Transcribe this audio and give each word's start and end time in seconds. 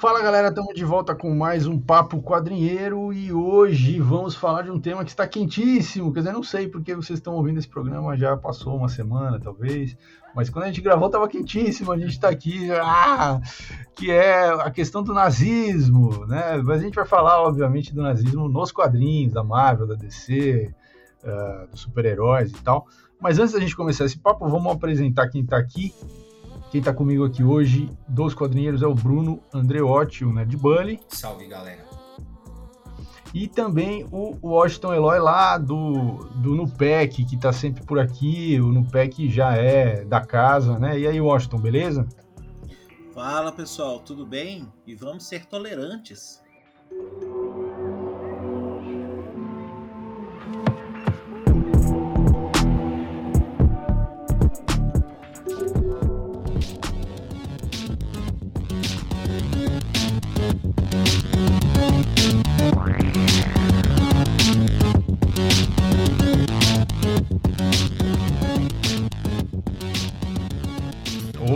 Fala 0.00 0.22
galera, 0.22 0.48
estamos 0.48 0.74
de 0.74 0.82
volta 0.82 1.14
com 1.14 1.34
mais 1.34 1.66
um 1.66 1.78
Papo 1.78 2.22
Quadrinheiro 2.22 3.12
e 3.12 3.34
hoje 3.34 4.00
vamos 4.00 4.34
falar 4.34 4.62
de 4.62 4.70
um 4.70 4.80
tema 4.80 5.04
que 5.04 5.10
está 5.10 5.28
quentíssimo. 5.28 6.10
Quer 6.10 6.20
dizer, 6.20 6.32
não 6.32 6.42
sei 6.42 6.66
porque 6.66 6.94
vocês 6.94 7.18
estão 7.18 7.34
ouvindo 7.34 7.58
esse 7.58 7.68
programa, 7.68 8.16
já 8.16 8.34
passou 8.34 8.74
uma 8.74 8.88
semana 8.88 9.38
talvez, 9.38 9.94
mas 10.34 10.48
quando 10.48 10.64
a 10.64 10.66
gente 10.68 10.80
gravou 10.80 11.08
estava 11.08 11.28
quentíssimo, 11.28 11.92
a 11.92 11.98
gente 11.98 12.12
está 12.12 12.30
aqui, 12.30 12.70
ah, 12.72 13.42
que 13.94 14.10
é 14.10 14.48
a 14.48 14.70
questão 14.70 15.02
do 15.02 15.12
nazismo, 15.12 16.24
né? 16.24 16.56
Mas 16.64 16.80
a 16.80 16.82
gente 16.82 16.94
vai 16.94 17.04
falar, 17.04 17.42
obviamente, 17.42 17.94
do 17.94 18.00
nazismo 18.00 18.48
nos 18.48 18.72
quadrinhos, 18.72 19.34
da 19.34 19.44
Marvel, 19.44 19.86
da 19.86 19.96
DC, 19.96 20.72
uh, 21.22 21.28
ah, 21.28 21.66
dos 21.70 21.80
super-heróis 21.80 22.50
e 22.52 22.62
tal. 22.62 22.86
Mas 23.20 23.38
antes 23.38 23.52
da 23.52 23.60
gente 23.60 23.76
começar 23.76 24.06
esse 24.06 24.18
papo, 24.18 24.48
vamos 24.48 24.72
apresentar 24.72 25.28
quem 25.28 25.42
está 25.42 25.58
aqui. 25.58 25.92
Quem 26.70 26.78
está 26.78 26.94
comigo 26.94 27.24
aqui 27.24 27.42
hoje 27.42 27.90
dos 28.06 28.32
quadrinheiros 28.32 28.80
é 28.80 28.86
o 28.86 28.94
Bruno 28.94 29.42
Andreotti, 29.52 30.24
o 30.24 30.32
Nerd 30.32 30.56
Bunny. 30.56 31.00
Salve, 31.08 31.48
galera. 31.48 31.84
E 33.34 33.48
também 33.48 34.06
o 34.10 34.36
Washington 34.40 34.94
Eloy 34.94 35.18
lá 35.18 35.58
do, 35.58 36.24
do 36.36 36.54
Nupec, 36.54 37.24
que 37.24 37.34
está 37.34 37.52
sempre 37.52 37.84
por 37.84 37.98
aqui. 37.98 38.60
O 38.60 38.72
Nupec 38.72 39.28
já 39.28 39.54
é 39.54 40.04
da 40.04 40.20
casa, 40.20 40.78
né? 40.78 40.98
E 40.98 41.06
aí, 41.08 41.20
Washington, 41.20 41.58
beleza? 41.58 42.08
Fala, 43.12 43.50
pessoal, 43.50 43.98
tudo 43.98 44.24
bem? 44.24 44.66
E 44.86 44.94
vamos 44.94 45.24
ser 45.24 45.46
tolerantes. 45.46 46.40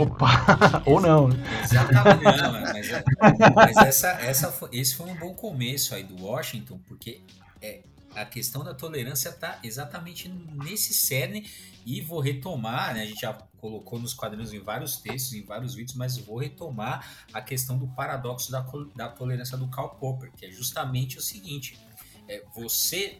Opa! 0.01 0.83
Ou 0.85 0.99
não, 0.99 1.27
né? 1.27 1.35
Exatamente, 1.63 2.41
não, 2.41 3.53
mas, 3.53 4.03
é, 4.03 4.29
essa, 4.29 4.69
esse 4.71 4.95
foi 4.95 5.09
um 5.09 5.15
bom 5.15 5.33
começo 5.33 5.95
aí 5.95 6.03
do 6.03 6.23
Washington, 6.23 6.79
porque 6.87 7.21
é, 7.61 7.81
a 8.15 8.25
questão 8.25 8.63
da 8.63 8.73
tolerância 8.73 9.29
está 9.29 9.59
exatamente 9.63 10.29
nesse 10.29 10.93
cerne 10.93 11.49
e 11.85 12.01
vou 12.01 12.19
retomar, 12.19 12.93
né, 12.93 13.03
a 13.03 13.05
gente 13.05 13.21
já 13.21 13.33
colocou 13.59 13.99
nos 13.99 14.13
quadrinhos 14.13 14.53
em 14.53 14.59
vários 14.59 14.97
textos, 14.97 15.33
em 15.33 15.43
vários 15.43 15.75
vídeos, 15.75 15.95
mas 15.95 16.17
vou 16.17 16.37
retomar 16.37 17.27
a 17.33 17.41
questão 17.41 17.77
do 17.77 17.87
paradoxo 17.87 18.51
da, 18.51 18.65
da 18.95 19.09
tolerância 19.09 19.57
do 19.57 19.67
Karl 19.67 19.89
Popper, 19.89 20.31
que 20.35 20.45
é 20.45 20.51
justamente 20.51 21.17
o 21.17 21.21
seguinte, 21.21 21.79
é, 22.27 22.43
você 22.55 23.19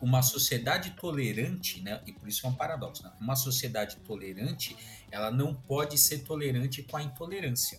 uma 0.00 0.22
sociedade 0.22 0.90
tolerante, 0.92 1.80
né, 1.80 2.00
e 2.06 2.12
por 2.12 2.28
isso 2.28 2.46
é 2.46 2.50
um 2.50 2.54
paradoxo, 2.54 3.02
né, 3.02 3.12
uma 3.20 3.36
sociedade 3.36 3.96
tolerante, 3.96 4.76
ela 5.10 5.30
não 5.30 5.54
pode 5.54 5.98
ser 5.98 6.18
tolerante 6.18 6.82
com 6.82 6.96
a 6.96 7.02
intolerância. 7.02 7.78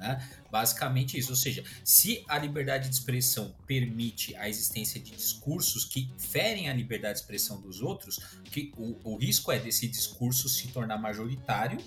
Né? 0.00 0.26
Basicamente 0.50 1.18
isso, 1.18 1.30
ou 1.30 1.36
seja, 1.36 1.62
se 1.84 2.24
a 2.26 2.38
liberdade 2.38 2.88
de 2.88 2.94
expressão 2.94 3.54
permite 3.66 4.34
a 4.36 4.48
existência 4.48 4.98
de 4.98 5.10
discursos 5.10 5.84
que 5.84 6.10
ferem 6.18 6.70
a 6.70 6.72
liberdade 6.72 7.14
de 7.14 7.20
expressão 7.20 7.60
dos 7.60 7.82
outros, 7.82 8.18
que 8.44 8.72
o, 8.78 8.98
o 9.04 9.16
risco 9.18 9.52
é 9.52 9.58
desse 9.58 9.86
discurso 9.86 10.48
se 10.48 10.68
tornar 10.68 10.96
majoritário 10.96 11.78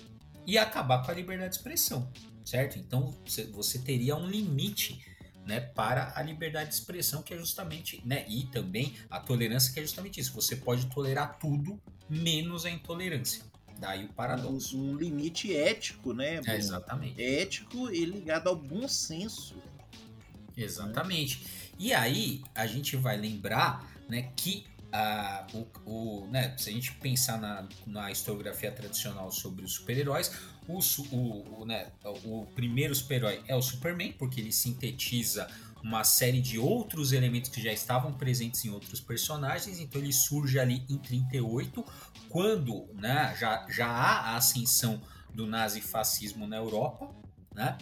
e 0.46 0.56
acabar 0.56 1.04
com 1.04 1.10
a 1.10 1.14
liberdade 1.14 1.50
de 1.50 1.56
expressão, 1.56 2.08
certo? 2.44 2.78
Então 2.78 3.12
você 3.52 3.78
teria 3.80 4.14
um 4.14 4.28
limite 4.28 5.04
né, 5.46 5.60
para 5.60 6.12
a 6.16 6.22
liberdade 6.22 6.70
de 6.70 6.74
expressão, 6.74 7.22
que 7.22 7.34
é 7.34 7.38
justamente, 7.38 8.02
né, 8.04 8.24
e 8.28 8.44
também 8.46 8.94
a 9.10 9.20
tolerância, 9.20 9.72
que 9.72 9.80
é 9.80 9.82
justamente 9.82 10.20
isso. 10.20 10.32
Você 10.34 10.56
pode 10.56 10.86
tolerar 10.86 11.38
tudo, 11.38 11.80
menos 12.08 12.64
a 12.64 12.70
intolerância. 12.70 13.44
Daí 13.78 14.04
o 14.04 14.08
paradoxo. 14.08 14.78
Um, 14.78 14.92
um 14.92 14.96
limite 14.96 15.54
ético, 15.54 16.12
né? 16.12 16.40
É, 16.46 16.56
exatamente. 16.56 17.20
Ético 17.20 17.90
e 17.90 18.04
ligado 18.04 18.48
ao 18.48 18.56
bom 18.56 18.86
senso. 18.86 19.56
Exatamente. 20.56 21.44
E 21.78 21.92
aí 21.92 22.42
a 22.54 22.66
gente 22.66 22.96
vai 22.96 23.16
lembrar, 23.16 23.84
né, 24.08 24.30
que 24.36 24.64
a, 24.92 25.46
o, 25.52 25.66
o, 25.84 26.26
né, 26.28 26.56
se 26.56 26.70
a 26.70 26.72
gente 26.72 26.92
pensar 26.92 27.36
na, 27.40 27.68
na 27.84 28.12
historiografia 28.12 28.70
tradicional 28.70 29.30
sobre 29.32 29.64
os 29.64 29.74
super-heróis, 29.74 30.30
o, 30.68 30.78
o, 31.12 31.60
o, 31.60 31.64
né, 31.64 31.90
o 32.24 32.46
primeiro 32.54 32.94
super-herói 32.94 33.42
é 33.46 33.54
o 33.54 33.62
Superman, 33.62 34.12
porque 34.12 34.40
ele 34.40 34.52
sintetiza 34.52 35.48
uma 35.82 36.02
série 36.02 36.40
de 36.40 36.58
outros 36.58 37.12
elementos 37.12 37.50
que 37.50 37.62
já 37.62 37.70
estavam 37.70 38.12
presentes 38.14 38.64
em 38.64 38.70
outros 38.70 39.00
personagens, 39.00 39.78
então 39.78 40.00
ele 40.00 40.12
surge 40.12 40.58
ali 40.58 40.82
em 40.88 40.96
38, 40.96 41.84
quando 42.30 42.88
né, 42.94 43.36
já, 43.38 43.66
já 43.68 43.86
há 43.86 44.30
a 44.30 44.36
ascensão 44.36 45.02
do 45.34 45.46
nazifascismo 45.46 46.46
na 46.46 46.56
Europa, 46.56 47.14
né? 47.54 47.76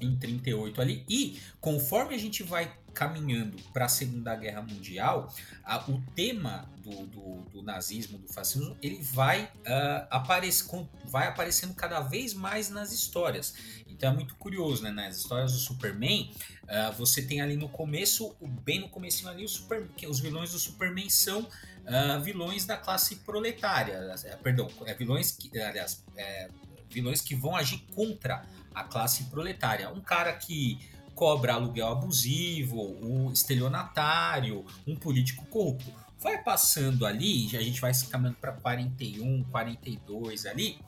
Em 0.00 0.16
38 0.16 0.80
ali, 0.80 1.04
e 1.08 1.40
conforme 1.60 2.14
a 2.14 2.18
gente 2.18 2.42
vai 2.42 2.72
caminhando 2.98 3.56
para 3.72 3.84
a 3.84 3.88
Segunda 3.88 4.34
Guerra 4.34 4.60
Mundial, 4.62 5.32
a, 5.62 5.88
o 5.88 6.02
tema 6.16 6.68
do, 6.78 7.06
do, 7.06 7.42
do, 7.50 7.62
nazismo, 7.62 8.18
do 8.18 8.26
fascismo, 8.26 8.76
ele 8.82 9.00
vai, 9.00 9.44
uh, 9.44 10.06
aparece, 10.10 10.68
vai 11.04 11.28
aparecendo 11.28 11.74
cada 11.74 12.00
vez 12.00 12.34
mais 12.34 12.70
nas 12.70 12.92
histórias. 12.92 13.54
Então 13.86 14.10
é 14.10 14.14
muito 14.14 14.34
curioso, 14.34 14.82
né? 14.82 14.90
Nas 14.90 15.16
histórias 15.16 15.52
do 15.52 15.58
Superman, 15.58 16.32
uh, 16.64 16.92
você 16.96 17.22
tem 17.22 17.40
ali 17.40 17.56
no 17.56 17.68
começo, 17.68 18.34
bem 18.64 18.80
no 18.80 18.88
começo 18.88 19.28
ali, 19.28 19.46
Super, 19.46 19.88
os 20.08 20.18
vilões 20.18 20.50
do 20.50 20.58
Superman 20.58 21.08
são 21.08 21.42
uh, 21.42 22.20
vilões 22.20 22.64
da 22.64 22.76
classe 22.76 23.16
proletária. 23.16 24.14
Perdão, 24.42 24.68
é 24.86 24.94
vilões 24.94 25.30
que, 25.30 25.56
aliás, 25.60 26.04
é, 26.16 26.48
vilões 26.90 27.20
que 27.20 27.34
vão 27.34 27.54
agir 27.54 27.78
contra 27.94 28.44
a 28.80 28.84
classe 28.84 29.24
proletária. 29.24 29.90
Um 29.90 30.00
cara 30.00 30.32
que 30.32 30.78
cobra 31.14 31.54
aluguel 31.54 31.88
abusivo, 31.88 32.96
um 33.02 33.32
estelionatário, 33.32 34.64
um 34.86 34.94
político 34.94 35.44
corrupto. 35.46 35.92
Vai 36.20 36.42
passando 36.42 37.04
ali, 37.04 37.56
a 37.56 37.60
gente 37.60 37.80
vai 37.80 37.92
caminhando 38.08 38.36
para 38.40 38.52
41, 38.52 39.44
42 39.44 40.46
ali, 40.46 40.78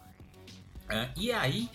uh, 0.89 1.11
e 1.17 1.33
aí 1.33 1.69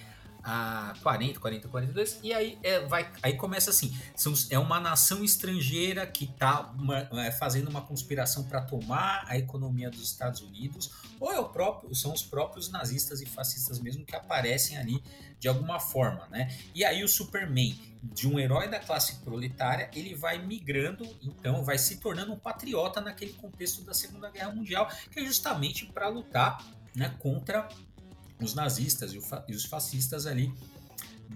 a 0.46 0.94
40, 1.02 1.40
40, 1.40 1.68
42, 1.68 2.20
e 2.22 2.32
aí, 2.32 2.60
é, 2.62 2.82
vai, 2.82 3.12
aí 3.24 3.34
começa 3.34 3.72
assim: 3.72 3.98
são, 4.16 4.32
é 4.52 4.60
uma 4.60 4.80
nação 4.80 5.24
estrangeira 5.24 6.06
que 6.06 6.26
está 6.26 6.72
é, 7.14 7.32
fazendo 7.32 7.68
uma 7.68 7.82
conspiração 7.82 8.44
para 8.44 8.62
tomar 8.62 9.26
a 9.28 9.38
economia 9.38 9.90
dos 9.90 10.04
Estados 10.04 10.42
Unidos, 10.42 10.92
ou 11.20 11.34
é 11.34 11.40
o 11.40 11.50
próprio, 11.50 11.94
são 11.96 12.14
os 12.14 12.22
próprios 12.22 12.70
nazistas 12.70 13.22
e 13.22 13.26
fascistas 13.26 13.80
mesmo 13.80 14.06
que 14.06 14.16
aparecem 14.16 14.78
ali 14.78 15.04
de 15.40 15.48
alguma 15.48 15.80
forma, 15.80 16.28
né? 16.30 16.56
E 16.76 16.86
aí 16.86 17.04
o 17.04 17.08
Superman, 17.08 17.76
de 18.04 18.28
um 18.28 18.40
herói 18.40 18.70
da 18.70 18.80
classe 18.80 19.16
proletária, 19.18 19.90
ele 19.96 20.14
vai 20.14 20.38
migrando, 20.38 21.04
então 21.24 21.64
vai 21.64 21.80
se 21.80 21.98
tornando 21.98 22.32
um 22.34 22.38
patriota 22.38 23.02
naquele 23.02 23.34
contexto 23.34 23.82
da 23.84 23.96
Segunda 23.96 24.30
Guerra 24.30 24.52
Mundial, 24.52 24.88
que 25.10 25.20
é 25.20 25.26
justamente 25.26 25.88
para 25.88 26.08
lutar 26.08 26.64
né, 26.96 27.14
contra 27.20 27.68
os 28.42 28.54
nazistas 28.54 29.14
e, 29.14 29.54
os 29.54 29.66
fascistas 29.66 30.26
ali 30.26 30.54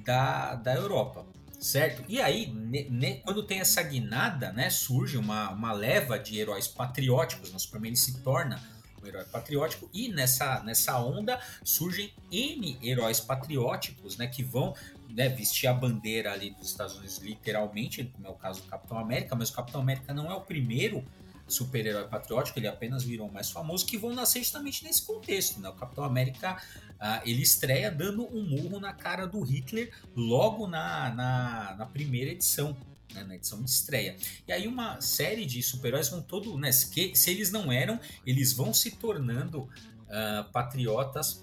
da, 0.05 0.55
da 0.55 0.75
Europa 0.75 1.25
certo? 1.59 2.03
E 2.07 2.21
aí, 2.21 2.47
ne, 2.47 2.89
ne, 2.89 3.15
quando 3.15 3.43
tem 3.43 3.59
essa 3.59 3.83
guinada, 3.83 4.51
né, 4.53 4.69
surge 4.69 5.17
uma, 5.17 5.49
uma 5.49 5.73
leva 5.73 6.17
de 6.17 6.39
heróis 6.39 6.67
patrióticos, 6.67 7.53
o 7.53 7.59
Superman 7.59 7.95
se 7.95 8.21
torna 8.21 8.61
um 9.01 9.05
herói 9.05 9.25
patriótico, 9.25 9.89
e 9.93 10.09
nessa, 10.09 10.61
nessa 10.63 10.99
onda 10.99 11.39
surgem 11.63 12.13
N 12.31 12.77
heróis 12.81 13.19
patrióticos, 13.19 14.17
né, 14.17 14.27
que 14.27 14.43
vão 14.43 14.73
né, 15.09 15.29
vestir 15.29 15.67
a 15.67 15.73
bandeira 15.73 16.31
ali 16.31 16.51
dos 16.51 16.69
Estados 16.69 16.95
Unidos 16.95 17.17
literalmente, 17.17 18.05
como 18.05 18.27
é 18.27 18.29
o 18.29 18.35
caso 18.35 18.61
do 18.61 18.67
Capitão 18.67 18.97
América, 18.97 19.35
mas 19.35 19.49
o 19.49 19.53
Capitão 19.53 19.81
América 19.81 20.13
não 20.13 20.31
é 20.31 20.35
o 20.35 20.41
primeiro 20.41 21.03
super-herói 21.49 22.07
patriótico, 22.07 22.59
ele 22.59 22.67
apenas 22.67 23.03
virou 23.03 23.29
mais 23.31 23.49
famoso, 23.49 23.85
que 23.85 23.97
vão 23.97 24.13
nascer 24.13 24.39
justamente 24.39 24.83
nesse 24.83 25.01
contexto, 25.01 25.59
né? 25.59 25.69
O 25.69 25.73
Capitão 25.73 26.03
América, 26.03 26.61
uh, 26.95 27.21
ele 27.25 27.41
estreia 27.41 27.91
dando 27.91 28.25
um 28.25 28.43
murro 28.43 28.79
na 28.79 28.93
cara 28.93 29.25
do 29.25 29.41
Hitler 29.41 29.91
logo 30.15 30.67
na, 30.67 31.13
na, 31.13 31.75
na 31.77 31.85
primeira 31.85 32.31
edição, 32.31 32.75
né, 33.13 33.23
na 33.23 33.35
edição 33.35 33.61
de 33.63 33.69
estreia. 33.69 34.15
E 34.47 34.51
aí 34.51 34.67
uma 34.67 35.01
série 35.01 35.45
de 35.45 35.61
super-heróis 35.61 36.09
vão 36.09 36.21
todo, 36.21 36.57
né, 36.57 36.71
se 36.71 37.13
eles 37.27 37.51
não 37.51 37.71
eram, 37.71 37.99
eles 38.25 38.53
vão 38.53 38.73
se 38.73 38.91
tornando 38.91 39.61
uh, 39.61 40.51
patriotas 40.51 41.41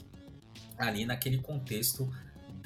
ali 0.78 1.04
naquele 1.06 1.38
contexto 1.38 2.12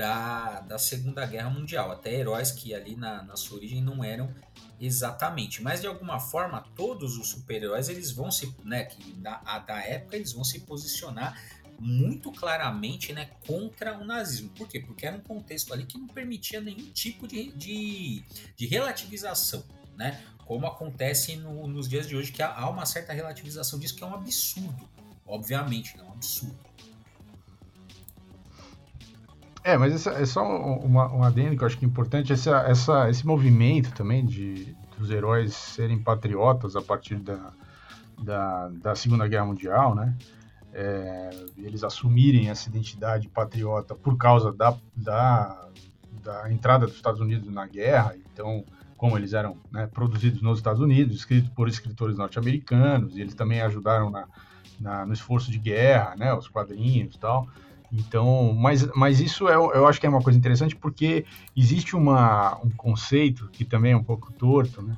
da, 0.00 0.60
da 0.60 0.78
Segunda 0.78 1.26
Guerra 1.26 1.50
Mundial. 1.50 1.90
Até 1.90 2.14
heróis 2.14 2.50
que 2.50 2.74
ali 2.74 2.96
na, 2.96 3.22
na 3.22 3.36
sua 3.36 3.58
origem 3.58 3.82
não 3.82 4.02
eram 4.02 4.34
exatamente. 4.80 5.62
Mas 5.62 5.80
de 5.80 5.86
alguma 5.86 6.18
forma, 6.18 6.64
todos 6.74 7.16
os 7.16 7.28
super-heróis 7.28 7.88
eles 7.88 8.10
vão 8.10 8.30
se, 8.30 8.54
né, 8.64 8.84
que 8.84 9.12
da, 9.12 9.36
da 9.58 9.84
época 9.84 10.16
eles 10.16 10.32
vão 10.32 10.42
se 10.42 10.60
posicionar 10.60 11.38
muito 11.80 12.30
claramente 12.30 13.12
né, 13.12 13.30
contra 13.46 13.98
o 13.98 14.04
nazismo. 14.04 14.50
Por 14.50 14.68
quê? 14.68 14.78
Porque 14.78 15.06
era 15.06 15.16
um 15.16 15.20
contexto 15.20 15.72
ali 15.72 15.86
que 15.86 15.98
não 15.98 16.06
permitia 16.06 16.60
nenhum 16.60 16.90
tipo 16.92 17.26
de, 17.26 17.50
de, 17.52 18.22
de 18.54 18.66
relativização, 18.66 19.64
né? 19.96 20.22
Como 20.44 20.66
acontece 20.66 21.36
no, 21.36 21.66
nos 21.66 21.88
dias 21.88 22.06
de 22.06 22.16
hoje, 22.16 22.32
que 22.32 22.42
há, 22.42 22.68
uma 22.68 22.84
certa 22.84 23.12
relativização 23.12 23.78
disso, 23.78 23.96
que 23.96 24.04
é 24.04 24.06
um 24.06 24.14
absurdo. 24.14 24.88
Obviamente, 25.26 25.96
é 25.98 26.02
um 26.02 26.12
absurdo. 26.12 26.58
É, 29.62 29.76
mas 29.76 29.92
essa, 29.92 30.10
é 30.12 30.24
só 30.24 30.42
uma, 30.42 31.12
um 31.12 31.22
adendo 31.22 31.56
que 31.56 31.62
eu 31.62 31.66
acho 31.66 31.78
que 31.78 31.84
é 31.84 31.88
importante, 31.88 32.32
essa, 32.32 32.60
essa, 32.62 33.10
esse 33.10 33.26
movimento 33.26 33.92
também 33.92 34.24
de 34.24 34.74
dos 35.00 35.10
heróis 35.10 35.54
serem 35.54 35.98
patriotas 35.98 36.76
a 36.76 36.82
partir 36.82 37.16
da, 37.16 37.52
da, 38.22 38.68
da 38.68 38.94
Segunda 38.94 39.26
Guerra 39.26 39.46
Mundial, 39.46 39.94
né? 39.94 40.14
É, 40.72 41.30
eles 41.56 41.82
assumirem 41.82 42.48
essa 42.48 42.68
identidade 42.68 43.26
patriota 43.28 43.92
por 43.92 44.16
causa 44.16 44.52
da, 44.52 44.76
da, 44.94 45.68
da, 46.22 46.52
entrada 46.52 46.86
dos 46.86 46.94
Estados 46.94 47.20
Unidos 47.20 47.52
na 47.52 47.66
guerra, 47.66 48.14
então, 48.32 48.64
como 48.96 49.16
eles 49.18 49.32
eram 49.32 49.56
né, 49.72 49.88
produzidos 49.88 50.42
nos 50.42 50.58
Estados 50.58 50.80
Unidos, 50.80 51.16
escritos 51.16 51.50
por 51.50 51.66
escritores 51.66 52.16
norte-americanos, 52.16 53.16
e 53.16 53.20
eles 53.20 53.34
também 53.34 53.60
ajudaram 53.62 54.10
na, 54.10 54.28
na, 54.78 55.04
no 55.04 55.12
esforço 55.12 55.50
de 55.50 55.58
guerra, 55.58 56.14
né, 56.14 56.32
os 56.32 56.46
quadrinhos 56.46 57.16
e 57.16 57.18
tal. 57.18 57.48
Então, 57.92 58.52
mas, 58.54 58.86
mas 58.94 59.20
isso 59.20 59.48
é, 59.48 59.54
eu 59.54 59.86
acho 59.86 60.00
que 60.00 60.06
é 60.06 60.08
uma 60.08 60.22
coisa 60.22 60.38
interessante 60.38 60.76
porque 60.76 61.24
existe 61.56 61.96
uma, 61.96 62.58
um 62.64 62.70
conceito 62.70 63.48
que 63.52 63.64
também 63.64 63.92
é 63.92 63.96
um 63.96 64.04
pouco 64.04 64.32
torto, 64.32 64.80
né? 64.82 64.96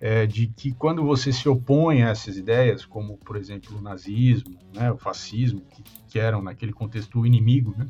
É, 0.00 0.26
de 0.26 0.48
que 0.48 0.72
quando 0.72 1.02
você 1.02 1.32
se 1.32 1.48
opõe 1.48 2.02
a 2.02 2.10
essas 2.10 2.36
ideias, 2.36 2.84
como 2.84 3.16
por 3.16 3.36
exemplo 3.36 3.78
o 3.78 3.80
nazismo, 3.80 4.54
né, 4.74 4.92
o 4.92 4.98
fascismo, 4.98 5.62
que, 5.70 5.82
que 6.10 6.18
eram 6.18 6.42
naquele 6.42 6.74
contexto 6.74 7.20
o 7.20 7.26
inimigo, 7.26 7.74
né, 7.78 7.86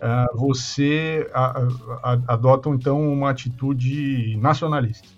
uh, 0.00 0.38
você 0.38 1.28
a, 1.34 1.58
a, 2.02 2.12
adota 2.28 2.70
então 2.70 3.12
uma 3.12 3.28
atitude 3.28 4.38
nacionalista, 4.38 5.08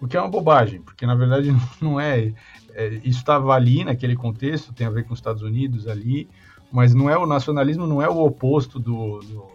o 0.00 0.08
que 0.08 0.16
é 0.16 0.20
uma 0.20 0.28
bobagem, 0.28 0.80
porque 0.82 1.06
na 1.06 1.14
verdade 1.14 1.54
não 1.80 2.00
é, 2.00 2.32
é 2.74 2.88
isso 3.04 3.20
estava 3.20 3.52
ali 3.52 3.84
naquele 3.84 4.16
contexto, 4.16 4.72
tem 4.72 4.86
a 4.86 4.90
ver 4.90 5.04
com 5.04 5.12
os 5.12 5.20
Estados 5.20 5.42
Unidos 5.42 5.86
ali, 5.86 6.28
mas 6.72 6.94
não 6.94 7.08
é 7.10 7.16
o 7.18 7.26
nacionalismo 7.26 7.86
não 7.86 8.00
é 8.00 8.08
o 8.08 8.24
oposto 8.24 8.78
do, 8.80 9.20
do, 9.20 9.46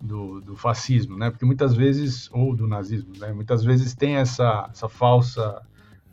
do, 0.00 0.40
do 0.42 0.56
fascismo, 0.56 1.16
né? 1.16 1.30
Porque 1.30 1.46
muitas 1.46 1.74
vezes 1.74 2.28
ou 2.32 2.54
do 2.54 2.68
nazismo, 2.68 3.12
né? 3.18 3.32
Muitas 3.32 3.64
vezes 3.64 3.94
tem 3.94 4.16
essa, 4.16 4.68
essa 4.70 4.88
falsa 4.88 5.62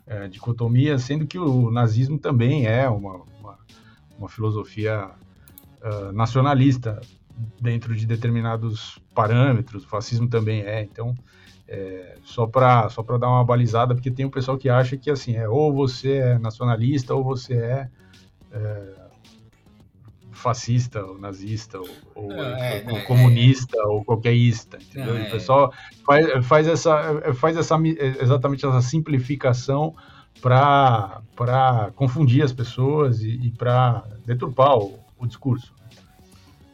é, 0.06 0.26
dicotomia, 0.26 0.98
sendo 0.98 1.26
que 1.26 1.38
o 1.38 1.70
nazismo 1.70 2.18
também 2.18 2.66
é 2.66 2.88
uma, 2.88 3.22
uma, 3.38 3.58
uma 4.18 4.28
filosofia 4.28 5.10
uh, 5.82 6.12
nacionalista 6.12 7.00
dentro 7.60 7.94
de 7.94 8.06
determinados 8.06 8.98
parâmetros. 9.14 9.84
O 9.84 9.88
fascismo 9.88 10.28
também 10.28 10.62
é, 10.62 10.82
então 10.82 11.14
é, 11.68 12.16
só 12.24 12.46
para 12.46 12.88
só 12.88 13.02
para 13.02 13.18
dar 13.18 13.28
uma 13.28 13.44
balizada, 13.44 13.94
porque 13.94 14.10
tem 14.10 14.24
um 14.24 14.30
pessoal 14.30 14.56
que 14.56 14.68
acha 14.68 14.96
que 14.96 15.10
assim 15.10 15.36
é 15.36 15.48
ou 15.48 15.72
você 15.72 16.14
é 16.14 16.38
nacionalista 16.38 17.14
ou 17.14 17.22
você 17.22 17.54
é, 17.54 17.90
é 18.50 19.09
fascista, 20.40 21.04
ou 21.04 21.18
nazista, 21.18 21.78
ou, 21.78 21.88
ou, 22.14 22.32
é, 22.32 22.84
ou 22.88 22.98
é, 22.98 23.02
comunista, 23.02 23.76
é, 23.78 23.86
ou 23.86 24.04
qualquer 24.04 24.32
ista, 24.32 24.78
entendeu? 24.78 25.14
O 25.14 25.18
é. 25.18 25.30
pessoal 25.30 25.72
faz, 26.04 26.46
faz, 26.46 26.66
essa, 26.66 27.32
faz 27.34 27.56
essa, 27.56 27.76
exatamente 28.20 28.66
essa 28.66 28.82
simplificação 28.82 29.94
para 30.40 31.92
confundir 31.94 32.42
as 32.42 32.52
pessoas 32.52 33.20
e, 33.20 33.30
e 33.30 33.50
para 33.50 34.04
deturpar 34.24 34.76
o, 34.76 34.98
o 35.18 35.26
discurso. 35.26 35.74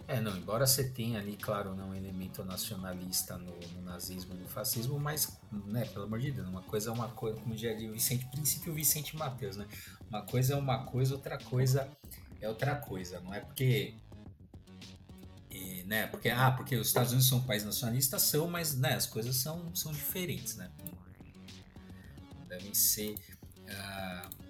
É, 0.09 0.21
não, 0.21 0.37
embora 0.37 0.65
você 0.65 0.85
tenha 0.85 1.19
ali, 1.19 1.37
claro, 1.37 1.75
não, 1.75 1.89
um 1.89 1.95
elemento 1.95 2.45
nacionalista 2.45 3.37
no, 3.37 3.53
no, 3.75 3.83
nazismo 3.83 4.35
e 4.35 4.39
no 4.39 4.47
fascismo, 4.47 5.01
mas, 5.01 5.37
né, 5.51 5.85
pelo 5.87 6.05
amor 6.05 6.21
de 6.21 6.31
Deus, 6.31 6.47
uma 6.47 6.63
coisa 6.63 6.91
é 6.91 6.93
uma 6.93 7.09
coisa, 7.09 7.41
como 7.41 7.57
diria 7.57 7.91
o 7.91 7.93
Vicente, 7.93 8.25
princípio 8.27 8.73
Vicente 8.73 9.17
Mateus, 9.17 9.57
né? 9.57 9.67
Uma 10.09 10.23
coisa 10.23 10.55
é 10.55 10.57
uma 10.57 10.85
coisa, 10.85 11.15
outra 11.15 11.37
coisa 11.37 11.91
é 12.41 12.49
outra 12.49 12.77
coisa, 12.77 13.21
não 13.21 13.33
é 13.33 13.41
porque 13.41 13.95
e, 15.57 15.85
né, 15.85 16.07
porque 16.09 16.29
ah, 16.29 16.51
porque 16.51 16.77
os 16.77 16.89
Estados 16.89 17.13
Unidos 17.13 17.29
são 17.29 17.39
um 17.39 17.45
país 17.45 17.65
nacionalista 17.65 18.19
são, 18.19 18.47
mas 18.49 18.77
né, 18.77 18.95
as 18.95 19.07
coisas 19.07 19.37
são, 19.37 19.75
são 19.75 19.93
diferentes, 19.93 20.57
né? 20.57 20.71
Devem 22.49 22.75
ser 22.75 23.15
uh, 23.15 24.47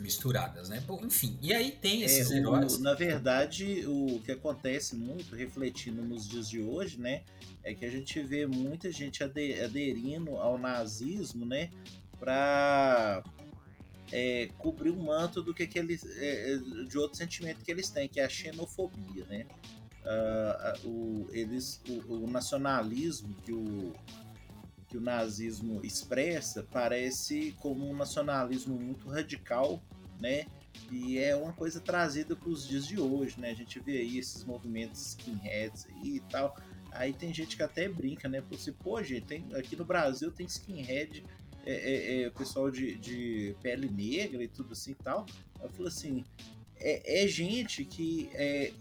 misturadas, 0.00 0.68
né? 0.68 0.80
Bom, 0.86 1.04
enfim, 1.04 1.36
e 1.42 1.52
aí 1.52 1.72
tem 1.72 2.02
é, 2.02 2.06
esses 2.06 2.30
é, 2.30 2.36
heróis. 2.36 2.74
O, 2.74 2.82
na 2.82 2.94
verdade, 2.94 3.84
o 3.86 4.20
que 4.24 4.32
acontece 4.32 4.94
muito, 4.94 5.34
refletindo 5.34 6.02
nos 6.02 6.28
dias 6.28 6.48
de 6.48 6.60
hoje, 6.60 7.00
né, 7.00 7.24
é 7.64 7.74
que 7.74 7.84
a 7.84 7.90
gente 7.90 8.20
vê 8.22 8.46
muita 8.46 8.92
gente 8.92 9.24
aderindo 9.24 10.36
ao 10.36 10.56
nazismo, 10.56 11.44
né, 11.44 11.70
para 12.18 13.24
é, 14.12 14.48
cobrir 14.58 14.90
o 14.90 14.96
manto 14.96 15.42
do 15.42 15.52
que, 15.52 15.66
que 15.66 15.78
eles, 15.78 16.04
é, 16.16 16.54
é, 16.54 16.56
de 16.56 16.98
outro 16.98 17.16
sentimento 17.16 17.64
que 17.64 17.70
eles 17.70 17.90
têm, 17.90 18.08
que 18.08 18.20
é 18.20 18.24
a 18.24 18.28
xenofobia, 18.28 19.24
né? 19.26 19.46
Uh, 20.04 20.88
o, 20.88 21.28
eles, 21.32 21.82
o, 21.88 22.24
o, 22.24 22.30
nacionalismo 22.30 23.34
que 23.42 23.52
o, 23.52 23.92
que 24.86 24.96
o 24.96 25.00
nazismo 25.00 25.80
expressa 25.84 26.66
parece 26.70 27.54
como 27.60 27.86
um 27.86 27.94
nacionalismo 27.94 28.78
muito 28.78 29.08
radical, 29.08 29.82
né? 30.18 30.46
E 30.90 31.18
é 31.18 31.36
uma 31.36 31.52
coisa 31.52 31.78
trazida 31.80 32.34
para 32.34 32.48
os 32.48 32.66
dias 32.66 32.86
de 32.86 32.98
hoje, 32.98 33.38
né? 33.38 33.50
A 33.50 33.54
gente 33.54 33.78
vê 33.80 33.98
aí 33.98 34.18
esses 34.18 34.44
movimentos 34.44 35.08
skinheads 35.08 35.86
aí 35.86 36.16
e 36.16 36.20
tal. 36.20 36.56
Aí 36.90 37.12
tem 37.12 37.34
gente 37.34 37.56
que 37.56 37.62
até 37.62 37.86
brinca, 37.88 38.28
né? 38.28 38.42
Você, 38.50 38.72
pô, 38.72 39.02
gente, 39.02 39.26
tem, 39.26 39.44
aqui 39.54 39.76
no 39.76 39.84
Brasil 39.84 40.32
tem 40.32 40.46
skinhead 40.46 41.22
é, 41.68 41.72
é, 41.72 42.22
é, 42.22 42.28
o 42.28 42.32
pessoal 42.32 42.70
de, 42.70 42.96
de 42.96 43.54
pele 43.62 43.90
negra 43.90 44.42
e 44.42 44.48
tudo 44.48 44.72
assim 44.72 44.92
e 44.92 44.94
tal. 44.94 45.26
Eu 45.62 45.68
falo 45.68 45.86
assim, 45.86 46.24
é, 46.80 47.24
é 47.24 47.28
gente 47.28 47.84
que 47.84 48.30
é, 48.32 48.72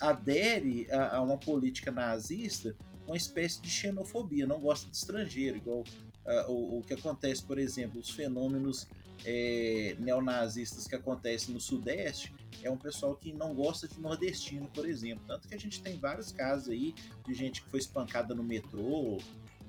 adere 0.00 0.90
a, 0.90 1.18
a, 1.18 1.22
uma 1.22 1.38
política 1.38 1.92
nazista 1.92 2.74
uma 3.06 3.16
espécie 3.16 3.62
de 3.62 3.70
xenofobia, 3.70 4.48
não 4.48 4.58
gosta 4.58 4.90
de 4.90 4.96
estrangeiro, 4.96 5.56
igual 5.56 5.84
uh, 6.26 6.50
o, 6.50 6.78
o, 6.78 6.82
que 6.82 6.94
acontece, 6.94 7.40
por 7.40 7.56
exemplo, 7.56 8.00
os 8.00 8.10
fenômenos 8.10 8.88
é, 9.24 9.94
neonazistas 10.00 10.88
que 10.88 10.96
acontecem 10.96 11.54
no 11.54 11.60
Sudeste, 11.60 12.34
é 12.64 12.68
um 12.68 12.76
pessoal 12.76 13.14
que 13.14 13.32
não 13.32 13.54
gosta 13.54 13.86
de 13.86 14.00
nordestino, 14.00 14.68
por 14.74 14.88
exemplo. 14.88 15.22
Tanto 15.24 15.46
que 15.46 15.54
a 15.54 15.58
gente 15.58 15.80
tem 15.80 15.96
vários 15.96 16.32
casos 16.32 16.68
aí 16.68 16.92
de 17.24 17.32
gente 17.32 17.62
que 17.62 17.70
foi 17.70 17.78
espancada 17.78 18.34
no 18.34 18.42
metrô, 18.42 19.18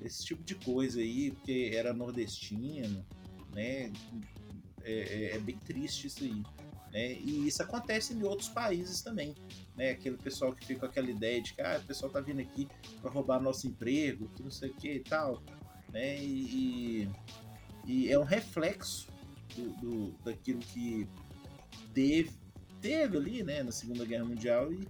esse 0.02 0.24
tipo 0.26 0.44
de 0.44 0.56
coisa 0.56 1.00
aí, 1.00 1.32
porque 1.32 1.72
era 1.74 1.94
nordestino, 1.94 3.06
né? 3.54 3.92
É, 4.84 4.94
é, 4.94 5.36
é, 5.36 5.40
bem 5.40 5.58
triste 5.58 6.08
isso 6.08 6.24
aí. 6.24 6.44
Né? 6.92 7.14
E 7.14 7.48
isso 7.48 7.62
acontece 7.62 8.14
em 8.14 8.24
outros 8.24 8.50
países 8.50 9.02
também. 9.02 9.36
Né? 9.76 9.92
Aquele 9.92 10.18
pessoal 10.18 10.54
que 10.54 10.66
fica 10.66 10.82
com 10.82 10.86
aquela 10.86 11.10
ideia 11.10 11.42
de 11.42 11.54
que 11.54 11.62
ah, 11.62 11.80
o 11.84 11.86
pessoal 11.86 12.12
tá 12.12 12.22
vindo 12.22 12.40
aqui 12.40 12.68
para 13.02 13.12
roubar 13.12 13.42
nosso 13.42 13.68
emprego, 13.68 14.30
que 14.30 14.42
não 14.42 14.52
sei 14.52 14.70
o 14.70 14.74
que 14.74 14.94
e 14.94 15.00
tal. 15.00 15.44
Né? 15.92 16.24
E, 16.24 17.10
e 17.86 18.10
é 18.10 18.18
um 18.18 18.24
reflexo 18.24 19.08
do, 19.56 19.70
do, 19.82 20.12
daquilo 20.24 20.60
que 20.60 21.08
teve, 21.94 22.32
teve 22.82 23.18
ali 23.18 23.44
né, 23.44 23.64
na 23.64 23.72
Segunda 23.72 24.06
Guerra 24.06 24.26
Mundial 24.26 24.72
e, 24.72 24.88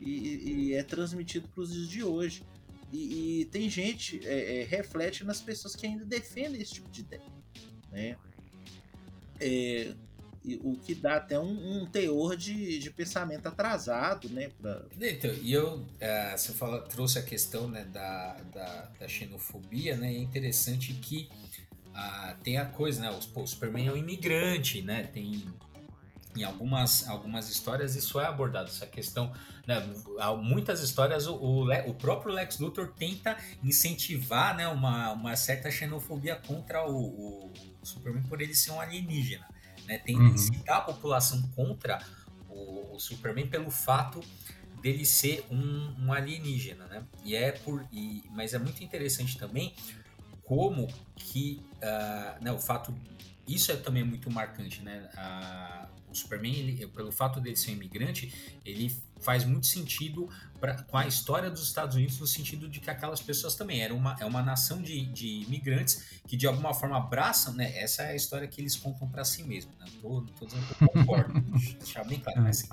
e, 0.00 0.52
e 0.52 0.74
é 0.74 0.82
transmitido 0.82 1.48
para 1.48 1.62
os 1.62 1.72
dias 1.72 1.88
de 1.88 2.04
hoje. 2.04 2.44
E, 2.92 3.40
e 3.40 3.44
tem 3.46 3.68
gente, 3.70 4.20
é, 4.26 4.60
é, 4.60 4.64
reflete 4.64 5.24
nas 5.24 5.40
pessoas 5.40 5.76
que 5.76 5.86
ainda 5.86 6.04
defendem 6.04 6.60
esse 6.60 6.74
tipo 6.74 6.90
de 6.90 7.02
ideia. 7.02 7.22
Né? 7.90 8.16
É, 9.40 9.94
o 10.62 10.76
que 10.76 10.94
dá 10.94 11.16
até 11.16 11.38
um, 11.38 11.82
um 11.82 11.86
teor 11.86 12.36
de, 12.36 12.78
de, 12.78 12.90
pensamento 12.90 13.46
atrasado, 13.46 14.28
né? 14.30 14.50
Pra... 14.60 14.86
Então, 14.98 15.32
e 15.34 15.52
eu, 15.52 15.86
é, 16.00 16.36
você 16.36 16.52
fala, 16.52 16.80
trouxe 16.82 17.18
a 17.18 17.22
questão 17.22 17.68
né, 17.68 17.84
da, 17.84 18.34
da, 18.52 18.90
da 18.98 19.08
xenofobia, 19.08 19.96
né? 19.96 20.12
é 20.12 20.18
interessante 20.18 20.94
que 20.94 21.28
ah, 21.94 22.36
tem 22.42 22.56
a 22.56 22.64
coisa, 22.64 23.02
né? 23.02 23.10
O, 23.10 23.40
o 23.40 23.46
Superman 23.46 23.88
é 23.88 23.92
um 23.92 23.96
imigrante, 23.96 24.80
né? 24.80 25.04
Tem 25.04 25.44
em 26.36 26.44
algumas, 26.44 27.08
algumas 27.08 27.48
histórias 27.48 27.96
isso 27.96 28.20
é 28.20 28.26
abordado, 28.26 28.68
essa 28.68 28.86
questão. 28.86 29.32
Né, 29.66 29.80
muitas 30.42 30.80
histórias 30.80 31.26
o, 31.26 31.34
o, 31.34 31.72
o, 31.88 31.94
próprio 31.94 32.32
Lex 32.32 32.58
Luthor 32.58 32.92
tenta 32.96 33.36
incentivar 33.62 34.56
né, 34.56 34.66
uma, 34.68 35.12
uma 35.12 35.36
certa 35.36 35.70
xenofobia 35.70 36.36
contra 36.36 36.88
o, 36.88 37.46
o, 37.46 37.52
Superman 37.82 38.22
por 38.24 38.40
ele 38.40 38.54
ser 38.54 38.72
um 38.72 38.80
alienígena. 38.80 39.46
Né, 39.86 39.98
tenta 39.98 40.20
uhum. 40.20 40.28
incitar 40.28 40.78
a 40.78 40.80
população 40.82 41.42
contra 41.54 41.98
o, 42.48 42.98
Superman 42.98 43.46
pelo 43.46 43.70
fato 43.70 44.20
dele 44.82 45.04
ser 45.04 45.44
um, 45.50 45.94
um 46.06 46.12
alienígena. 46.12 46.86
Né? 46.86 47.04
E 47.24 47.34
é 47.34 47.52
por, 47.52 47.86
e, 47.92 48.22
mas 48.30 48.54
é 48.54 48.58
muito 48.58 48.82
interessante 48.84 49.38
também 49.38 49.74
como 50.44 50.88
que 51.14 51.62
uh, 51.76 52.42
né, 52.42 52.50
o 52.52 52.58
fato. 52.58 52.94
Isso 53.46 53.70
é 53.72 53.76
também 53.76 54.04
muito 54.04 54.30
marcante, 54.30 54.82
né? 54.82 55.08
Uh, 55.14 55.99
o 56.10 56.14
Superman, 56.14 56.54
ele, 56.54 56.86
pelo 56.88 57.12
fato 57.12 57.40
dele 57.40 57.56
ser 57.56 57.70
um 57.70 57.74
imigrante, 57.74 58.32
ele 58.64 58.94
faz 59.20 59.44
muito 59.44 59.66
sentido 59.66 60.28
pra, 60.58 60.82
com 60.82 60.96
a 60.96 61.06
história 61.06 61.50
dos 61.50 61.62
Estados 61.62 61.96
Unidos, 61.96 62.18
no 62.18 62.26
sentido 62.26 62.68
de 62.68 62.80
que 62.80 62.90
aquelas 62.90 63.20
pessoas 63.20 63.54
também 63.54 63.80
eram 63.80 63.96
uma, 63.96 64.16
é 64.18 64.24
uma 64.24 64.42
nação 64.42 64.82
de, 64.82 65.06
de 65.06 65.42
imigrantes 65.42 66.20
que 66.26 66.36
de 66.36 66.46
alguma 66.46 66.74
forma 66.74 66.96
abraçam, 66.96 67.52
né? 67.54 67.76
Essa 67.78 68.02
é 68.02 68.12
a 68.12 68.16
história 68.16 68.48
que 68.48 68.60
eles 68.60 68.76
contam 68.76 69.08
para 69.08 69.24
si 69.24 69.42
mesmos. 69.42 69.76
Né? 69.78 69.86
Não 70.02 70.24
tô, 70.26 70.46
dizendo 70.46 70.66
que 70.66 70.82
eu 70.82 70.88
concordo, 70.88 71.40
deixar 71.78 72.04
bem 72.04 72.18
claro, 72.18 72.42
mas 72.42 72.62
uh, 72.62 72.68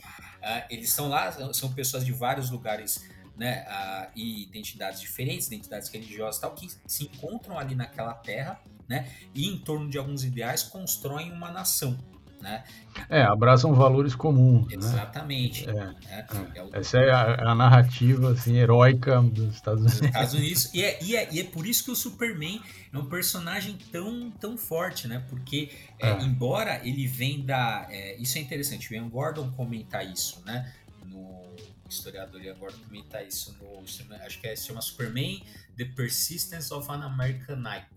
eles 0.70 0.90
estão 0.90 1.08
lá, 1.08 1.32
são 1.54 1.72
pessoas 1.74 2.06
de 2.06 2.12
vários 2.12 2.50
lugares 2.50 3.06
né, 3.36 3.66
uh, 3.70 4.12
e 4.16 4.44
identidades 4.44 5.00
diferentes, 5.00 5.48
identidades 5.48 5.90
religiosas 5.90 6.42
tal, 6.42 6.56
que 6.56 6.68
se 6.88 7.04
encontram 7.04 7.58
ali 7.58 7.76
naquela 7.76 8.14
terra, 8.14 8.60
né, 8.88 9.12
e 9.36 9.48
em 9.48 9.60
torno 9.60 9.90
de 9.90 9.98
alguns 9.98 10.24
ideais 10.24 10.64
constroem 10.64 11.32
uma 11.32 11.52
nação, 11.52 11.98
né? 12.42 12.64
É, 13.10 13.22
abraçam 13.22 13.74
valores 13.74 14.16
comuns. 14.16 14.68
Né? 14.68 14.76
Exatamente. 14.78 15.66
Né? 15.68 15.96
É, 16.10 16.16
é, 16.16 16.26
é. 16.56 16.80
Essa 16.80 16.98
é 17.00 17.12
a, 17.12 17.52
a, 17.52 17.56
narrativa 17.56 18.32
assim, 18.32 18.56
heróica 18.56 19.22
dos 19.22 19.56
Estados 19.56 19.82
Unidos. 19.82 20.00
Dos 20.00 20.08
Estados 20.08 20.34
Unidos. 20.34 20.74
E 20.74 20.84
é, 20.84 21.04
e, 21.04 21.16
é, 21.16 21.34
e 21.34 21.40
é 21.40 21.44
por 21.44 21.66
isso 21.66 21.84
que 21.84 21.92
o 21.92 21.96
Superman 21.96 22.62
é 22.92 22.98
um 22.98 23.06
personagem 23.06 23.78
tão, 23.92 24.32
tão 24.32 24.58
forte, 24.58 25.08
né? 25.08 25.24
Porque, 25.30 25.70
é, 26.00 26.10
é. 26.10 26.22
embora 26.22 26.82
ele 26.88 27.08
vem 27.08 27.46
da. 27.46 27.88
isso 28.20 28.38
é 28.38 28.42
interessante, 28.42 28.92
o 28.92 28.96
Ian 28.96 29.10
Gordon 29.10 29.52
comenta 29.52 30.04
isso, 30.04 30.42
né? 30.46 30.74
No 31.06 31.56
historiador 31.90 32.42
Ian 32.42 32.56
Gordon 32.56 32.80
comenta 32.88 33.22
isso 33.24 33.56
no. 33.60 33.78
Acho 34.26 34.40
que 34.40 34.48
é, 34.48 34.56
se 34.56 34.68
chama 34.68 34.82
Superman 34.82 35.42
The 35.78 35.86
Persistence 35.86 36.74
of 36.74 36.90
an 36.92 37.04
American 37.04 37.60
Icon 37.60 37.97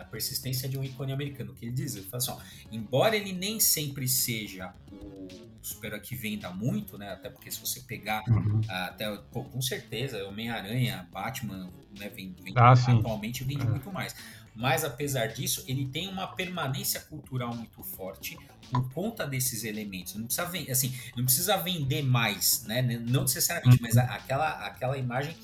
a 0.00 0.04
persistência 0.04 0.68
de 0.68 0.78
um 0.78 0.84
ícone 0.84 1.12
americano. 1.12 1.54
que 1.54 1.66
ele 1.66 1.72
diz? 1.72 1.94
Ele 1.94 2.06
fala 2.06 2.22
assim, 2.22 2.30
ó, 2.30 2.38
embora 2.70 3.16
ele 3.16 3.32
nem 3.32 3.60
sempre 3.60 4.08
seja 4.08 4.72
o 4.92 5.28
super 5.62 6.00
que 6.00 6.14
venda 6.14 6.50
muito, 6.50 6.96
né? 6.96 7.10
Até 7.12 7.28
porque 7.28 7.50
se 7.50 7.60
você 7.60 7.80
pegar 7.80 8.22
uhum. 8.28 8.60
até, 8.68 9.14
pô, 9.32 9.44
com 9.44 9.60
certeza, 9.60 10.24
Homem-Aranha, 10.26 11.08
Batman, 11.12 11.70
né, 11.98 12.08
vem, 12.08 12.34
vem 12.42 12.54
ah, 12.56 12.72
atualmente 12.72 13.44
vende 13.44 13.62
é. 13.62 13.68
muito 13.68 13.92
mais. 13.92 14.14
Mas 14.54 14.84
apesar 14.84 15.28
disso, 15.28 15.62
ele 15.68 15.86
tem 15.86 16.08
uma 16.08 16.26
permanência 16.26 17.00
cultural 17.02 17.54
muito 17.54 17.80
forte 17.80 18.36
por 18.72 18.92
conta 18.92 19.24
desses 19.24 19.62
elementos. 19.62 20.16
Não 20.16 20.24
precisa 20.24 20.46
vender, 20.46 20.72
assim, 20.72 20.92
não 21.16 21.24
precisa 21.24 21.56
vender 21.58 22.02
mais, 22.02 22.64
né? 22.64 22.82
Não 22.82 23.22
necessariamente, 23.22 23.76
uhum. 23.76 23.82
mas 23.82 23.96
aquela, 23.96 24.66
aquela 24.66 24.98
imagem 24.98 25.36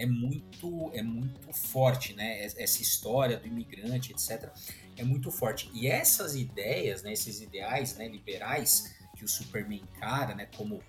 é 0.00 0.06
muito 0.06 0.90
é 0.94 1.02
muito 1.02 1.52
forte, 1.52 2.14
né? 2.14 2.42
Essa 2.42 2.80
história 2.80 3.36
do 3.36 3.46
imigrante, 3.46 4.12
etc. 4.12 4.50
É 4.96 5.04
muito 5.04 5.30
forte. 5.30 5.70
E 5.74 5.86
essas 5.86 6.34
ideias, 6.34 7.02
né, 7.02 7.12
esses 7.12 7.40
ideais 7.40 7.96
né, 7.96 8.08
liberais 8.08 8.96
que 9.14 9.24
o 9.24 9.28
Superman 9.28 9.82
encara, 9.82 10.34
né, 10.34 10.46
como 10.56 10.82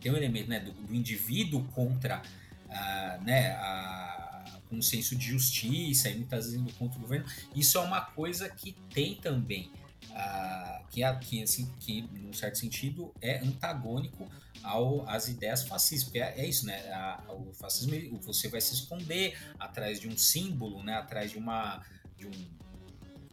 tem 0.00 0.12
um 0.12 0.16
elemento 0.16 0.48
né, 0.48 0.60
do, 0.60 0.72
do 0.72 0.94
indivíduo 0.94 1.64
contra 1.74 2.22
uh, 2.66 3.24
né, 3.24 3.50
a, 3.56 4.44
um 4.70 4.80
senso 4.80 5.16
de 5.16 5.26
justiça 5.26 6.08
e 6.08 6.14
muitas 6.14 6.52
vezes 6.52 6.72
contra 6.74 6.98
o 6.98 7.02
governo, 7.02 7.26
isso 7.56 7.78
é 7.78 7.80
uma 7.80 8.00
coisa 8.00 8.48
que 8.48 8.76
tem 8.94 9.16
também 9.16 9.72
uh, 10.18 10.86
que, 10.88 11.00
que, 11.20 11.42
assim, 11.42 11.70
que, 11.78 12.02
num 12.02 12.32
certo 12.32 12.58
sentido, 12.58 13.14
é 13.20 13.38
antagônico 13.38 14.28
ao, 14.62 15.08
às 15.08 15.28
ideias 15.28 15.62
fascistas. 15.62 16.14
É, 16.14 16.40
é 16.40 16.46
isso, 16.46 16.66
né? 16.66 16.76
A, 16.92 17.22
o 17.32 17.52
fascismo, 17.54 18.18
você 18.20 18.48
vai 18.48 18.60
se 18.60 18.74
esconder 18.74 19.38
atrás 19.58 20.00
de 20.00 20.08
um 20.08 20.16
símbolo, 20.16 20.82
né? 20.82 20.94
Atrás 20.94 21.30
de 21.30 21.38
uma. 21.38 21.82
De 22.16 22.26
um, 22.26 22.58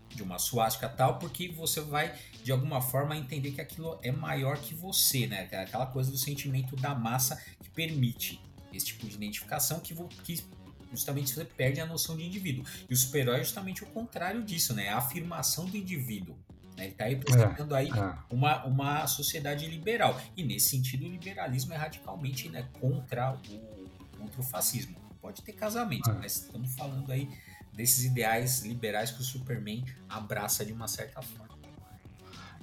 de 0.10 0.24
uma 0.24 0.40
suástica 0.40 0.88
tal, 0.88 1.20
porque 1.20 1.50
você 1.50 1.82
vai, 1.82 2.18
de 2.42 2.50
alguma 2.50 2.82
forma, 2.82 3.18
entender 3.18 3.52
que 3.52 3.60
aquilo 3.60 4.00
é 4.02 4.12
maior 4.14 4.58
que 4.58 4.74
você, 4.74 5.28
né? 5.28 5.50
É 5.52 5.64
aquela 5.64 5.86
coisa 5.88 6.10
do 6.10 6.18
sentimento 6.18 6.74
da 6.78 6.96
massa 6.96 7.36
que 7.62 7.70
permite 7.70 8.40
esse 8.72 8.86
tipo 8.86 9.06
de 9.08 9.16
identificação 9.16 9.82
que, 9.82 9.94
que 10.24 10.42
justamente 10.90 11.34
você 11.34 11.44
perde 11.44 11.82
a 11.82 11.86
noção 11.86 12.16
de 12.16 12.24
indivíduo. 12.24 12.64
E 12.90 12.94
o 12.94 12.98
super-herói 12.98 13.42
é 13.42 13.44
justamente 13.44 13.84
o 13.84 13.88
contrário 13.88 14.42
disso, 14.42 14.74
né? 14.74 14.88
A 14.88 15.00
afirmação 15.00 15.66
do 15.66 15.76
indivíduo. 15.76 16.38
Né? 16.76 16.86
Ele 16.86 16.92
está 16.92 17.06
representando 17.06 17.76
é, 17.76 17.80
aí 17.80 17.90
é. 17.90 18.14
Uma, 18.30 18.64
uma 18.66 19.08
sociedade 19.08 19.68
liberal. 19.68 20.20
E 20.36 20.44
nesse 20.44 20.70
sentido, 20.70 21.06
o 21.06 21.10
liberalismo 21.10 21.74
é 21.74 21.78
radicalmente 21.78 22.50
né, 22.50 22.68
contra, 22.80 23.34
o, 23.34 23.90
contra 24.18 24.42
o 24.42 24.44
fascismo. 24.44 24.96
Pode 25.22 25.42
ter 25.42 25.54
casamento, 25.54 26.10
é. 26.10 26.14
mas 26.14 26.36
estamos 26.36 26.76
falando 26.76 27.12
aí 27.12 27.30
desses 27.74 28.06
ideais 28.06 28.64
liberais 28.64 29.12
que 29.12 29.22
o 29.22 29.24
Superman 29.24 29.84
abraça 30.08 30.66
de 30.66 30.72
uma 30.72 30.88
certa 30.88 31.22
forma. 31.22 31.56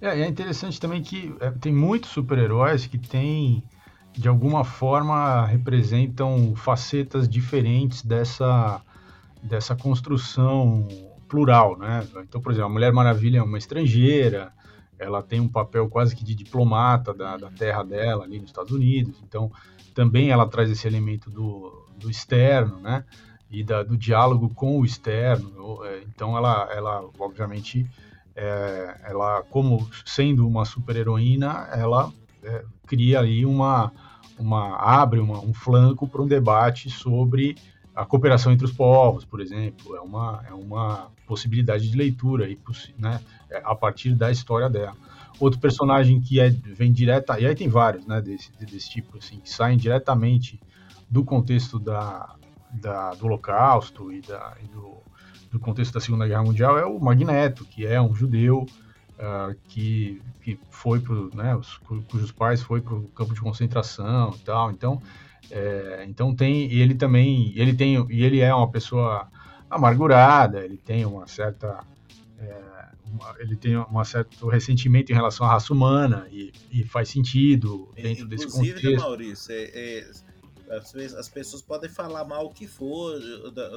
É, 0.00 0.20
é 0.20 0.26
interessante 0.26 0.80
também 0.80 1.02
que 1.02 1.34
é, 1.40 1.50
tem 1.52 1.72
muitos 1.72 2.10
super-heróis 2.10 2.86
que 2.86 2.98
têm, 2.98 3.62
de 4.12 4.26
alguma 4.28 4.64
forma, 4.64 5.46
representam 5.46 6.54
facetas 6.56 7.28
diferentes 7.28 8.02
dessa, 8.02 8.80
dessa 9.42 9.76
construção 9.76 10.88
plural, 11.32 11.78
né? 11.78 12.06
Então, 12.18 12.42
por 12.42 12.52
exemplo, 12.52 12.68
a 12.68 12.72
Mulher 12.72 12.92
Maravilha 12.92 13.38
é 13.38 13.42
uma 13.42 13.56
estrangeira, 13.56 14.52
ela 14.98 15.22
tem 15.22 15.40
um 15.40 15.48
papel 15.48 15.88
quase 15.88 16.14
que 16.14 16.22
de 16.22 16.34
diplomata 16.34 17.14
da, 17.14 17.38
da 17.38 17.50
terra 17.50 17.82
dela 17.82 18.24
ali 18.24 18.38
nos 18.38 18.50
Estados 18.50 18.70
Unidos, 18.70 19.18
então 19.26 19.50
também 19.94 20.28
ela 20.28 20.46
traz 20.46 20.70
esse 20.70 20.86
elemento 20.86 21.30
do, 21.30 21.86
do 21.96 22.10
externo, 22.10 22.78
né? 22.80 23.02
E 23.50 23.64
da, 23.64 23.82
do 23.82 23.96
diálogo 23.96 24.50
com 24.54 24.78
o 24.78 24.84
externo. 24.84 25.82
É, 25.84 26.02
então, 26.06 26.36
ela, 26.36 26.68
ela 26.70 27.02
obviamente, 27.18 27.86
é, 28.36 29.00
ela 29.04 29.42
como 29.48 29.88
sendo 30.04 30.46
uma 30.46 30.66
super 30.66 30.96
heroína, 30.96 31.66
ela 31.72 32.12
é, 32.42 32.62
cria 32.86 33.20
aí 33.20 33.46
uma, 33.46 33.90
uma 34.38 34.76
abre 34.76 35.18
uma, 35.18 35.40
um 35.40 35.54
flanco 35.54 36.06
para 36.06 36.20
um 36.20 36.26
debate 36.26 36.90
sobre 36.90 37.56
a 37.94 38.04
cooperação 38.04 38.52
entre 38.52 38.64
os 38.64 38.72
povos, 38.72 39.24
por 39.24 39.40
exemplo, 39.40 39.94
é 39.96 40.00
uma, 40.00 40.44
é 40.48 40.54
uma 40.54 41.10
possibilidade 41.26 41.90
de 41.90 41.96
leitura 41.96 42.46
aí, 42.46 42.58
né, 42.98 43.20
é, 43.50 43.60
a 43.64 43.74
partir 43.74 44.14
da 44.14 44.30
história 44.30 44.68
dela. 44.68 44.96
Outro 45.38 45.60
personagem 45.60 46.20
que 46.20 46.40
é, 46.40 46.50
vem 46.50 46.92
direta, 46.92 47.38
e 47.38 47.46
aí 47.46 47.54
tem 47.54 47.68
vários 47.68 48.06
né, 48.06 48.20
desse, 48.20 48.50
desse 48.58 48.90
tipo, 48.90 49.18
assim, 49.18 49.40
que 49.40 49.50
saem 49.50 49.76
diretamente 49.76 50.60
do 51.10 51.24
contexto 51.24 51.78
da, 51.78 52.34
da, 52.70 53.10
do 53.10 53.26
Holocausto 53.26 54.12
e, 54.12 54.20
da, 54.22 54.56
e 54.62 54.66
do, 54.68 54.96
do, 55.50 55.60
contexto 55.60 55.92
da 55.92 56.00
Segunda 56.00 56.26
Guerra 56.26 56.44
Mundial, 56.44 56.78
é 56.78 56.86
o 56.86 56.98
Magneto, 56.98 57.64
que 57.64 57.84
é 57.84 58.00
um 58.00 58.14
judeu 58.14 58.66
uh, 59.18 59.54
que, 59.68 60.22
que 60.40 60.58
foi 60.70 61.00
para 61.00 61.14
né, 61.34 61.54
os, 61.54 61.76
cujos 62.08 62.32
pais 62.32 62.62
foi 62.62 62.80
para 62.80 62.94
o 62.94 63.02
campo 63.08 63.34
de 63.34 63.40
concentração 63.40 64.34
e 64.34 64.38
tal. 64.38 64.70
Então, 64.70 65.02
é, 65.50 66.04
então 66.08 66.34
tem 66.34 66.70
e 66.72 66.80
ele 66.80 66.94
também 66.94 67.52
ele 67.56 67.74
tem 67.74 67.94
e 68.10 68.24
ele 68.24 68.40
é 68.40 68.54
uma 68.54 68.70
pessoa 68.70 69.28
amargurada, 69.68 70.64
ele 70.64 70.76
tem 70.76 71.04
uma 71.04 71.26
certa 71.26 71.84
é, 72.38 72.72
uma, 73.12 73.34
ele 73.38 73.56
tem 73.56 73.76
um 73.76 74.04
certo 74.04 74.48
ressentimento 74.48 75.12
em 75.12 75.14
relação 75.14 75.46
à 75.46 75.50
raça 75.50 75.72
humana 75.72 76.26
e, 76.30 76.52
e 76.70 76.84
faz 76.84 77.08
sentido 77.08 77.92
dentro 77.94 78.26
desse 78.26 78.46
né, 78.46 78.52
contexto. 78.52 78.78
Inclusive, 78.78 78.96
Maurício, 78.96 79.52
é, 79.52 79.64
é, 79.64 80.10
as, 81.18 81.28
pessoas 81.28 81.60
podem 81.60 81.90
falar 81.90 82.24
mal 82.24 82.46
o 82.46 82.50
que 82.50 82.66
for 82.66 83.18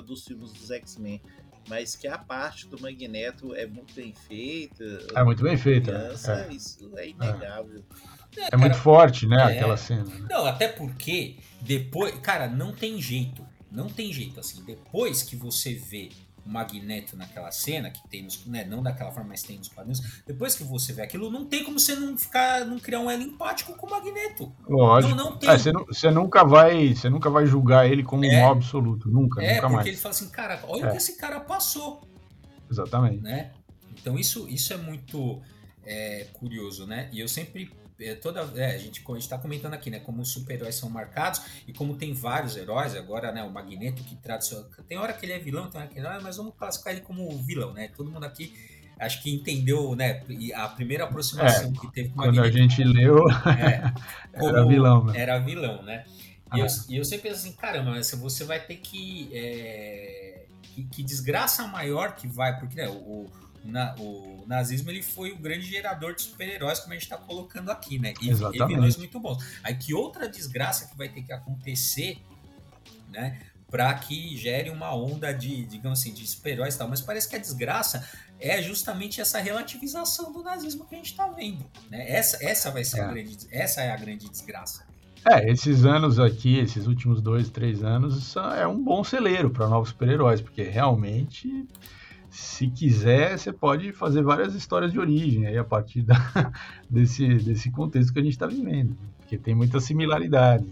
dos 0.06 0.26
filmes 0.26 0.54
dos 0.54 0.72
X-Men, 0.72 1.22
mas 1.68 1.96
que 1.96 2.08
a 2.08 2.18
parte 2.18 2.68
do 2.68 2.80
Magneto 2.80 3.54
é 3.54 3.66
muito 3.66 3.94
bem 3.94 4.14
feita. 4.14 4.84
É 5.14 5.24
muito 5.24 5.44
bem 5.44 5.58
feita. 5.58 5.92
é. 5.92 6.54
Isso 6.54 6.90
é 6.96 7.10
inegável. 7.10 7.84
É, 8.38 8.50
é 8.54 8.58
muito 8.58 8.78
forte, 8.78 9.28
né, 9.28 9.38
é. 9.38 9.56
aquela 9.58 9.78
cena. 9.78 10.04
Né? 10.04 10.28
Não, 10.30 10.46
até 10.46 10.68
porque 10.68 11.38
depois, 11.66 12.18
cara, 12.20 12.48
não 12.48 12.72
tem 12.72 13.02
jeito. 13.02 13.46
Não 13.72 13.90
tem 13.90 14.14
jeito 14.14 14.40
assim. 14.40 14.64
Depois 14.64 15.24
que 15.24 15.36
você 15.36 15.74
vê 15.74 16.10
o 16.46 16.50
Magneto 16.50 17.18
naquela 17.18 17.52
cena, 17.52 17.90
que 17.90 18.08
tem 18.08 18.24
nos, 18.24 18.46
né, 18.46 18.64
não 18.64 18.84
daquela 18.84 19.12
forma, 19.12 19.30
mas 19.30 19.42
tem 19.42 19.58
nos 19.58 19.68
quadrinhos, 19.68 20.22
depois 20.28 20.56
que 20.56 20.64
você 20.64 20.94
vê 20.94 21.02
aquilo, 21.02 21.32
não 21.32 21.46
tem 21.46 21.64
como 21.64 21.80
você 21.80 21.96
não 21.96 22.16
ficar, 22.16 22.64
não 22.66 22.78
criar 22.78 23.00
um 23.00 23.10
elo 23.10 23.24
empático 23.24 23.74
com 23.74 23.88
o 23.88 23.90
Magneto. 23.90 24.54
Lógico. 24.70 25.16
Não, 25.16 25.32
não 25.32 25.38
tem. 25.38 25.50
É, 25.50 25.58
você, 25.58 25.72
não, 25.72 25.86
você, 25.86 26.12
nunca 26.12 26.44
vai, 26.44 26.94
você 26.94 27.10
nunca 27.10 27.30
vai 27.32 27.48
julgar 27.48 27.90
ele 27.90 28.04
como 28.04 28.24
é, 28.24 28.46
um 28.46 28.52
absoluto, 28.52 29.10
nunca, 29.10 29.44
é, 29.44 29.56
nunca 29.56 29.70
porque 29.70 29.90
ele 29.90 29.98
fala 29.98 30.14
assim, 30.14 30.30
cara, 30.30 30.64
olha 30.68 30.86
o 30.86 30.90
que 30.90 30.94
é. 30.94 30.98
esse 30.98 31.18
cara 31.18 31.40
passou. 31.40 32.08
Exatamente. 32.70 33.24
Né? 33.24 33.52
Então 34.00 34.18
isso, 34.20 34.48
isso 34.48 34.72
é 34.72 34.78
muito 34.78 35.42
é, 35.84 36.28
curioso, 36.34 36.86
né? 36.86 37.10
E 37.12 37.20
eu 37.20 37.28
sempre 37.28 37.72
é, 37.84 37.85
toda 38.22 38.42
é, 38.56 38.76
a 38.76 38.78
gente 38.78 39.04
está 39.18 39.38
comentando 39.38 39.74
aqui, 39.74 39.90
né, 39.90 40.00
como 40.00 40.22
os 40.22 40.30
super-heróis 40.30 40.76
são 40.76 40.90
marcados 40.90 41.42
e 41.68 41.74
como 41.74 41.96
tem 41.96 42.14
vários 42.14 42.58
heróis 42.58 42.96
agora, 42.96 43.32
né, 43.32 43.42
o 43.44 43.50
Magneto 43.50 44.04
que 44.04 44.16
tradicional, 44.18 44.70
tem 44.88 44.98
hora 44.98 45.14
que 45.14 45.26
ele 45.26 45.34
é 45.34 45.40
vilão, 45.40 45.70
tem 45.70 45.80
hora 45.80 45.90
que 45.90 45.98
ele 45.98 46.06
não 46.06 46.14
é, 46.14 46.20
mas 46.20 46.38
vamos 46.38 46.54
classificar 46.58 46.94
ele 46.94 47.02
como 47.02 47.30
vilão, 47.44 47.74
né? 47.74 47.90
Todo 47.96 48.12
mundo 48.12 48.26
aqui 48.26 48.54
acho 49.00 49.22
que 49.22 49.34
entendeu, 49.34 49.96
né, 49.96 50.24
a 50.56 50.68
primeira 50.70 51.04
aproximação 51.06 51.70
é, 51.70 51.80
que 51.80 51.92
teve 51.92 52.10
com 52.10 52.16
o 52.16 52.18
Magneto. 52.18 52.42
Quando 52.42 52.48
a 52.48 52.52
gente 52.52 52.84
leu, 52.84 53.30
é, 53.30 53.94
era 54.34 54.66
vilão, 54.66 55.06
né? 55.06 55.20
Era 55.20 55.40
vilão, 55.40 55.82
né? 55.84 56.06
E, 56.54 56.62
ah. 56.62 56.66
eu, 56.66 56.68
e 56.90 56.98
eu 56.98 57.06
sempre 57.06 57.30
penso 57.30 57.42
assim, 57.42 57.56
caramba, 57.56 57.92
mas 57.92 58.12
você 58.12 58.44
vai 58.44 58.60
ter 58.60 58.76
que, 58.76 59.30
é, 59.34 60.46
que, 60.62 60.84
que 60.86 61.04
desgraça 61.04 61.68
maior 61.68 62.16
que 62.16 62.28
vai, 62.28 62.58
porque 62.60 62.76
né, 62.76 62.90
o, 62.90 63.30
na, 63.66 63.96
o 63.98 64.44
nazismo 64.48 64.92
ele 64.92 65.02
foi 65.02 65.32
o 65.32 65.38
grande 65.38 65.66
gerador 65.66 66.14
de 66.16 66.22
super-heróis, 66.22 66.80
como 66.80 66.94
a 66.94 66.96
gente 66.96 67.04
está 67.04 67.18
colocando 67.18 67.72
aqui, 67.72 67.98
né? 67.98 68.14
E, 68.22 68.30
Exatamente. 68.30 68.64
e 68.64 68.68
vilões 68.68 68.98
muito 68.98 69.20
bons. 69.20 69.44
Aí 69.64 69.76
que 69.76 69.94
outra 69.94 70.30
desgraça 70.30 70.88
que 70.88 70.98
vai 70.98 71.10
ter 71.10 71.24
que 71.24 71.34
acontecer, 71.34 72.22
né? 73.10 73.42
Para 73.70 73.94
que 73.96 74.38
gere 74.38 74.70
uma 74.70 74.96
onda 74.96 75.34
de, 75.34 75.66
digamos 75.66 76.00
assim, 76.00 76.14
de 76.14 76.26
super-heróis 76.26 76.76
e 76.76 76.78
tal. 76.78 76.88
Mas 76.88 77.02
parece 77.02 77.28
que 77.28 77.36
a 77.36 77.40
desgraça 77.40 78.08
é 78.40 78.62
justamente 78.62 79.20
essa 79.20 79.40
relativização 79.40 80.32
do 80.32 80.44
nazismo 80.44 80.86
que 80.86 80.96
a 80.96 80.98
gente 80.98 81.12
está 81.12 81.28
vendo. 81.28 81.66
Né? 81.90 82.10
Essa, 82.10 82.44
essa 82.46 82.72
vai 82.72 82.84
ser 82.84 83.00
é. 83.00 83.04
a 83.04 83.08
grande, 83.08 83.38
essa 83.52 83.82
é 83.82 83.92
a 83.92 83.98
grande 83.98 84.30
desgraça. 84.30 84.86
É, 85.28 85.50
esses 85.50 85.86
anos 85.86 86.20
aqui, 86.20 86.60
esses 86.60 86.86
últimos 86.86 87.20
dois, 87.20 87.50
três 87.50 87.84
anos, 87.84 88.36
é 88.58 88.68
um 88.68 88.82
bom 88.84 89.04
celeiro 89.04 89.50
para 89.50 89.68
novos 89.68 89.90
super-heróis, 89.90 90.40
porque 90.40 90.62
realmente 90.62 91.68
se 92.36 92.70
quiser, 92.70 93.40
você 93.40 93.54
pode 93.54 93.94
fazer 93.94 94.22
várias 94.22 94.54
histórias 94.54 94.92
de 94.92 95.00
origem 95.00 95.48
aí 95.48 95.58
a 95.58 95.64
partir 95.64 96.02
da, 96.02 96.16
desse, 96.90 97.26
desse 97.36 97.72
contexto 97.72 98.12
que 98.12 98.20
a 98.20 98.22
gente 98.22 98.34
está 98.34 98.46
vivendo, 98.46 98.98
porque 99.18 99.38
tem 99.38 99.56
muita 99.56 99.80
similaridade. 99.80 100.70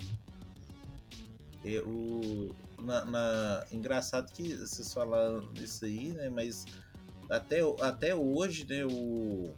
É, 1.64 1.80
o, 1.80 2.54
na, 2.82 3.06
na, 3.06 3.66
engraçado 3.72 4.30
que 4.34 4.54
vocês 4.58 4.94
falaram 4.94 5.48
isso 5.56 5.86
aí, 5.86 6.12
né? 6.12 6.30
Mas 6.30 6.66
até, 7.30 7.62
até 7.80 8.14
hoje, 8.14 8.66
né? 8.68 8.84
O, 8.86 9.56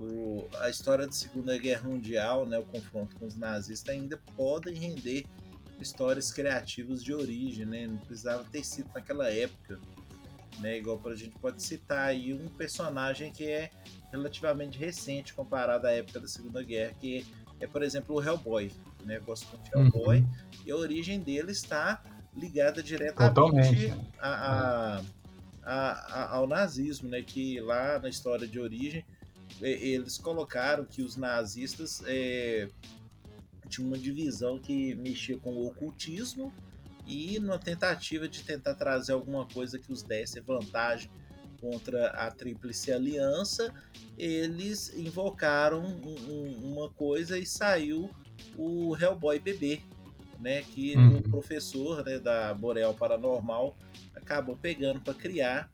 o, 0.00 0.48
a 0.58 0.70
história 0.70 1.06
da 1.06 1.12
Segunda 1.12 1.58
Guerra 1.58 1.86
Mundial, 1.86 2.46
né? 2.46 2.58
O 2.58 2.64
confronto 2.64 3.14
com 3.16 3.26
os 3.26 3.36
nazistas 3.36 3.94
ainda 3.94 4.18
podem 4.34 4.74
render 4.74 5.26
histórias 5.78 6.32
criativas 6.32 7.04
de 7.04 7.12
origem, 7.12 7.66
né? 7.66 7.86
Não 7.86 7.98
precisava 7.98 8.42
ter 8.44 8.64
sido 8.64 8.88
naquela 8.94 9.30
época 9.30 9.78
né? 10.58 10.78
Igual 10.78 11.00
a 11.06 11.14
gente 11.14 11.38
pode 11.38 11.62
citar 11.62 12.08
aí 12.08 12.32
um 12.32 12.48
personagem 12.48 13.32
que 13.32 13.44
é 13.44 13.70
relativamente 14.10 14.78
recente 14.78 15.34
comparado 15.34 15.86
à 15.86 15.92
época 15.92 16.20
da 16.20 16.28
Segunda 16.28 16.62
Guerra, 16.62 16.94
que 17.00 17.26
é, 17.60 17.66
por 17.66 17.82
exemplo, 17.82 18.16
o 18.16 18.22
Hellboy. 18.22 18.70
Né? 19.04 19.16
Eu 19.18 19.22
gosto 19.22 19.48
muito 19.48 19.64
de 19.64 19.76
Hellboy 19.76 20.20
uhum. 20.20 20.28
e 20.66 20.70
a 20.70 20.76
origem 20.76 21.20
dele 21.20 21.52
está 21.52 22.02
ligada 22.36 22.82
diretamente 22.82 23.92
a, 24.18 25.00
a, 25.62 25.72
a, 25.92 26.36
ao 26.36 26.46
nazismo, 26.46 27.08
né? 27.08 27.22
Que 27.22 27.60
lá 27.60 27.98
na 27.98 28.08
história 28.08 28.46
de 28.46 28.58
origem 28.58 29.04
eles 29.60 30.18
colocaram 30.18 30.84
que 30.84 31.02
os 31.02 31.16
nazistas 31.16 32.02
é, 32.06 32.68
tinham 33.68 33.88
uma 33.88 33.98
divisão 33.98 34.58
que 34.58 34.94
mexia 34.94 35.38
com 35.38 35.52
o 35.52 35.66
ocultismo 35.66 36.52
e 37.06 37.38
numa 37.38 37.58
tentativa 37.58 38.28
de 38.28 38.42
tentar 38.42 38.74
trazer 38.74 39.12
alguma 39.12 39.46
coisa 39.46 39.78
que 39.78 39.92
os 39.92 40.02
desse 40.02 40.40
vantagem 40.40 41.10
contra 41.60 42.08
a 42.08 42.30
Tríplice 42.30 42.92
Aliança, 42.92 43.72
eles 44.18 44.94
invocaram 44.94 45.82
um, 45.82 46.58
uma 46.62 46.90
coisa 46.90 47.38
e 47.38 47.46
saiu 47.46 48.10
o 48.56 48.94
Hellboy 48.96 49.38
bebê, 49.38 49.80
né? 50.38 50.62
Que 50.62 50.94
uhum. 50.94 51.16
o 51.18 51.22
professor 51.22 52.04
né, 52.04 52.18
da 52.18 52.52
Boreal 52.52 52.92
Paranormal 52.94 53.76
acabou 54.14 54.56
pegando 54.56 55.00
para 55.00 55.14
criar, 55.14 55.70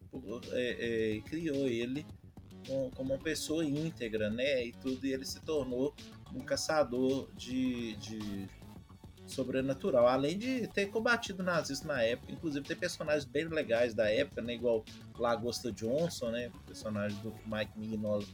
é, 0.53 1.17
é, 1.17 1.21
criou 1.23 1.67
ele 1.67 2.07
com, 2.67 2.91
como 2.91 3.15
uma 3.15 3.23
pessoa 3.23 3.65
íntegra, 3.65 4.31
né? 4.31 4.65
E 4.67 4.73
tudo, 4.73 5.05
e 5.05 5.13
ele 5.13 5.25
se 5.25 5.41
tornou 5.41 5.95
um 6.33 6.41
caçador 6.41 7.29
de, 7.35 7.97
de 7.97 8.49
sobrenatural. 9.31 10.07
Além 10.07 10.39
de 10.39 10.67
ter 10.69 10.87
combatido 10.87 11.43
nazistas 11.43 11.87
na 11.87 12.03
época, 12.03 12.33
inclusive 12.33 12.67
tem 12.67 12.77
personagens 12.77 13.25
bem 13.25 13.47
legais 13.49 13.95
da 13.95 14.11
época, 14.11 14.43
né? 14.43 14.55
Igual 14.55 14.85
Lagosta 15.19 15.73
Johnson, 15.73 16.31
né? 16.31 16.51
Personagem 16.67 17.19
do 17.23 17.33
Mike 17.47 17.73
Mignola 17.77 18.25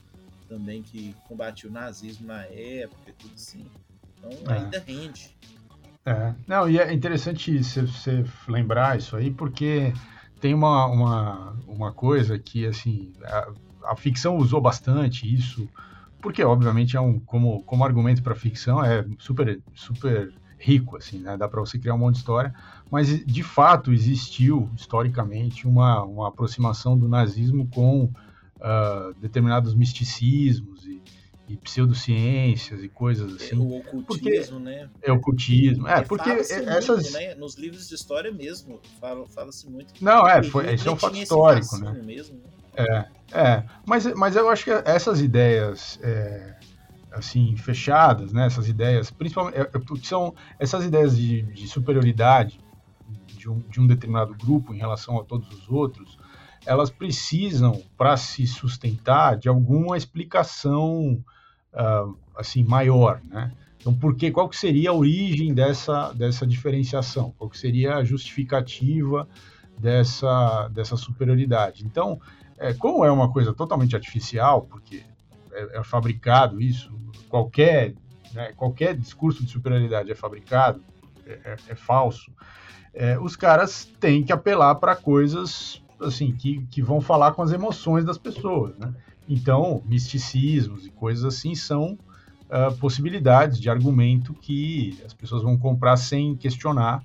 também 0.48 0.82
que 0.82 1.14
combatiu 1.26 1.70
o 1.70 1.72
nazismo 1.72 2.26
na 2.26 2.44
época 2.44 3.10
e 3.10 3.12
tudo 3.12 3.34
assim. 3.34 3.66
Então 4.18 4.54
é. 4.54 4.58
ainda 4.58 4.78
rende. 4.78 5.36
É. 6.04 6.34
Não, 6.47 6.68
e 6.68 6.78
é 6.78 6.92
interessante 6.92 7.58
você 7.58 8.25
lembrar 8.49 8.97
isso 8.97 9.16
aí, 9.16 9.30
porque 9.30 9.92
tem 10.40 10.54
uma, 10.54 10.86
uma, 10.86 11.56
uma 11.66 11.92
coisa 11.92 12.38
que, 12.38 12.64
assim, 12.64 13.12
a, 13.25 13.49
a 13.90 13.97
ficção 13.97 14.36
usou 14.36 14.60
bastante 14.60 15.32
isso, 15.32 15.68
porque, 16.21 16.44
obviamente, 16.44 16.97
é 16.97 17.00
um, 17.00 17.18
como, 17.18 17.62
como 17.64 17.84
argumento 17.84 18.23
para 18.23 18.36
ficção, 18.36 18.84
é 18.84 19.04
super, 19.18 19.60
super 19.75 20.32
rico, 20.58 20.97
assim, 20.97 21.19
né? 21.19 21.36
Dá 21.36 21.49
para 21.49 21.60
você 21.60 21.78
criar 21.78 21.95
um 21.95 21.99
monte 21.99 22.14
de 22.14 22.21
história, 22.21 22.54
mas 22.90 23.25
de 23.25 23.42
fato 23.42 23.92
existiu 23.92 24.71
historicamente 24.76 25.66
uma, 25.66 26.02
uma 26.02 26.28
aproximação 26.28 26.97
do 26.97 27.08
nazismo 27.08 27.69
com 27.69 28.04
uh, 28.04 29.14
determinados 29.21 29.75
misticismos 29.75 30.84
e, 30.86 31.02
e, 31.49 31.56
pseudociências 31.56 32.82
e 32.82 32.88
coisas 32.88 33.32
é, 33.32 33.34
assim. 33.45 33.54
É 33.54 33.58
o 33.58 34.00
ocultismo, 34.00 34.58
né? 34.58 34.88
É 35.02 35.12
o 35.12 35.16
ocultismo, 35.16 35.86
é, 35.86 36.02
porque 36.02 36.30
essas... 36.30 37.12
Muito, 37.12 37.12
né? 37.12 37.34
Nos 37.34 37.56
livros 37.56 37.88
de 37.88 37.95
história 37.95 38.32
mesmo, 38.32 38.80
fala-se 39.00 39.34
fala 39.34 39.50
muito. 39.69 39.95
Não, 40.00 40.26
é, 40.26 40.42
foi, 40.42 40.75
isso 40.75 40.88
é 40.88 40.92
um 40.92 40.97
fato 40.97 41.16
histórico, 41.16 41.76
né? 41.78 41.92
Mesmo, 42.02 42.36
né? 42.36 42.50
É, 42.78 43.08
é, 43.32 43.64
mas, 43.86 44.04
mas 44.14 44.36
eu 44.36 44.49
acho 44.49 44.64
que 44.64 44.71
essas 44.71 45.21
ideias... 45.21 45.99
É, 46.02 46.55
assim 47.16 47.56
fechadas, 47.56 48.32
né? 48.32 48.46
Essas 48.46 48.68
ideias, 48.68 49.10
principalmente, 49.10 49.56
é, 49.56 49.62
é, 49.62 49.96
são 50.02 50.34
essas 50.58 50.84
ideias 50.84 51.16
de, 51.16 51.42
de 51.42 51.66
superioridade 51.66 52.60
de 53.26 53.48
um, 53.48 53.60
de 53.60 53.80
um, 53.80 53.86
determinado 53.86 54.34
grupo 54.34 54.74
em 54.74 54.78
relação 54.78 55.18
a 55.18 55.24
todos 55.24 55.48
os 55.52 55.68
outros, 55.68 56.18
elas 56.64 56.90
precisam 56.90 57.82
para 57.96 58.16
se 58.16 58.46
sustentar 58.46 59.36
de 59.36 59.48
alguma 59.48 59.96
explicação 59.96 61.24
uh, 61.72 62.18
assim 62.36 62.64
maior, 62.64 63.20
né? 63.24 63.52
Então, 63.78 63.94
por 63.94 64.16
qual 64.32 64.48
que 64.48 64.56
seria 64.56 64.90
a 64.90 64.92
origem 64.92 65.54
dessa, 65.54 66.12
dessa 66.12 66.44
diferenciação? 66.44 67.32
Qual 67.38 67.48
que 67.48 67.56
seria 67.56 67.94
a 67.94 68.04
justificativa 68.04 69.28
dessa, 69.78 70.66
dessa 70.68 70.96
superioridade? 70.96 71.84
Então, 71.86 72.20
é, 72.58 72.74
como 72.74 73.04
é 73.04 73.12
uma 73.12 73.30
coisa 73.32 73.54
totalmente 73.54 73.94
artificial, 73.94 74.62
porque 74.62 75.04
é, 75.56 75.78
é 75.78 75.82
fabricado 75.82 76.60
isso, 76.60 76.92
qualquer, 77.28 77.95
né, 78.32 78.52
qualquer 78.56 78.97
discurso 78.97 79.45
de 79.45 79.50
superioridade 79.50 80.10
é 80.10 80.14
fabricado, 80.14 80.82
é, 81.26 81.32
é, 81.45 81.56
é 81.69 81.75
falso, 81.75 82.30
é, 82.95 83.19
os 83.19 83.36
caras 83.36 83.84
têm 84.00 84.23
que 84.23 84.32
apelar 84.32 84.76
para 84.76 84.95
coisas 84.97 85.82
assim 86.00 86.32
que, 86.32 86.64
que 86.66 86.82
vão 86.82 87.00
falar 87.00 87.32
com 87.32 87.42
as 87.42 87.52
emoções 87.52 88.04
das 88.04 88.19
pessoas, 88.19 88.76
né? 88.78 88.95
Então, 89.28 89.82
misticismos 89.84 90.86
e 90.86 90.90
coisas 90.90 91.25
assim 91.25 91.54
são 91.54 91.99
uh, 92.49 92.75
possibilidades 92.78 93.58
de 93.58 93.69
argumento 93.69 94.32
que 94.34 94.99
as 95.04 95.12
pessoas 95.12 95.42
vão 95.42 95.58
comprar 95.58 95.97
sem 95.97 96.36
questionar 96.36 97.02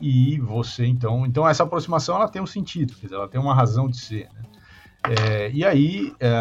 e 0.00 0.38
você 0.40 0.86
então, 0.86 1.26
então 1.26 1.46
essa 1.46 1.62
aproximação 1.62 2.16
ela 2.16 2.28
tem 2.28 2.42
um 2.42 2.46
sentido, 2.46 2.94
quer 2.94 3.06
dizer, 3.06 3.14
ela 3.16 3.28
tem 3.28 3.40
uma 3.40 3.54
razão 3.54 3.88
de 3.88 3.98
ser. 3.98 4.28
Né? 4.34 4.42
É, 5.04 5.50
e 5.50 5.64
aí 5.64 6.12
é, 6.20 6.32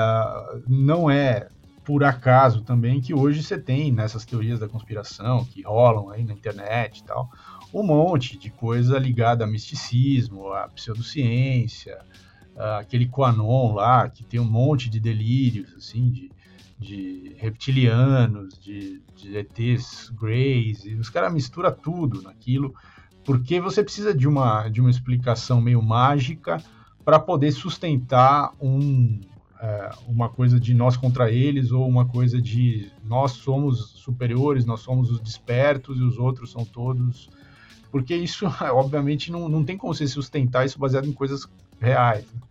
não 0.67 1.09
é 1.09 1.47
por 1.83 2.03
acaso 2.03 2.61
também 2.61 3.01
que 3.01 3.13
hoje 3.13 3.41
você 3.41 3.57
tem 3.57 3.91
nessas 3.91 4.25
teorias 4.25 4.59
da 4.59 4.67
conspiração 4.67 5.43
que 5.45 5.63
rolam 5.63 6.11
aí 6.11 6.23
na 6.23 6.33
internet 6.33 6.99
e 6.99 7.03
tal, 7.03 7.31
um 7.73 7.81
monte 7.81 8.37
de 8.37 8.51
coisa 8.51 8.99
ligada 8.99 9.43
a 9.43 9.47
misticismo, 9.47 10.51
a 10.53 10.67
pseudociência, 10.67 11.97
aquele 12.77 13.07
Quanon 13.07 13.73
lá, 13.73 14.09
que 14.09 14.23
tem 14.23 14.39
um 14.39 14.49
monte 14.49 14.89
de 14.89 14.99
delírios, 14.99 15.73
assim, 15.75 16.11
de, 16.11 16.31
de 16.77 17.35
reptilianos, 17.37 18.59
de, 18.59 19.01
de 19.15 19.37
ETs 19.37 20.09
greys, 20.09 20.85
e 20.85 20.95
os 20.95 21.09
caras 21.09 21.33
misturam 21.33 21.71
tudo 21.71 22.21
naquilo, 22.21 22.73
porque 23.23 23.59
você 23.59 23.83
precisa 23.83 24.13
de 24.13 24.27
uma, 24.27 24.67
de 24.67 24.81
uma 24.81 24.89
explicação 24.89 25.61
meio 25.61 25.81
mágica 25.81 26.61
para 27.09 27.19
poder 27.19 27.51
sustentar 27.51 28.53
um, 28.61 29.19
é, 29.59 29.89
uma 30.07 30.29
coisa 30.29 30.59
de 30.59 30.75
nós 30.75 30.95
contra 30.95 31.31
eles 31.31 31.71
ou 31.71 31.87
uma 31.87 32.05
coisa 32.05 32.39
de 32.39 32.91
nós 33.03 33.31
somos 33.31 33.93
superiores, 33.95 34.63
nós 34.63 34.81
somos 34.81 35.09
os 35.09 35.19
despertos 35.19 35.97
e 35.97 36.03
os 36.03 36.19
outros 36.19 36.51
são 36.51 36.63
todos. 36.63 37.27
Porque 37.91 38.15
isso, 38.15 38.45
obviamente, 38.73 39.31
não, 39.31 39.49
não 39.49 39.63
tem 39.63 39.75
como 39.75 39.91
você 39.91 40.05
sustentar 40.05 40.67
isso 40.67 40.77
baseado 40.77 41.07
em 41.07 41.11
coisas 41.11 41.47
reais. 41.81 42.25
Né? 42.31 42.41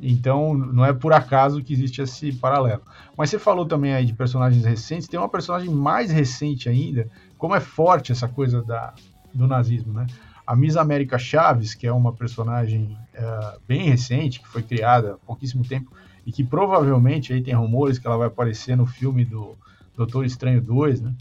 Então, 0.00 0.54
não 0.54 0.86
é 0.86 0.94
por 0.94 1.12
acaso 1.12 1.62
que 1.62 1.74
existe 1.74 2.00
esse 2.00 2.32
paralelo. 2.32 2.80
Mas 3.14 3.28
você 3.28 3.38
falou 3.38 3.66
também 3.66 3.92
aí 3.92 4.06
de 4.06 4.14
personagens 4.14 4.64
recentes, 4.64 5.06
tem 5.06 5.20
uma 5.20 5.28
personagem 5.28 5.68
mais 5.68 6.10
recente 6.10 6.66
ainda, 6.66 7.10
como 7.36 7.54
é 7.54 7.60
forte 7.60 8.10
essa 8.10 8.26
coisa 8.26 8.62
da, 8.62 8.94
do 9.34 9.46
nazismo, 9.46 9.92
né? 9.92 10.06
A 10.52 10.54
Miss 10.54 10.76
América 10.76 11.18
Chaves, 11.18 11.74
que 11.74 11.86
é 11.86 11.92
uma 11.94 12.12
personagem 12.12 12.94
uh, 13.14 13.58
bem 13.66 13.88
recente, 13.88 14.38
que 14.38 14.46
foi 14.46 14.62
criada 14.62 15.14
há 15.14 15.26
pouquíssimo 15.26 15.66
tempo, 15.66 15.90
e 16.26 16.30
que 16.30 16.44
provavelmente 16.44 17.32
aí 17.32 17.42
tem 17.42 17.54
rumores 17.54 17.98
que 17.98 18.06
ela 18.06 18.18
vai 18.18 18.26
aparecer 18.26 18.76
no 18.76 18.84
filme 18.84 19.24
do 19.24 19.56
Doutor 19.96 20.26
Estranho 20.26 20.60
2, 20.60 21.00
né? 21.00 21.14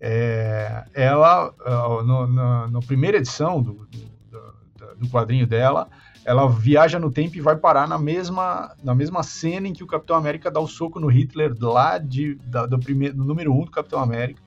É, 0.00 0.84
ela, 0.94 1.50
uh, 1.50 2.68
no, 2.70 2.80
primeira 2.80 3.18
edição 3.18 3.60
do, 3.60 3.86
do, 3.90 4.96
do 5.00 5.08
quadrinho 5.10 5.46
dela, 5.46 5.86
ela 6.24 6.48
viaja 6.48 6.98
no 6.98 7.12
tempo 7.12 7.36
e 7.36 7.42
vai 7.42 7.56
parar 7.56 7.86
na 7.86 7.98
mesma, 7.98 8.74
na 8.82 8.94
mesma 8.94 9.22
cena 9.22 9.68
em 9.68 9.74
que 9.74 9.84
o 9.84 9.86
Capitão 9.86 10.16
América 10.16 10.50
dá 10.50 10.60
o 10.60 10.66
soco 10.66 10.98
no 10.98 11.08
Hitler 11.08 11.54
lá 11.60 11.98
de, 11.98 12.36
da, 12.46 12.64
do, 12.64 12.78
primeiro, 12.78 13.14
do 13.16 13.24
número 13.26 13.52
um 13.52 13.66
do 13.66 13.70
Capitão 13.70 14.00
América. 14.00 14.41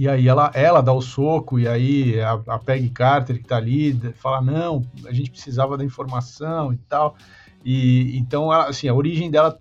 E 0.00 0.08
aí 0.08 0.28
ela, 0.28 0.50
ela 0.54 0.80
dá 0.80 0.94
o 0.94 1.02
soco, 1.02 1.58
e 1.58 1.68
aí 1.68 2.18
a, 2.22 2.32
a 2.46 2.58
Peggy 2.58 2.88
Carter 2.88 3.36
que 3.36 3.46
tá 3.46 3.58
ali 3.58 3.92
fala, 4.14 4.40
não, 4.40 4.82
a 5.04 5.12
gente 5.12 5.30
precisava 5.30 5.76
da 5.76 5.84
informação 5.84 6.72
e 6.72 6.78
tal. 6.78 7.14
E 7.62 8.16
então, 8.16 8.50
assim, 8.50 8.88
a 8.88 8.94
origem 8.94 9.30
dela 9.30 9.60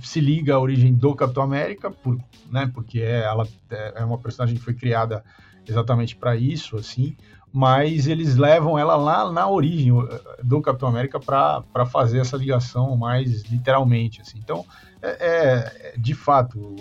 se 0.00 0.20
liga 0.20 0.54
à 0.54 0.60
origem 0.60 0.94
do 0.94 1.12
Capitão 1.12 1.42
América, 1.42 1.90
por, 1.90 2.16
né, 2.48 2.70
porque 2.72 3.00
é, 3.00 3.24
ela 3.24 3.48
é 3.96 4.04
uma 4.04 4.16
personagem 4.16 4.56
que 4.56 4.62
foi 4.62 4.74
criada 4.74 5.24
exatamente 5.66 6.14
para 6.14 6.36
isso, 6.36 6.76
assim, 6.76 7.16
mas 7.52 8.06
eles 8.06 8.36
levam 8.36 8.78
ela 8.78 8.94
lá 8.94 9.28
na 9.32 9.50
origem 9.50 9.92
do 10.40 10.62
Capitão 10.62 10.88
América 10.88 11.18
para 11.18 11.84
fazer 11.84 12.20
essa 12.20 12.36
ligação 12.36 12.96
mais 12.96 13.42
literalmente, 13.42 14.20
assim. 14.20 14.38
Então, 14.38 14.64
é, 15.02 15.94
é 15.94 15.94
de 15.98 16.14
fato, 16.14 16.76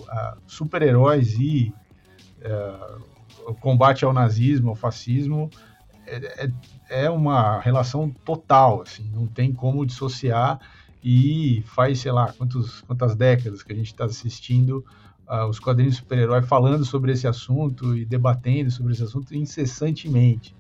super-heróis 0.46 1.34
e 1.40 1.74
o 3.45 3.54
combate 3.56 4.06
ao 4.06 4.13
nazismo, 4.13 4.69
ao 4.69 4.76
fascismo, 4.76 5.50
é, 6.06 6.45
é, 6.45 7.06
é 7.06 7.10
uma 7.10 7.60
relação 7.60 8.10
total, 8.10 8.82
assim, 8.82 9.10
não 9.13 9.28
tem 9.28 9.52
como 9.54 9.86
dissociar 9.86 10.60
e 11.04 11.63
faz, 11.67 12.00
sei 12.00 12.12
lá, 12.12 12.34
quantos, 12.34 12.82
quantas 12.82 13.15
décadas 13.15 13.62
que 13.62 13.71
a 13.71 13.76
gente 13.76 13.88
está 13.88 14.06
assistindo 14.06 14.86
uh, 15.28 15.45
os 15.47 15.60
quadrinhos 15.60 15.97
super-herói 15.97 16.41
falando 16.41 16.86
sobre 16.86 17.12
esse 17.12 17.28
assunto 17.28 17.95
e 17.95 18.06
debatendo 18.06 18.71
sobre 18.71 18.93
esse 18.93 19.04
assunto 19.04 19.36
incessantemente. 19.36 20.56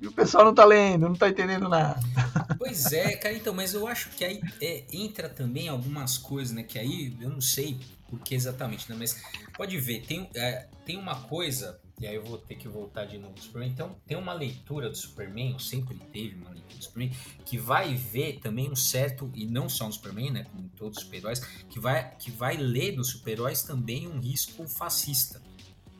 E 0.00 0.06
o 0.06 0.12
pessoal 0.12 0.44
não 0.44 0.54
tá 0.54 0.64
lendo, 0.64 1.08
não 1.08 1.14
tá 1.14 1.28
entendendo 1.28 1.68
nada. 1.68 2.00
Pois 2.58 2.92
é, 2.92 3.14
cara, 3.16 3.34
então, 3.34 3.52
mas 3.52 3.74
eu 3.74 3.86
acho 3.86 4.08
que 4.10 4.24
aí 4.24 4.40
é, 4.60 4.84
entra 4.90 5.28
também 5.28 5.68
algumas 5.68 6.16
coisas, 6.16 6.54
né? 6.54 6.62
Que 6.62 6.78
aí 6.78 7.14
eu 7.20 7.28
não 7.28 7.40
sei 7.40 7.78
por 8.08 8.20
que 8.20 8.34
exatamente, 8.34 8.90
né? 8.90 8.96
Mas 8.98 9.20
pode 9.56 9.78
ver, 9.78 10.02
tem, 10.06 10.28
é, 10.34 10.68
tem 10.84 10.96
uma 10.96 11.22
coisa 11.22 11.80
e 12.00 12.06
aí 12.06 12.16
eu 12.16 12.24
vou 12.24 12.38
ter 12.38 12.56
que 12.56 12.66
voltar 12.66 13.04
de 13.04 13.16
novo 13.18 13.34
do 13.34 13.40
Superman. 13.40 13.70
Então, 13.70 13.96
tem 14.06 14.16
uma 14.16 14.32
leitura 14.32 14.90
do 14.90 14.96
Superman, 14.96 15.58
sempre 15.60 15.96
teve 16.12 16.34
uma 16.34 16.50
leitura 16.50 16.76
do 16.76 16.84
Superman, 16.84 17.16
que 17.44 17.56
vai 17.56 17.94
ver 17.94 18.40
também 18.40 18.70
um 18.70 18.74
certo, 18.74 19.30
e 19.32 19.46
não 19.46 19.68
só 19.68 19.86
no 19.86 19.92
Superman, 19.92 20.30
né, 20.30 20.44
como 20.44 20.64
em 20.64 20.68
todos 20.68 20.98
os 20.98 21.04
super-heróis, 21.04 21.40
que 21.70 21.78
vai, 21.78 22.14
que 22.16 22.30
vai 22.30 22.56
ler 22.56 22.96
nos 22.96 23.10
super-heróis 23.10 23.62
também 23.62 24.08
um 24.08 24.18
risco 24.18 24.66
fascista, 24.66 25.40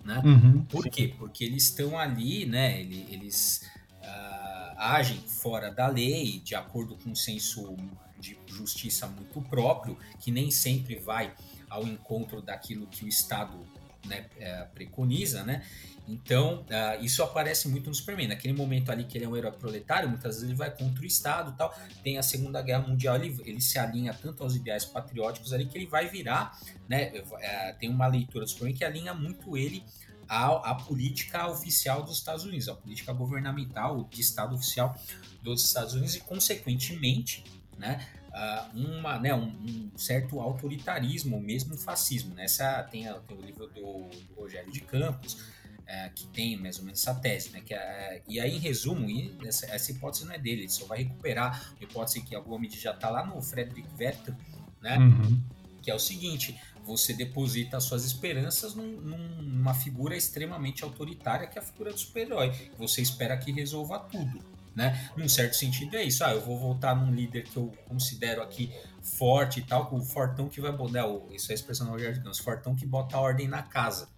né? 0.05 0.21
Uhum, 0.25 0.65
Por 0.65 0.83
sim. 0.83 0.91
quê? 0.91 1.15
Porque 1.17 1.45
eles 1.45 1.65
estão 1.65 1.97
ali, 1.97 2.45
né, 2.45 2.81
eles, 2.81 3.09
eles 3.11 3.71
uh, 4.03 4.75
agem 4.77 5.19
fora 5.29 5.71
da 5.71 5.87
lei, 5.87 6.41
de 6.41 6.57
acordo 6.57 6.97
com 6.97 7.11
um 7.11 7.15
senso 7.15 7.77
de 8.19 8.37
justiça 8.47 9.07
muito 9.07 9.41
próprio, 9.43 9.97
que 10.19 10.33
nem 10.33 10.51
sempre 10.51 10.97
vai 10.97 11.33
ao 11.75 11.83
encontro 11.83 12.41
daquilo 12.41 12.87
que 12.87 13.05
o 13.05 13.09
Estado 13.09 13.59
né, 14.07 14.27
é, 14.39 14.65
preconiza, 14.75 15.43
né? 15.43 15.65
Então, 16.07 16.63
uh, 16.63 17.03
isso 17.03 17.23
aparece 17.23 17.67
muito 17.67 17.89
no 17.89 17.95
Superman. 17.95 18.29
Naquele 18.29 18.53
momento 18.53 18.93
ali 18.93 19.05
que 19.05 19.17
ele 19.17 19.25
é 19.25 19.29
um 19.29 19.35
herói 19.35 19.53
proletário, 19.53 20.09
muitas 20.09 20.35
vezes 20.35 20.43
ele 20.43 20.55
vai 20.55 20.71
contra 20.71 21.03
o 21.03 21.07
Estado 21.07 21.57
tal. 21.57 21.75
Tem 22.03 22.19
a 22.19 22.23
Segunda 22.23 22.61
Guerra 22.61 22.87
Mundial, 22.87 23.17
ele, 23.17 23.41
ele 23.45 23.61
se 23.61 23.79
alinha 23.79 24.13
tanto 24.13 24.43
aos 24.43 24.55
ideais 24.55 24.85
patrióticos 24.85 25.53
ali 25.53 25.65
que 25.65 25.79
ele 25.79 25.87
vai 25.87 26.07
virar, 26.07 26.59
né? 26.87 27.11
Uh, 27.21 27.79
tem 27.79 27.89
uma 27.89 28.07
leitura 28.07 28.45
do 28.45 28.51
Superman 28.51 28.77
que 28.77 28.85
alinha 28.85 29.15
muito 29.15 29.57
ele 29.57 29.83
à, 30.29 30.71
à 30.71 30.75
política 30.75 31.49
oficial 31.49 32.03
dos 32.03 32.19
Estados 32.19 32.45
Unidos, 32.45 32.69
à 32.69 32.75
política 32.75 33.13
governamental 33.13 34.05
de 34.05 34.21
Estado 34.21 34.55
oficial 34.55 34.95
dos 35.43 35.65
Estados 35.65 35.95
Unidos 35.95 36.15
e, 36.15 36.21
consequentemente, 36.21 37.45
né? 37.79 38.07
Uh, 38.35 38.77
uma, 38.77 39.19
né, 39.19 39.35
um, 39.35 39.47
um, 39.47 39.91
certo 39.97 40.41
autoritarismo, 40.41 41.41
mesmo 41.41 41.77
fascismo. 41.77 42.35
Nessa 42.35 42.79
né? 42.79 42.89
tem, 42.91 43.03
tem, 43.27 43.37
o 43.37 43.41
livro 43.41 43.67
do, 43.69 44.09
do 44.09 44.35
Rogério 44.37 44.71
de 44.73 44.81
Campos, 44.81 45.35
uh, 45.35 46.13
que 46.15 46.27
tem 46.29 46.57
mais 46.57 46.79
ou 46.79 46.85
menos 46.85 47.01
essa 47.01 47.15
tese, 47.15 47.51
né? 47.51 47.61
Que, 47.61 47.75
uh, 47.75 48.23
e 48.29 48.41
aí, 48.41 48.57
em 48.57 48.59
resumo, 48.59 49.09
e 49.09 49.33
essa, 49.45 49.67
essa, 49.67 49.93
hipótese 49.93 50.25
não 50.25 50.35
é 50.35 50.39
dele, 50.39 50.63
ele 50.63 50.69
só 50.69 50.85
vai 50.87 50.99
recuperar 50.99 51.75
a 51.81 51.85
hipótese 51.85 52.23
que 52.23 52.35
a 52.35 52.41
Gomes 52.41 52.75
já 52.75 52.93
está 52.93 53.09
lá 53.09 53.25
no 53.25 53.41
Frederick 53.41 53.89
Werther, 53.99 54.35
né? 54.81 54.99
Uhum. 54.99 55.41
Que 55.81 55.91
é 55.91 55.95
o 55.95 55.99
seguinte: 55.99 56.59
você 56.83 57.13
deposita 57.13 57.79
suas 57.79 58.05
esperanças 58.05 58.75
num, 58.75 59.01
numa 59.01 59.75
figura 59.75 60.17
extremamente 60.17 60.83
autoritária, 60.83 61.47
que 61.47 61.59
é 61.59 61.63
a 61.63 61.65
figura 61.65 61.93
do 61.93 61.99
super-herói. 61.99 62.53
Você 62.79 63.01
espera 63.01 63.37
que 63.37 63.53
resolva 63.53 63.99
tudo 63.99 64.54
né? 64.75 65.11
Num 65.17 65.29
certo 65.29 65.55
sentido 65.55 65.97
é 65.97 66.03
isso. 66.03 66.25
Ah, 66.25 66.33
eu 66.33 66.41
vou 66.41 66.59
voltar 66.59 66.95
num 66.95 67.13
líder 67.13 67.45
que 67.45 67.57
eu 67.57 67.73
considero 67.87 68.43
aqui 68.43 68.73
forte 69.03 69.61
e 69.61 69.63
tal, 69.63 69.87
com 69.87 69.97
o 69.97 70.05
fortão 70.05 70.49
que 70.49 70.61
vai 70.61 70.73
botar, 70.73 71.07
né, 71.07 71.21
isso 71.33 71.51
é 71.51 71.53
a 71.53 71.55
expressão 71.55 71.87
do 71.87 71.93
Roger 71.93 72.17
Campos, 72.23 72.39
fortão 72.39 72.75
que 72.75 72.87
bota 72.87 73.17
a 73.17 73.21
ordem 73.21 73.47
na 73.47 73.63
casa. 73.63 74.09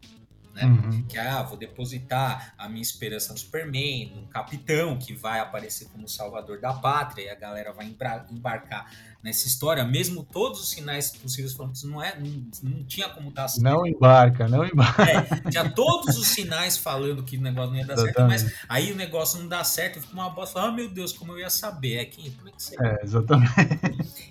Né? 0.54 0.64
Uhum. 0.64 1.02
Que 1.02 1.18
ah, 1.18 1.42
vou 1.42 1.58
depositar 1.58 2.54
a 2.56 2.66
minha 2.66 2.80
esperança 2.80 3.30
no 3.30 3.38
Superman, 3.38 4.14
no 4.14 4.26
capitão 4.28 4.96
que 4.96 5.12
vai 5.12 5.38
aparecer 5.38 5.86
como 5.88 6.08
salvador 6.08 6.58
da 6.58 6.72
pátria 6.72 7.24
e 7.24 7.28
a 7.28 7.34
galera 7.34 7.74
vai 7.74 7.94
embarcar 8.30 8.90
nessa 9.26 9.48
história, 9.48 9.84
mesmo 9.84 10.22
todos 10.22 10.60
os 10.60 10.70
sinais 10.70 11.10
possíveis 11.10 11.52
falando 11.52 11.72
que 11.72 11.78
isso 11.78 11.88
não 11.88 12.00
é, 12.00 12.16
não, 12.16 12.48
não 12.62 12.84
tinha 12.84 13.08
como 13.08 13.32
dar 13.32 13.48
certo. 13.48 13.64
Não 13.64 13.84
embarca, 13.84 14.46
não 14.46 14.64
embarca. 14.64 15.02
É, 15.02 15.50
tinha 15.50 15.68
todos 15.68 16.16
os 16.16 16.28
sinais 16.28 16.78
falando 16.78 17.24
que 17.24 17.36
o 17.36 17.40
negócio 17.40 17.72
não 17.72 17.78
ia 17.78 17.84
dar 17.84 17.94
exatamente. 17.94 18.42
certo, 18.42 18.54
mas 18.54 18.66
aí 18.68 18.92
o 18.92 18.94
negócio 18.94 19.40
não 19.40 19.48
dá 19.48 19.64
certo, 19.64 20.00
fica 20.00 20.12
uma 20.12 20.30
bosta, 20.30 20.60
ah, 20.60 20.70
meu 20.70 20.88
Deus, 20.88 21.12
como 21.12 21.32
eu 21.32 21.40
ia 21.40 21.50
saber, 21.50 21.96
é 21.96 22.04
que, 22.04 22.30
como 22.30 22.48
é 22.48 22.52
que 22.52 22.62
você... 22.62 22.76
É, 22.80 23.02
exatamente. 23.02 23.50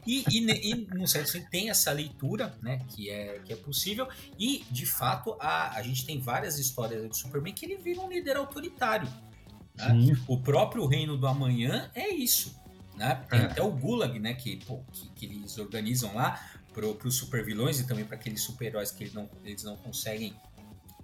E, 0.08 0.24
e, 0.30 0.72
e 0.72 0.88
no 0.96 1.06
certo 1.08 1.30
sentido, 1.30 1.50
tem 1.50 1.70
essa 1.70 1.92
leitura, 1.92 2.56
né, 2.62 2.80
que 2.88 3.10
é, 3.10 3.40
que 3.44 3.52
é 3.52 3.56
possível, 3.58 4.08
e, 4.40 4.64
de 4.72 4.86
fato, 4.86 5.36
a, 5.42 5.76
a 5.76 5.82
gente 5.82 6.06
tem 6.06 6.22
várias 6.22 6.58
histórias 6.58 7.06
do 7.06 7.14
Superman 7.14 7.54
que 7.54 7.66
ele 7.66 7.76
vira 7.76 8.00
um 8.00 8.08
líder 8.08 8.38
autoritário. 8.38 9.10
Né? 9.76 10.16
O 10.26 10.40
próprio 10.40 10.86
Reino 10.86 11.18
do 11.18 11.28
Amanhã 11.28 11.92
é 11.94 12.08
isso. 12.08 12.64
Né? 12.96 13.22
Tem 13.30 13.40
é. 13.40 13.44
até 13.46 13.62
o 13.62 13.72
Gulag, 13.72 14.18
né? 14.20 14.34
Que, 14.34 14.58
pô, 14.66 14.82
que, 14.92 15.10
que 15.10 15.26
eles 15.26 15.58
organizam 15.58 16.16
lá 16.16 16.40
para 16.74 17.08
os 17.08 17.16
super 17.16 17.44
vilões 17.44 17.80
e 17.80 17.88
também 17.88 18.06
para 18.06 18.16
aqueles 18.16 18.42
super-heróis 18.42 18.92
que 18.92 19.04
eles 19.04 19.14
não, 19.14 19.30
eles 19.44 19.64
não 19.64 19.78
conseguem 19.78 20.34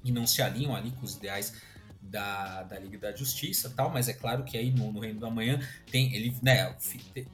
e 0.03 0.11
não 0.11 0.27
se 0.27 0.41
alinham 0.41 0.75
ali 0.75 0.91
com 0.91 1.05
os 1.05 1.15
ideais 1.15 1.53
da, 2.01 2.63
da 2.63 2.79
Liga 2.79 2.97
da 2.97 3.15
Justiça 3.15 3.71
tal, 3.75 3.89
mas 3.89 4.09
é 4.09 4.13
claro 4.13 4.43
que 4.43 4.57
aí 4.57 4.71
no, 4.71 4.91
no 4.91 4.99
Reino 4.99 5.19
do 5.19 5.25
Amanhã 5.25 5.59
tem 5.89 6.13
ele 6.13 6.35
né, 6.41 6.75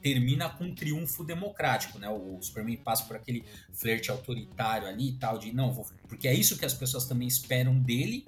termina 0.02 0.48
com 0.48 0.64
um 0.64 0.74
triunfo 0.74 1.24
democrático, 1.24 1.98
né? 1.98 2.08
O 2.08 2.38
Superman 2.40 2.76
passa 2.76 3.04
por 3.04 3.16
aquele 3.16 3.44
flerte 3.72 4.10
autoritário 4.10 4.86
ali 4.86 5.08
e 5.08 5.12
tal, 5.14 5.38
de 5.38 5.52
não, 5.52 5.72
vou, 5.72 5.86
porque 6.06 6.28
é 6.28 6.34
isso 6.34 6.56
que 6.58 6.64
as 6.64 6.74
pessoas 6.74 7.06
também 7.06 7.26
esperam 7.26 7.78
dele, 7.78 8.26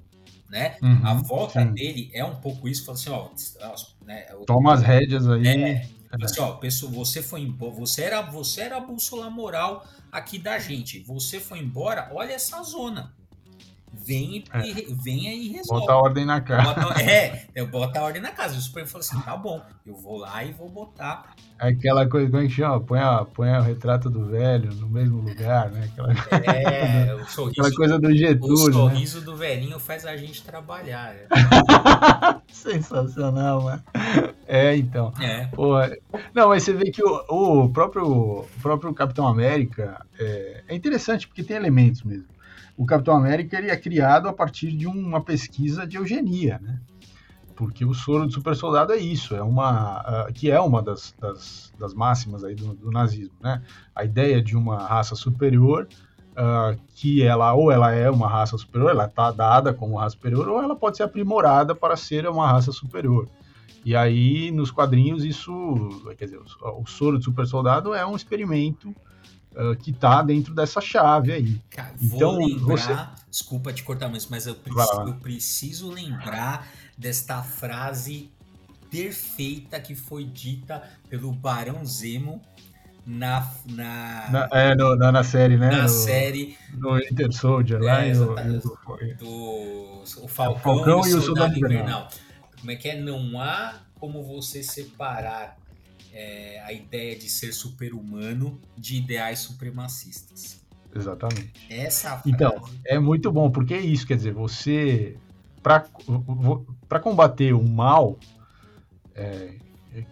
né? 0.48 0.76
Uhum, 0.82 1.06
a 1.06 1.14
volta 1.14 1.62
sim. 1.62 1.72
dele 1.72 2.10
é 2.12 2.24
um 2.24 2.36
pouco 2.36 2.68
isso, 2.68 2.84
fala 2.84 2.98
assim, 2.98 3.10
ó, 3.10 3.28
né, 4.04 4.22
toma 4.46 4.72
as 4.72 4.82
rédeas 4.82 5.28
aí. 5.28 5.46
É, 5.46 5.88
assim, 6.10 6.40
ó, 6.40 6.52
pessoa, 6.56 6.90
você 6.90 7.22
foi 7.22 7.40
embora, 7.42 7.72
você 7.72 8.02
era, 8.02 8.20
você 8.22 8.62
era 8.62 8.76
a 8.76 8.80
bússola 8.80 9.30
moral 9.30 9.86
aqui 10.10 10.38
da 10.38 10.58
gente. 10.58 11.00
Você 11.00 11.38
foi 11.38 11.60
embora, 11.60 12.10
olha 12.12 12.32
essa 12.32 12.62
zona. 12.62 13.14
Vem, 13.92 14.44
é. 14.52 14.58
e, 14.60 15.28
aí 15.28 15.46
e 15.46 15.48
resolve. 15.52 15.80
Bota 15.80 15.92
a 15.92 15.96
ordem 15.96 16.24
na 16.24 16.40
casa. 16.40 16.74
Bota, 16.74 17.02
é, 17.02 17.46
eu 17.54 17.66
boto 17.66 17.98
a 17.98 18.02
ordem 18.02 18.22
na 18.22 18.30
casa. 18.30 18.56
O 18.56 18.60
Superman 18.60 18.90
falou 18.90 19.00
assim: 19.00 19.20
tá 19.20 19.36
bom, 19.36 19.60
eu 19.84 19.94
vou 19.94 20.18
lá 20.18 20.44
e 20.44 20.52
vou 20.52 20.68
botar. 20.68 21.34
Aquela 21.58 22.08
coisa, 22.08 22.30
como 22.30 22.42
é 22.42 22.46
que 22.46 22.52
chama? 22.52 22.80
Põe, 22.80 23.00
a, 23.00 23.24
põe 23.24 23.50
o 23.50 23.60
retrato 23.60 24.08
do 24.08 24.26
velho 24.26 24.72
no 24.74 24.88
mesmo 24.88 25.20
lugar, 25.20 25.70
né? 25.70 25.90
Aquela, 25.92 26.12
é, 26.52 27.14
o 27.14 27.26
sorriso, 27.28 27.60
aquela 27.60 27.74
coisa 27.74 27.98
do 27.98 28.16
Getúlio. 28.16 28.56
O 28.56 28.66
né? 28.66 28.72
sorriso 28.72 29.18
né? 29.18 29.24
do 29.24 29.36
velhinho 29.36 29.78
faz 29.78 30.06
a 30.06 30.16
gente 30.16 30.42
trabalhar. 30.42 31.14
É. 31.14 31.26
Sensacional, 32.50 33.62
mano. 33.62 33.82
É, 34.46 34.76
então. 34.76 35.12
É. 35.20 35.46
Pô, 35.46 35.74
não, 36.32 36.48
mas 36.48 36.62
você 36.62 36.72
vê 36.72 36.90
que 36.90 37.02
o, 37.04 37.24
o, 37.28 37.68
próprio, 37.68 38.06
o 38.06 38.48
próprio 38.62 38.94
Capitão 38.94 39.26
América 39.26 40.00
é, 40.18 40.62
é 40.68 40.74
interessante 40.74 41.26
porque 41.26 41.42
tem 41.42 41.56
elementos 41.56 42.02
mesmo 42.02 42.39
o 42.80 42.86
Capitão 42.86 43.14
América 43.14 43.58
ele 43.58 43.68
é 43.68 43.76
criado 43.76 44.26
a 44.26 44.32
partir 44.32 44.72
de 44.72 44.86
uma 44.86 45.22
pesquisa 45.22 45.86
de 45.86 45.98
eugenia, 45.98 46.58
né? 46.62 46.80
Porque 47.54 47.84
o 47.84 47.92
soro 47.92 48.24
do 48.24 48.32
super 48.32 48.56
soldado 48.56 48.94
é 48.94 48.96
isso, 48.96 49.36
é 49.36 49.42
uma 49.42 50.00
uh, 50.00 50.32
que 50.32 50.50
é 50.50 50.58
uma 50.58 50.80
das, 50.80 51.14
das, 51.20 51.74
das 51.78 51.92
máximas 51.92 52.42
aí 52.42 52.54
do, 52.54 52.72
do, 52.72 52.90
nazismo, 52.90 53.34
né? 53.38 53.60
A 53.94 54.02
ideia 54.02 54.42
de 54.42 54.56
uma 54.56 54.78
raça 54.78 55.14
superior 55.14 55.86
uh, 56.30 56.80
que 56.94 57.22
ela 57.22 57.52
ou 57.52 57.70
ela 57.70 57.92
é 57.92 58.10
uma 58.10 58.26
raça 58.26 58.56
superior, 58.56 58.92
ela 58.92 59.04
está 59.04 59.30
dada 59.30 59.74
como 59.74 59.98
raça 59.98 60.16
superior, 60.16 60.48
ou 60.48 60.62
ela 60.62 60.74
pode 60.74 60.96
ser 60.96 61.02
aprimorada 61.02 61.74
para 61.74 61.98
ser 61.98 62.26
uma 62.26 62.50
raça 62.50 62.72
superior. 62.72 63.28
E 63.84 63.94
aí, 63.94 64.50
nos 64.50 64.70
quadrinhos, 64.70 65.22
isso, 65.22 65.52
quer 66.16 66.24
dizer, 66.24 66.38
o, 66.38 66.80
o 66.80 66.86
soro 66.86 67.18
do 67.18 67.24
super 67.24 67.46
soldado 67.46 67.92
é 67.92 68.06
um 68.06 68.16
experimento 68.16 68.96
uh, 69.52 69.76
que 69.76 69.90
está 69.90 70.22
dentro 70.22 70.54
dessa 70.54 70.80
chave 70.80 71.32
aí. 71.32 71.60
Cara, 71.70 71.94
então, 72.00 72.36
lembrar, 72.36 72.66
você... 72.66 73.30
desculpa 73.30 73.72
te 73.72 73.82
cortar, 73.82 74.08
mas 74.08 74.46
eu 74.46 74.54
preciso, 74.54 75.02
eu 75.06 75.14
preciso 75.14 75.90
lembrar 75.90 76.68
desta 76.96 77.42
frase 77.42 78.30
perfeita 78.90 79.80
que 79.80 79.94
foi 79.94 80.24
dita 80.24 80.82
pelo 81.08 81.32
Barão 81.32 81.84
Zemo 81.84 82.42
na, 83.06 83.50
na, 83.66 84.28
na, 84.30 84.48
é, 84.52 84.74
no, 84.74 84.94
na, 84.96 85.10
na, 85.10 85.24
série, 85.24 85.56
né? 85.56 85.70
Na 85.70 85.82
no, 85.84 85.88
série. 85.88 86.56
No 86.74 86.98
Inter 86.98 87.32
Soldier, 87.32 87.80
é, 87.80 87.84
lá 87.84 88.06
e 88.06 88.12
o, 88.12 88.34
do, 89.16 90.02
o 90.22 90.28
Falcão, 90.28 90.58
Falcão 90.60 91.06
e 91.06 91.14
o 91.14 91.22
Soldado 91.22 91.56
Invernal. 91.56 92.08
Como 92.58 92.70
é 92.70 92.76
que 92.76 92.88
é? 92.88 93.00
Não 93.00 93.40
há 93.40 93.74
como 93.98 94.22
você 94.22 94.62
separar 94.62 95.56
é, 96.12 96.62
a 96.64 96.72
ideia 96.72 97.16
de 97.16 97.28
ser 97.28 97.52
super-humano 97.52 98.60
de 98.76 98.96
ideais 98.96 99.40
supremacistas. 99.40 100.60
Exatamente. 100.94 101.52
Essa 101.68 102.10
frase... 102.18 102.30
Então, 102.30 102.54
é 102.84 102.98
muito 102.98 103.30
bom, 103.30 103.50
porque 103.50 103.74
é 103.74 103.80
isso, 103.80 104.06
quer 104.06 104.16
dizer, 104.16 104.32
você, 104.32 105.16
para 105.62 107.00
combater 107.00 107.52
o 107.52 107.62
mal, 107.62 108.18
é, 109.14 109.54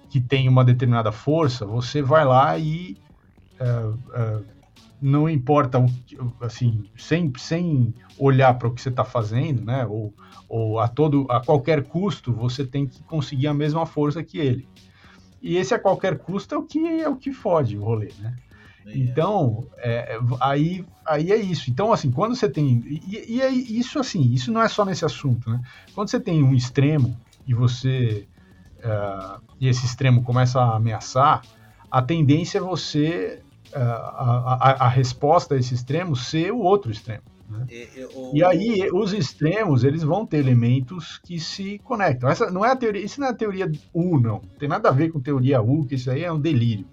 que 0.09 0.21
tem 0.21 0.49
uma 0.49 0.65
determinada 0.65 1.13
força, 1.13 1.67
você 1.67 2.03
vai 2.03 2.25
lá 2.25 2.59
e 2.59 2.97
uh, 3.61 3.91
uh, 3.91 4.45
não 5.01 5.29
importa, 5.29 5.85
assim, 6.41 6.85
sem, 6.97 7.33
sem 7.37 7.95
olhar 8.19 8.55
para 8.55 8.69
o 8.69 8.75
que 8.75 8.81
você 8.81 8.89
está 8.89 9.05
fazendo, 9.05 9.65
né? 9.65 9.87
Ou, 9.87 10.13
ou 10.49 10.81
a 10.81 10.89
todo 10.89 11.27
a 11.29 11.41
qualquer 11.41 11.85
custo, 11.85 12.33
você 12.33 12.65
tem 12.65 12.87
que 12.87 13.03
conseguir 13.05 13.47
a 13.47 13.55
mesma 13.55 13.87
força 13.87 14.23
que 14.23 14.39
ele. 14.39 14.69
E 15.41 15.57
esse 15.57 15.75
a 15.75 15.79
qualquer 15.79 16.19
custo 16.19 16.55
é 16.55 16.59
o 16.59 16.63
que 16.63 16.79
é 17.01 17.09
o 17.09 17.17
que 17.17 17.33
fode 17.33 17.77
o 17.77 17.85
rolê, 17.85 18.13
né? 18.19 18.37
Então, 18.87 19.67
é, 19.77 20.19
aí, 20.41 20.85
aí 21.07 21.31
é 21.31 21.37
isso. 21.37 21.71
Então, 21.71 21.93
assim, 21.93 22.11
quando 22.11 22.35
você 22.35 22.49
tem. 22.49 22.83
E, 22.87 23.37
e 23.37 23.43
é 23.43 23.51
isso, 23.51 23.99
assim, 23.99 24.33
isso 24.33 24.51
não 24.51 24.63
é 24.63 24.69
só 24.69 24.85
nesse 24.85 25.05
assunto, 25.05 25.51
né? 25.51 25.61
Quando 25.95 26.09
você 26.09 26.19
tem 26.19 26.43
um 26.43 26.55
extremo 26.55 27.15
e 27.47 27.53
você 27.53 28.27
uh, 28.79 29.41
e 29.61 29.69
esse 29.69 29.85
extremo 29.85 30.23
começa 30.23 30.61
a 30.61 30.77
ameaçar, 30.77 31.43
a 31.91 32.03
tendência 32.03 32.59
é 32.59 32.61
você, 32.61 33.43
uh, 33.75 33.79
a, 33.79 34.59
a, 34.61 34.71
a, 34.87 34.89
resposta 34.89 35.55
a 35.55 35.59
esse 35.59 35.75
extremo 35.75 36.15
ser 36.17 36.53
o 36.53 36.59
outro 36.59 36.91
extremo. 36.91 37.23
Né? 37.49 37.67
E, 37.71 38.05
o... 38.15 38.37
e, 38.37 38.45
aí 38.45 38.91
os 38.93 39.13
extremos 39.13 39.83
eles 39.85 40.03
vão 40.03 40.27
ter 40.27 40.39
elementos 40.39 41.19
que 41.19 41.41
se 41.41 41.79
conectam. 41.79 42.29
Essa 42.29 42.51
não 42.51 42.65
é 42.65 42.71
a 42.71 42.77
teoria, 42.77 43.03
isso 43.03 43.21
não 43.21 43.27
é 43.27 43.31
a 43.31 43.35
teoria 43.35 43.71
U, 43.93 44.19
não. 44.21 44.41
Tem 44.59 44.69
nada 44.69 44.91
a 44.91 44.93
ver 44.93 45.11
com 45.11 45.21
teoria 45.21 45.63
U, 45.63 45.87
que 45.87 45.95
isso 45.95 46.11
aí 46.11 46.25
é 46.25 46.33
um 46.33 46.41
delírio. 46.41 46.87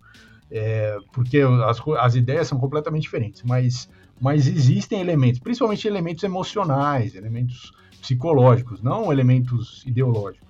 É, 0.49 0.97
porque 1.11 1.39
as, 1.39 1.81
as 1.99 2.15
ideias 2.15 2.47
são 2.47 2.59
completamente 2.59 3.03
diferentes, 3.03 3.43
mas, 3.43 3.89
mas 4.21 4.47
existem 4.47 5.01
elementos, 5.01 5.39
principalmente 5.39 5.87
elementos 5.87 6.23
emocionais, 6.23 7.15
elementos 7.15 7.73
psicológicos, 7.99 8.81
não 8.81 9.11
elementos 9.11 9.83
ideológicos. 9.85 10.47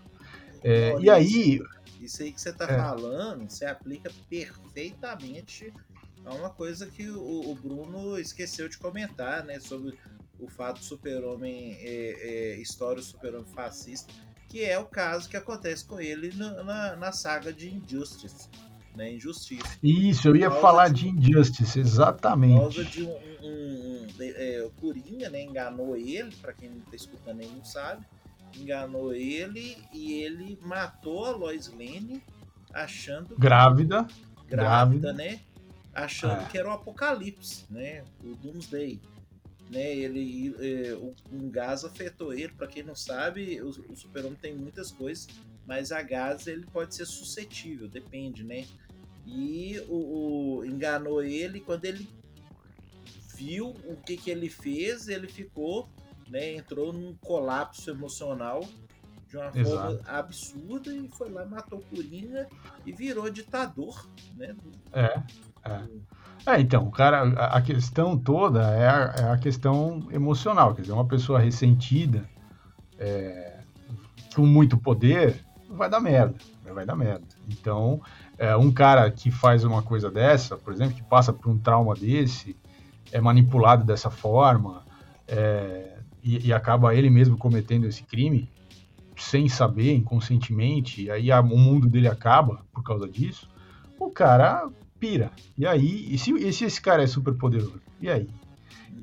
É, 0.63 0.95
e 0.99 1.09
aí. 1.09 1.61
Isso 2.01 2.21
aí 2.21 2.31
que 2.31 2.39
você 2.39 2.49
está 2.49 2.65
é. 2.65 2.77
falando, 2.77 3.49
você 3.49 3.65
aplica 3.65 4.11
perfeitamente 4.29 5.73
a 6.25 6.33
uma 6.33 6.49
coisa 6.49 6.87
que 6.87 7.09
o, 7.09 7.51
o, 7.51 7.55
Bruno 7.55 8.17
esqueceu 8.17 8.67
de 8.67 8.77
comentar, 8.77 9.43
né? 9.43 9.59
Sobre 9.59 9.97
o 10.39 10.47
fato 10.47 10.79
do 10.79 10.85
super-homem, 10.85 11.77
é, 11.79 12.55
é, 12.55 12.61
história 12.61 12.97
do 12.97 13.03
super-homem 13.05 13.45
fascista, 13.53 14.11
que 14.49 14.63
é 14.63 14.77
o 14.77 14.85
caso 14.85 15.29
que 15.29 15.37
acontece 15.37 15.85
com 15.85 15.99
ele 15.99 16.33
na, 16.35 16.63
na, 16.63 16.95
na 16.95 17.11
saga 17.11 17.53
de 17.53 17.73
Injustice. 17.73 18.49
Né, 18.95 19.13
Injustiça. 19.13 19.77
Isso, 19.83 20.29
eu 20.29 20.35
ia 20.35 20.49
falar 20.49 20.89
de, 20.89 21.11
de 21.11 21.29
Injustice, 21.29 21.79
exatamente. 21.79 22.53
Por 22.53 22.61
causa 22.61 22.85
de 22.85 23.03
um, 23.03 23.09
um, 23.09 24.07
um 24.07 24.07
é, 24.19 24.63
o 24.65 24.71
Coringa, 24.79 25.29
né, 25.29 25.43
enganou 25.43 25.95
ele, 25.97 26.33
para 26.41 26.53
quem 26.53 26.69
não 26.69 26.77
está 26.77 26.95
escutando 26.95 27.41
aí 27.41 27.51
não 27.53 27.65
sabe, 27.65 28.05
enganou 28.57 29.13
ele 29.13 29.77
e 29.93 30.13
ele 30.13 30.57
matou 30.61 31.25
a 31.25 31.31
Lois 31.31 31.67
Lane 31.67 32.23
achando 32.73 33.35
grávida, 33.37 34.07
grávida, 34.47 35.11
grávida. 35.11 35.13
né? 35.13 35.39
Achando 35.95 36.43
é. 36.43 36.45
que 36.49 36.57
era 36.57 36.67
o 36.67 36.71
apocalipse, 36.71 37.65
né? 37.69 38.03
O 38.23 38.35
Doomsday. 38.35 38.99
Né, 39.67 39.95
ele, 39.95 40.55
é, 40.59 40.95
um 41.31 41.49
gás 41.49 41.83
afetou 41.83 42.31
ele. 42.31 42.53
Para 42.53 42.67
quem 42.67 42.83
não 42.83 42.93
sabe, 42.93 43.59
o, 43.61 43.69
o 43.69 43.95
super-homem 43.95 44.37
tem 44.39 44.53
muitas 44.53 44.91
coisas, 44.91 45.27
mas 45.65 45.91
a 45.91 46.03
gás 46.03 46.45
ele 46.45 46.67
pode 46.67 46.93
ser 46.93 47.07
suscetível, 47.07 47.87
depende, 47.87 48.43
né? 48.43 48.67
E 49.25 49.79
o, 49.89 50.59
o 50.59 50.65
enganou 50.65 51.23
ele 51.23 51.59
quando 51.59 51.85
ele 51.85 52.07
viu 53.35 53.69
o 53.69 53.95
que, 54.05 54.17
que 54.17 54.29
ele 54.29 54.49
fez, 54.49 55.07
ele 55.07 55.27
ficou 55.27 55.89
né, 56.27 56.55
entrou 56.55 56.91
num 56.91 57.15
colapso 57.15 57.89
emocional 57.89 58.67
de 59.27 59.37
uma 59.37 59.51
Exato. 59.55 59.63
forma 59.63 60.01
absurda 60.07 60.93
e 60.93 61.07
foi 61.09 61.29
lá, 61.29 61.45
matou 61.45 61.79
o 61.79 61.83
Coringa 61.83 62.47
e 62.85 62.91
virou 62.91 63.29
ditador, 63.29 64.07
né? 64.35 64.55
É, 64.93 65.21
é. 65.65 66.05
É, 66.47 66.61
então, 66.61 66.91
cara, 66.91 67.23
a, 67.23 67.59
questão 67.59 68.15
toda 68.15 68.61
é 68.69 68.87
a, 68.87 69.15
é 69.17 69.31
a, 69.31 69.37
questão 69.37 70.07
emocional, 70.11 70.75
quer 70.75 70.81
dizer, 70.81 70.93
uma 70.93 71.07
pessoa 71.07 71.39
ressentida, 71.39 72.29
é, 72.99 73.61
com 74.35 74.45
muito 74.45 74.77
poder, 74.77 75.43
vai 75.67 75.89
dar 75.89 75.99
merda, 75.99 76.35
vai 76.71 76.85
dar 76.85 76.95
merda. 76.95 77.25
Então, 77.49 77.99
é, 78.37 78.55
um 78.55 78.71
cara 78.71 79.09
que 79.09 79.31
faz 79.31 79.63
uma 79.63 79.81
coisa 79.81 80.11
dessa, 80.11 80.55
por 80.55 80.71
exemplo, 80.71 80.93
que 80.93 81.01
passa 81.01 81.33
por 81.33 81.49
um 81.49 81.57
trauma 81.57 81.95
desse, 81.95 82.55
é 83.11 83.19
manipulado 83.19 83.83
dessa 83.83 84.11
forma, 84.11 84.83
é, 85.27 85.97
e, 86.23 86.47
e, 86.47 86.53
acaba 86.53 86.93
ele 86.93 87.09
mesmo 87.09 87.37
cometendo 87.37 87.87
esse 87.87 88.03
crime 88.03 88.47
sem 89.17 89.49
saber, 89.49 89.95
inconscientemente, 89.95 91.05
e 91.05 91.09
aí 91.09 91.31
o 91.31 91.57
mundo 91.57 91.89
dele 91.89 92.07
acaba 92.07 92.63
por 92.71 92.83
causa 92.83 93.07
disso, 93.07 93.49
o 93.99 94.11
cara 94.11 94.69
pira. 95.05 95.31
E 95.57 95.67
aí, 95.67 96.13
e 96.13 96.17
se, 96.17 96.31
e 96.31 96.51
se 96.51 96.65
esse 96.65 96.81
cara 96.81 97.03
é 97.03 97.07
super 97.07 97.35
poderoso? 97.35 97.81
E 98.01 98.09
aí? 98.09 98.27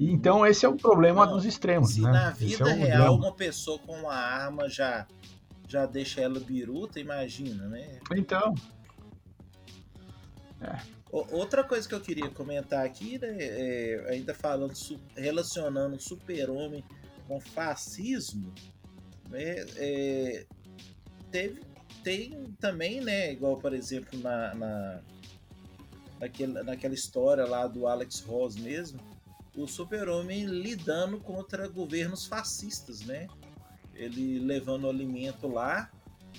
Então 0.00 0.44
esse 0.44 0.64
é 0.64 0.68
o 0.68 0.76
problema 0.76 1.26
Não, 1.26 1.34
dos 1.34 1.44
extremos, 1.44 1.92
se 1.94 2.00
né? 2.00 2.10
na 2.10 2.30
vida 2.30 2.68
é 2.68 2.74
real 2.74 2.98
drama. 2.98 3.12
uma 3.12 3.32
pessoa 3.32 3.78
com 3.78 3.92
uma 3.92 4.14
arma 4.14 4.68
já 4.68 5.06
já 5.68 5.86
deixa 5.86 6.20
ela 6.20 6.40
biruta, 6.40 7.00
imagina, 7.00 7.66
né? 7.68 7.98
Então. 8.14 8.54
É. 10.60 10.78
Outra 11.10 11.62
coisa 11.62 11.86
que 11.86 11.94
eu 11.94 12.00
queria 12.00 12.30
comentar 12.30 12.84
aqui, 12.86 13.18
né, 13.18 13.36
é, 13.38 14.06
ainda 14.08 14.34
falando, 14.34 14.72
relacionando 15.14 16.00
super-homem 16.00 16.82
com 17.28 17.38
fascismo, 17.38 18.52
né, 19.28 19.56
é, 19.76 20.46
teve, 21.30 21.60
tem 22.02 22.54
também, 22.58 23.02
né, 23.02 23.30
igual 23.30 23.58
por 23.58 23.74
exemplo 23.74 24.18
na, 24.20 24.54
na, 24.54 25.02
naquele, 26.22 26.62
naquela 26.62 26.94
história 26.94 27.44
lá 27.44 27.66
do 27.66 27.88
Alex 27.88 28.20
Ross 28.20 28.54
mesmo, 28.54 29.00
o 29.56 29.66
super-homem 29.66 30.44
lidando 30.46 31.18
contra 31.18 31.66
governos 31.66 32.26
fascistas, 32.26 33.00
né? 33.00 33.26
Ele 33.92 34.38
levando 34.38 34.85
o 34.85 34.88
alimento 34.88 35.48
lá 35.48 35.90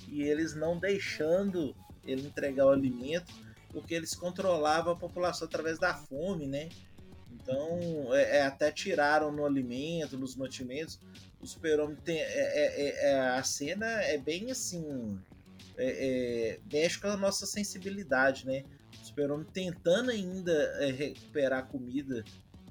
e 0.08 0.24
eles 0.24 0.56
não 0.56 0.80
deixando 0.80 1.76
ele 2.06 2.26
entregar 2.26 2.66
o 2.66 2.70
alimento 2.70 3.34
porque 3.72 3.94
eles 3.94 4.16
controlavam 4.16 4.94
a 4.94 4.96
população 4.96 5.48
através 5.48 5.78
da 5.78 5.94
fome, 5.94 6.48
né? 6.48 6.70
Então, 7.34 8.14
é, 8.14 8.38
é, 8.38 8.42
até 8.44 8.72
tiraram 8.72 9.34
no 9.34 9.46
alimento, 9.46 10.18
nos 10.18 10.36
mantimentos. 10.36 10.98
O 11.42 11.46
super-homem 11.46 11.98
tem. 11.98 12.20
É, 12.20 12.24
é, 12.24 12.82
é, 12.82 13.12
é 13.12 13.20
a 13.20 13.44
cena 13.44 13.86
é 13.86 14.18
bem 14.18 14.50
assim. 14.50 15.20
mexe 16.72 17.00
com 17.00 17.08
a 17.08 17.18
nossa 17.18 17.46
sensibilidade, 17.46 18.46
né? 18.46 18.64
Super-homem 19.14 19.48
tentando 19.54 20.10
ainda 20.12 20.88
recuperar 20.96 21.68
comida 21.68 22.24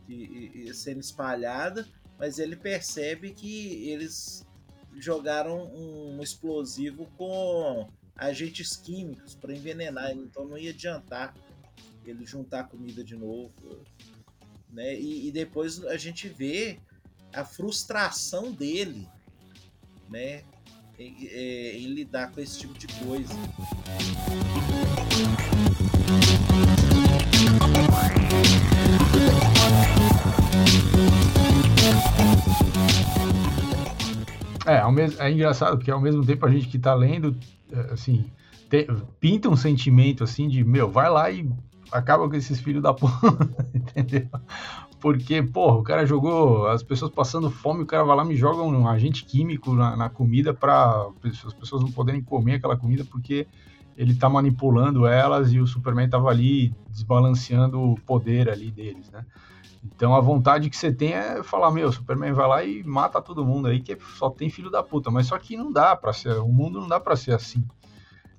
e, 0.08 0.66
e, 0.68 0.74
sendo 0.74 1.00
espalhada, 1.00 1.86
mas 2.18 2.38
ele 2.38 2.56
percebe 2.56 3.30
que 3.30 3.88
eles 3.88 4.44
jogaram 4.98 5.72
um 5.74 6.20
explosivo 6.22 7.06
com 7.16 7.88
agentes 8.16 8.76
químicos 8.76 9.34
para 9.34 9.54
envenenar, 9.54 10.10
então 10.12 10.46
não 10.46 10.58
ia 10.58 10.70
adiantar 10.70 11.34
ele 12.04 12.26
juntar 12.26 12.64
comida 12.64 13.02
de 13.02 13.16
novo 13.16 13.52
né? 14.72 14.98
E, 14.98 15.28
e, 15.28 15.32
depois 15.32 15.84
a 15.84 15.96
gente 15.96 16.28
vê 16.28 16.78
a 17.32 17.44
frustração 17.44 18.50
dele, 18.50 19.06
né? 20.08 20.42
Em, 20.98 21.26
é, 21.26 21.76
em 21.78 21.86
lidar 21.86 22.32
com 22.32 22.40
esse 22.40 22.58
tipo 22.60 22.74
de 22.78 22.86
coisa. 23.04 23.34
É, 34.66 34.78
ao 34.78 34.96
é 34.98 35.30
engraçado 35.30 35.76
porque 35.76 35.90
ao 35.90 36.00
mesmo 36.00 36.24
tempo 36.24 36.46
a 36.46 36.50
gente 36.50 36.68
que 36.68 36.78
tá 36.78 36.94
lendo, 36.94 37.36
é, 37.72 37.92
assim, 37.92 38.24
tem, 38.68 38.86
pinta 39.18 39.48
um 39.48 39.56
sentimento 39.56 40.22
assim 40.22 40.48
de, 40.48 40.62
meu, 40.64 40.88
vai 40.88 41.10
lá 41.10 41.30
e 41.30 41.48
acaba 41.90 42.28
com 42.28 42.34
esses 42.34 42.60
filhos 42.60 42.82
da 42.82 42.94
porra, 42.94 43.20
entendeu? 43.74 44.28
Porque, 45.00 45.42
porra, 45.42 45.78
o 45.78 45.82
cara 45.82 46.06
jogou 46.06 46.68
as 46.68 46.82
pessoas 46.82 47.10
passando 47.10 47.50
fome, 47.50 47.82
o 47.82 47.86
cara 47.86 48.04
vai 48.04 48.16
lá 48.16 48.24
e 48.24 48.28
me 48.28 48.36
joga 48.36 48.62
um 48.62 48.86
agente 48.86 49.24
químico 49.24 49.74
na, 49.74 49.96
na 49.96 50.08
comida 50.08 50.54
para 50.54 51.08
as 51.24 51.54
pessoas 51.54 51.82
não 51.82 51.90
poderem 51.90 52.22
comer 52.22 52.54
aquela 52.54 52.76
comida 52.76 53.04
porque 53.04 53.46
ele 53.96 54.14
tá 54.14 54.28
manipulando 54.28 55.06
elas 55.06 55.52
e 55.52 55.58
o 55.58 55.66
Superman 55.66 56.08
tava 56.08 56.30
ali 56.30 56.72
desbalanceando 56.88 57.80
o 57.80 58.00
poder 58.00 58.48
ali 58.48 58.70
deles, 58.70 59.10
né? 59.10 59.26
Então 59.84 60.14
a 60.14 60.20
vontade 60.20 60.70
que 60.70 60.76
você 60.76 60.92
tem 60.92 61.12
é 61.12 61.42
falar, 61.42 61.70
meu, 61.72 61.90
Superman 61.90 62.32
vai 62.32 62.48
lá 62.48 62.64
e 62.64 62.82
mata 62.84 63.20
todo 63.20 63.44
mundo 63.44 63.68
aí, 63.68 63.80
que 63.80 63.96
só 64.16 64.30
tem 64.30 64.48
filho 64.48 64.70
da 64.70 64.82
puta. 64.82 65.10
Mas 65.10 65.26
só 65.26 65.38
que 65.38 65.56
não 65.56 65.72
dá 65.72 65.96
para 65.96 66.12
ser, 66.12 66.38
o 66.38 66.48
mundo 66.48 66.80
não 66.80 66.88
dá 66.88 67.00
para 67.00 67.16
ser 67.16 67.34
assim. 67.34 67.64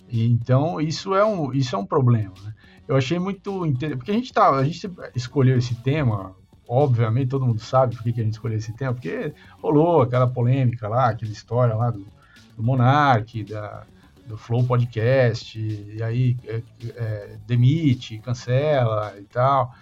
E, 0.10 0.30
então 0.30 0.80
isso 0.80 1.14
é 1.14 1.26
um, 1.26 1.52
isso 1.54 1.76
é 1.76 1.80
um 1.80 1.86
problema, 1.86 2.34
né? 2.44 2.54
Eu 2.88 2.96
achei 2.98 3.18
muito 3.18 3.66
interessante, 3.66 3.98
porque 3.98 4.12
a 4.12 4.16
gente 4.16 4.34
tá, 4.34 4.50
a 4.50 4.64
gente 4.64 4.90
escolheu 5.16 5.58
esse 5.58 5.74
tema, 5.76 6.36
obviamente 6.68 7.30
todo 7.30 7.46
mundo 7.46 7.62
sabe 7.62 7.96
por 7.96 8.04
que, 8.04 8.12
que 8.12 8.20
a 8.22 8.24
gente 8.24 8.34
escolheu 8.34 8.58
esse 8.58 8.74
tema, 8.74 8.94
porque 8.94 9.34
rolou 9.62 10.02
aquela 10.02 10.28
polêmica 10.28 10.88
lá, 10.88 11.10
aquela 11.10 11.32
história 11.32 11.76
lá 11.76 11.92
do, 11.92 12.06
do 12.58 12.62
Monark, 12.64 13.44
da, 13.46 13.84
do 14.28 14.38
Flow 14.38 14.66
Podcast, 14.66 15.58
e 15.60 16.04
aí 16.04 16.38
é, 16.46 16.62
é, 16.96 17.38
demite, 17.48 18.20
cancela 18.20 19.14
e 19.18 19.24
tal. 19.24 19.74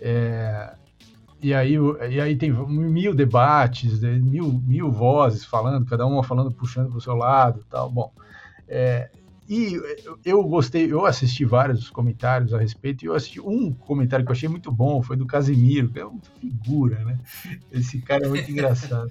É, 0.00 0.74
e 1.40 1.54
aí, 1.54 1.74
e 2.10 2.20
aí 2.20 2.36
tem 2.36 2.50
mil 2.50 3.14
debates, 3.14 4.00
né, 4.00 4.18
mil, 4.18 4.52
mil 4.52 4.90
vozes 4.90 5.44
falando, 5.44 5.86
cada 5.86 6.06
uma 6.06 6.22
falando, 6.22 6.50
puxando 6.50 6.88
para 6.88 6.98
o 6.98 7.00
seu 7.00 7.14
lado 7.14 7.64
tal. 7.70 7.90
Bom, 7.90 8.12
é, 8.66 9.10
e 9.48 9.80
eu 10.24 10.42
gostei, 10.42 10.92
eu 10.92 11.06
assisti 11.06 11.44
vários 11.44 11.88
comentários 11.88 12.52
a 12.52 12.58
respeito, 12.58 13.04
e 13.04 13.06
eu 13.06 13.14
assisti 13.14 13.40
um 13.40 13.72
comentário 13.72 14.24
que 14.24 14.30
eu 14.30 14.34
achei 14.34 14.48
muito 14.48 14.70
bom, 14.70 15.00
foi 15.00 15.16
do 15.16 15.26
Casimiro, 15.26 15.88
que 15.88 16.00
é 16.00 16.04
uma 16.04 16.20
figura, 16.40 17.04
né? 17.04 17.18
Esse 17.72 18.00
cara 18.02 18.26
é 18.26 18.28
muito 18.28 18.50
engraçado. 18.50 19.10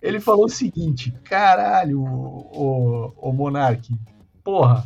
Ele 0.00 0.20
falou 0.20 0.44
o 0.44 0.50
seguinte: 0.50 1.12
caralho, 1.24 2.00
o, 2.00 3.12
o, 3.16 3.30
o 3.30 3.32
Monark, 3.32 3.92
porra 4.44 4.84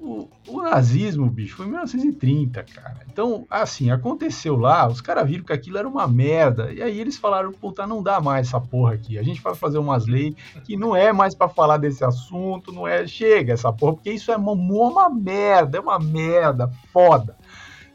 o, 0.00 0.28
o, 0.48 0.62
nazismo, 0.62 1.28
bicho, 1.28 1.56
foi 1.56 1.66
em 1.66 1.70
1930, 1.70 2.64
cara. 2.64 3.00
Então, 3.06 3.46
assim, 3.50 3.90
aconteceu 3.90 4.56
lá, 4.56 4.88
os 4.88 5.00
caras 5.00 5.28
viram 5.28 5.44
que 5.44 5.52
aquilo 5.52 5.76
era 5.76 5.86
uma 5.86 6.08
merda. 6.08 6.72
E 6.72 6.82
aí 6.82 6.98
eles 6.98 7.18
falaram, 7.18 7.52
puta, 7.52 7.86
não 7.86 8.02
dá 8.02 8.18
mais 8.18 8.48
essa 8.48 8.60
porra 8.60 8.94
aqui. 8.94 9.18
A 9.18 9.22
gente 9.22 9.42
vai 9.42 9.54
fazer 9.54 9.78
umas 9.78 10.06
leis 10.06 10.34
que 10.64 10.76
não 10.76 10.96
é 10.96 11.12
mais 11.12 11.34
para 11.34 11.48
falar 11.48 11.76
desse 11.76 12.02
assunto, 12.02 12.72
não 12.72 12.88
é. 12.88 13.06
Chega 13.06 13.52
essa 13.52 13.72
porra, 13.72 13.94
porque 13.94 14.10
isso 14.10 14.32
é 14.32 14.36
uma, 14.36 14.52
uma 14.52 15.10
merda, 15.10 15.76
é 15.76 15.80
uma 15.80 15.98
merda, 15.98 16.70
foda. 16.92 17.36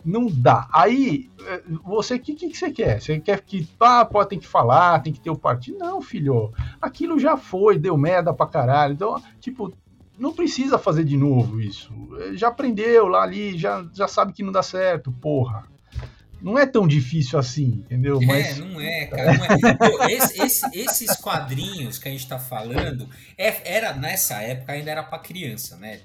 Não 0.04 0.28
dá. 0.28 0.68
Aí, 0.72 1.32
eh, 1.48 1.64
você, 1.84 2.16
o 2.16 2.20
que, 2.20 2.36
que, 2.36 2.56
você 2.56 2.70
quer? 2.70 3.02
Você 3.02 3.20
quer 3.20 3.42
que, 3.42 3.68
ah, 3.80 4.06
pode, 4.06 4.30
tem 4.30 4.40
que 4.40 4.46
falar, 4.46 5.02
tem 5.02 5.12
que 5.12 5.20
ter 5.20 5.32
o 5.32 5.36
partido? 5.36 5.80
Não, 5.80 6.00
filho. 6.00 6.54
Aquilo 6.80 7.18
já 7.18 7.36
foi, 7.36 7.80
deu 7.80 7.98
merda 7.98 8.32
pra 8.32 8.46
caralho. 8.46 8.94
Então, 8.94 9.20
tipo, 9.40 9.74
não 10.18 10.34
precisa 10.34 10.78
fazer 10.78 11.04
de 11.04 11.18
novo 11.18 11.60
isso. 11.60 11.92
Já 12.34 12.48
aprendeu 12.48 13.08
lá 13.08 13.24
ali, 13.24 13.58
já, 13.58 13.86
já 13.94 14.08
sabe 14.08 14.34
que 14.34 14.44
não 14.44 14.52
dá 14.52 14.64
certo, 14.64 15.12
porra. 15.12 15.68
Não 16.42 16.60
é 16.60 16.66
tão 16.66 16.88
difícil 16.88 17.40
assim, 17.40 17.84
entendeu? 17.86 18.22
É, 18.22 18.26
Mas... 18.26 18.58
não 18.60 18.80
é, 18.80 19.06
cara. 19.06 19.34
Não 19.34 19.70
é. 19.70 19.74
Pô, 19.74 20.04
esse, 20.08 20.42
esse, 20.42 20.78
esses 20.78 21.16
quadrinhos 21.18 21.98
que 21.98 22.08
a 22.08 22.12
gente 22.12 22.28
tá 22.28 22.38
falando, 22.38 23.10
é, 23.38 23.76
era 23.76 23.94
nessa 23.94 24.42
época 24.42 24.74
ainda 24.74 24.92
era 24.92 25.04
para 25.04 25.20
criança, 25.20 25.76
né? 25.78 26.02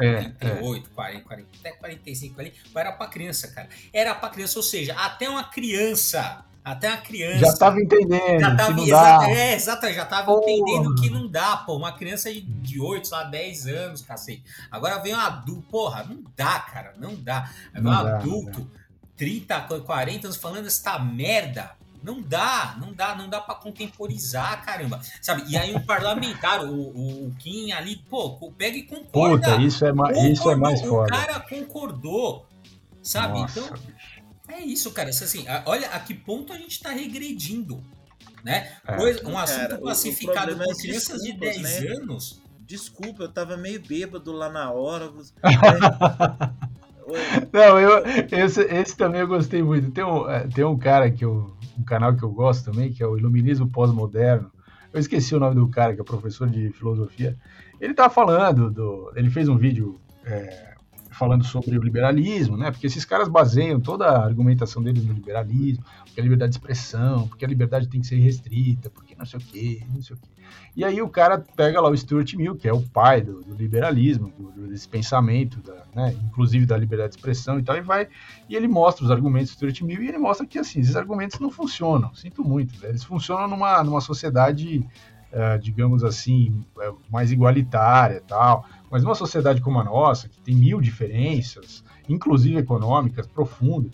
É, 0.00 0.30
38, 0.30 0.90
é. 0.90 0.94
40, 0.94 1.24
40, 1.24 1.48
até 1.60 1.72
45 1.72 2.40
ali, 2.40 2.52
era 2.74 2.92
para 2.92 3.06
criança, 3.08 3.48
cara. 3.48 3.68
Era 3.92 4.14
para 4.14 4.30
criança, 4.30 4.58
ou 4.58 4.62
seja, 4.62 4.94
até 4.94 5.28
uma 5.28 5.44
criança 5.44 6.44
até 6.64 6.88
a 6.88 6.96
criança. 6.96 7.40
Já 7.40 7.48
estava 7.48 7.78
entendendo. 7.78 8.40
Já 8.40 8.56
tava, 8.56 8.74
que 8.74 8.90
não 8.90 9.24
é, 9.26 9.54
exato, 9.54 9.92
já 9.92 10.02
estava 10.02 10.32
entendendo 10.32 10.94
que 10.94 11.10
não 11.10 11.28
dá, 11.28 11.58
pô. 11.58 11.76
Uma 11.76 11.92
criança 11.92 12.32
de, 12.32 12.40
de 12.40 12.80
8, 12.80 13.06
sei 13.06 13.18
lá, 13.18 13.24
10 13.24 13.66
anos, 13.66 14.00
cacete. 14.02 14.42
Agora 14.70 14.98
vem 14.98 15.14
um 15.14 15.18
adulto, 15.20 15.62
porra, 15.70 16.04
não 16.04 16.24
dá, 16.34 16.60
cara, 16.60 16.94
não 16.98 17.14
dá. 17.14 17.50
Vem 17.74 17.82
um 17.82 17.84
dá, 17.84 18.16
adulto, 18.16 18.70
30, 19.14 19.60
40 19.60 20.26
anos 20.26 20.38
falando 20.38 20.66
esta 20.66 20.98
merda. 20.98 21.72
Não 22.02 22.20
dá, 22.20 22.76
não 22.78 22.92
dá, 22.92 23.14
não 23.14 23.28
dá 23.28 23.40
para 23.40 23.54
contemporizar, 23.54 24.62
caramba. 24.64 25.00
Sabe? 25.22 25.44
E 25.48 25.56
aí 25.56 25.74
um 25.74 25.80
parlamentar, 25.80 26.62
o, 26.62 26.70
o, 26.70 27.28
o 27.28 27.34
Kim 27.38 27.72
ali, 27.72 27.96
pô, 27.96 28.30
pega 28.56 28.76
e 28.76 28.82
concorda. 28.82 29.50
Puta, 29.50 29.62
isso 29.62 29.84
é, 29.86 29.92
isso 30.30 30.50
é 30.50 30.54
mais 30.54 30.80
foda. 30.82 31.04
O 31.04 31.06
cara 31.06 31.40
concordou, 31.40 32.46
sabe? 33.02 33.40
Nossa, 33.40 33.60
então, 33.60 33.78
é 34.48 34.60
isso, 34.60 34.90
cara. 34.92 35.10
Assim, 35.10 35.44
olha 35.66 35.88
a 35.88 36.00
que 36.00 36.14
ponto 36.14 36.52
a 36.52 36.56
gente 36.56 36.72
está 36.72 36.90
regredindo. 36.90 37.82
Né? 38.44 38.70
É. 38.86 38.96
um 39.26 39.38
assunto 39.38 39.60
cara, 39.60 39.78
classificado 39.78 40.54
por 40.54 40.70
é 40.70 40.74
crianças 40.74 41.22
de 41.22 41.32
10 41.32 41.62
né? 41.62 41.78
anos. 41.96 42.42
Desculpa, 42.60 43.24
eu 43.24 43.32
tava 43.32 43.56
meio 43.56 43.80
bêbado 43.80 44.32
lá 44.32 44.50
na 44.50 44.70
hora. 44.70 45.10
Não, 47.52 47.78
eu, 47.78 48.02
esse, 48.32 48.62
esse, 48.62 48.96
também 48.96 49.20
eu 49.20 49.28
gostei 49.28 49.62
muito. 49.62 49.90
Tem 49.90 50.04
um, 50.04 50.28
é, 50.28 50.46
tem 50.48 50.64
um 50.64 50.76
cara 50.76 51.10
que 51.10 51.24
eu, 51.24 51.54
um 51.78 51.84
canal 51.84 52.14
que 52.14 52.22
eu 52.22 52.30
gosto 52.30 52.70
também, 52.70 52.92
que 52.92 53.02
é 53.02 53.06
o 53.06 53.16
Iluminismo 53.16 53.68
Pós-Moderno. 53.68 54.50
Eu 54.92 55.00
esqueci 55.00 55.34
o 55.34 55.40
nome 55.40 55.56
do 55.56 55.68
cara, 55.68 55.94
que 55.94 56.00
é 56.00 56.04
professor 56.04 56.48
de 56.48 56.70
filosofia. 56.72 57.36
Ele 57.80 57.92
tá 57.92 58.08
falando 58.08 58.70
do. 58.70 59.12
Ele 59.14 59.30
fez 59.30 59.48
um 59.48 59.58
vídeo 59.58 60.00
é, 60.24 60.73
falando 61.14 61.44
sobre 61.44 61.78
o 61.78 61.82
liberalismo, 61.82 62.56
né? 62.56 62.70
Porque 62.70 62.86
esses 62.86 63.04
caras 63.04 63.28
baseiam 63.28 63.80
toda 63.80 64.06
a 64.06 64.24
argumentação 64.24 64.82
deles 64.82 65.04
no 65.04 65.12
liberalismo, 65.12 65.84
porque 66.04 66.20
a 66.20 66.22
liberdade 66.22 66.52
de 66.52 66.58
expressão, 66.58 67.28
porque 67.28 67.44
a 67.44 67.48
liberdade 67.48 67.88
tem 67.88 68.00
que 68.00 68.06
ser 68.06 68.16
restrita, 68.16 68.90
porque 68.90 69.14
não 69.14 69.24
sei 69.24 69.38
o 69.38 69.42
quê, 69.42 69.82
não 69.92 70.02
sei 70.02 70.16
o 70.16 70.18
quê. 70.18 70.28
E 70.76 70.84
aí 70.84 71.00
o 71.00 71.08
cara 71.08 71.38
pega 71.38 71.80
lá 71.80 71.88
o 71.88 71.96
Stuart 71.96 72.34
Mill, 72.34 72.56
que 72.56 72.68
é 72.68 72.72
o 72.72 72.82
pai 72.82 73.20
do, 73.20 73.42
do 73.42 73.54
liberalismo, 73.54 74.32
do, 74.56 74.68
desse 74.68 74.88
pensamento, 74.88 75.60
da, 75.60 75.84
né? 75.94 76.14
inclusive 76.24 76.66
da 76.66 76.76
liberdade 76.76 77.12
de 77.12 77.18
expressão 77.18 77.58
e 77.58 77.62
tal, 77.62 77.76
e 77.76 77.80
vai 77.80 78.08
e 78.48 78.56
ele 78.56 78.66
mostra 78.66 79.04
os 79.04 79.10
argumentos 79.10 79.52
do 79.52 79.54
Stuart 79.54 79.80
Mill 79.82 80.02
e 80.02 80.08
ele 80.08 80.18
mostra 80.18 80.46
que 80.46 80.58
assim 80.58 80.80
esses 80.80 80.96
argumentos 80.96 81.38
não 81.38 81.50
funcionam. 81.50 82.12
Sinto 82.14 82.44
muito, 82.44 82.78
né? 82.80 82.88
eles 82.88 83.04
funcionam 83.04 83.48
numa, 83.48 83.82
numa 83.82 84.00
sociedade 84.00 84.84
Uh, 85.34 85.58
digamos 85.58 86.04
assim, 86.04 86.64
é, 86.78 86.92
mais 87.10 87.32
igualitária 87.32 88.22
tal. 88.24 88.64
Mas 88.94 89.02
numa 89.02 89.16
sociedade 89.16 89.60
como 89.60 89.80
a 89.80 89.82
nossa, 89.82 90.28
que 90.28 90.40
tem 90.40 90.54
mil 90.54 90.80
diferenças, 90.80 91.82
inclusive 92.08 92.58
econômicas, 92.58 93.26
profundas, 93.26 93.90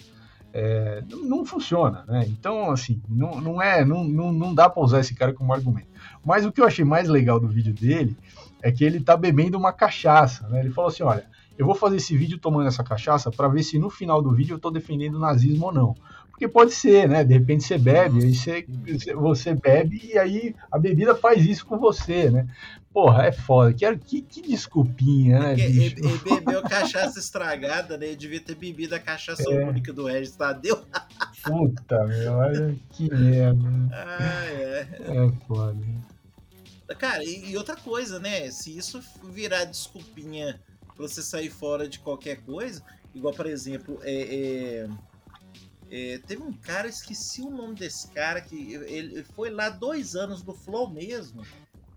é, 0.53 1.03
não, 1.09 1.25
não, 1.25 1.47
funciona, 1.47 2.05
né? 2.07 2.27
Então, 2.29 2.71
assim, 2.71 3.01
não, 3.09 3.41
não 3.41 3.63
é, 3.63 3.83
não, 3.83 4.05
não, 4.05 4.31
não 4.31 4.55
dá 4.55 4.69
para 4.69 4.83
usar 4.83 5.01
esse 5.01 5.15
cara 5.15 5.33
como 5.33 5.55
argumento. 5.55 5.89
Mas 6.23 6.45
o 6.45 6.53
que 6.53 6.61
eu 6.61 6.67
achei 6.67 6.85
mais 6.85 7.09
legal 7.09 7.41
do 7.41 7.49
vídeo 7.49 7.73
dele 7.73 8.15
é 8.61 8.71
que 8.71 8.85
ele 8.85 9.01
tá 9.01 9.17
bebendo 9.17 9.57
uma 9.57 9.73
cachaça, 9.73 10.47
né? 10.49 10.61
Ele 10.61 10.69
falou 10.69 10.91
assim, 10.91 11.03
olha, 11.03 11.25
eu 11.57 11.65
vou 11.65 11.75
fazer 11.75 11.97
esse 11.97 12.15
vídeo 12.15 12.37
tomando 12.37 12.69
essa 12.69 12.85
cachaça 12.85 13.31
para 13.31 13.49
ver 13.49 13.63
se 13.63 13.79
no 13.79 13.89
final 13.89 14.21
do 14.21 14.35
vídeo 14.35 14.57
eu 14.57 14.61
tô 14.61 14.71
defendendo 14.71 15.15
o 15.15 15.21
nazismo 15.21 15.65
ou 15.65 15.73
não. 15.73 15.97
Porque 16.31 16.47
pode 16.47 16.73
ser, 16.73 17.09
né? 17.09 17.25
De 17.25 17.33
repente 17.33 17.65
você 17.65 17.79
bebe, 17.79 18.23
aí 18.23 18.35
você, 18.35 18.67
você 19.15 19.55
bebe 19.55 20.11
e 20.13 20.19
aí 20.19 20.55
a 20.71 20.79
bebida 20.79 21.15
faz 21.15 21.47
isso 21.47 21.65
com 21.65 21.79
você, 21.79 22.31
né? 22.31 22.47
Porra, 22.93 23.27
é 23.27 23.33
foda. 23.33 23.73
Que, 23.73 23.97
que, 23.97 24.23
que 24.23 24.43
desculpinha, 24.43 25.39
né? 25.39 25.53
Ele, 25.55 25.85
ele, 25.87 26.19
bebeu 26.25 26.61
cachaça 26.63 27.21
estragada, 27.21 27.97
né? 27.97 28.07
Ele 28.07 28.17
devia 28.17 28.41
ter 28.41 28.57
bebido 28.57 28.95
a 28.95 28.99
cachaça 28.99 29.45
é. 29.49 29.65
única 29.65 29.93
do 29.93 30.07
Regis 30.07 30.35
Tadeu. 30.35 30.85
Puta, 31.45 32.05
meu, 32.07 32.33
olha 32.33 32.77
que 32.91 33.09
merda. 33.09 33.69
Ah, 33.93 34.45
é. 34.47 34.89
É 34.99 35.47
foda. 35.47 35.79
Cara, 36.99 37.23
e, 37.23 37.51
e 37.51 37.57
outra 37.57 37.77
coisa, 37.77 38.19
né? 38.19 38.51
Se 38.51 38.77
isso 38.77 39.01
virar 39.33 39.65
desculpinha 39.67 40.61
pra 40.97 41.07
você 41.07 41.23
sair 41.23 41.49
fora 41.49 41.89
de 41.89 42.01
qualquer 42.01 42.41
coisa, 42.43 42.83
igual, 43.15 43.33
por 43.33 43.47
exemplo, 43.47 44.01
é, 44.03 44.87
é 44.87 44.89
é, 45.93 46.21
teve 46.25 46.41
um 46.41 46.53
cara, 46.53 46.87
esqueci 46.87 47.43
o 47.43 47.51
nome 47.51 47.75
desse 47.75 48.09
cara, 48.13 48.41
que 48.41 48.75
ele 48.75 49.25
foi 49.35 49.51
lá 49.51 49.69
dois 49.69 50.15
anos 50.15 50.41
no 50.41 50.55
Flow 50.55 50.89
mesmo 50.89 51.45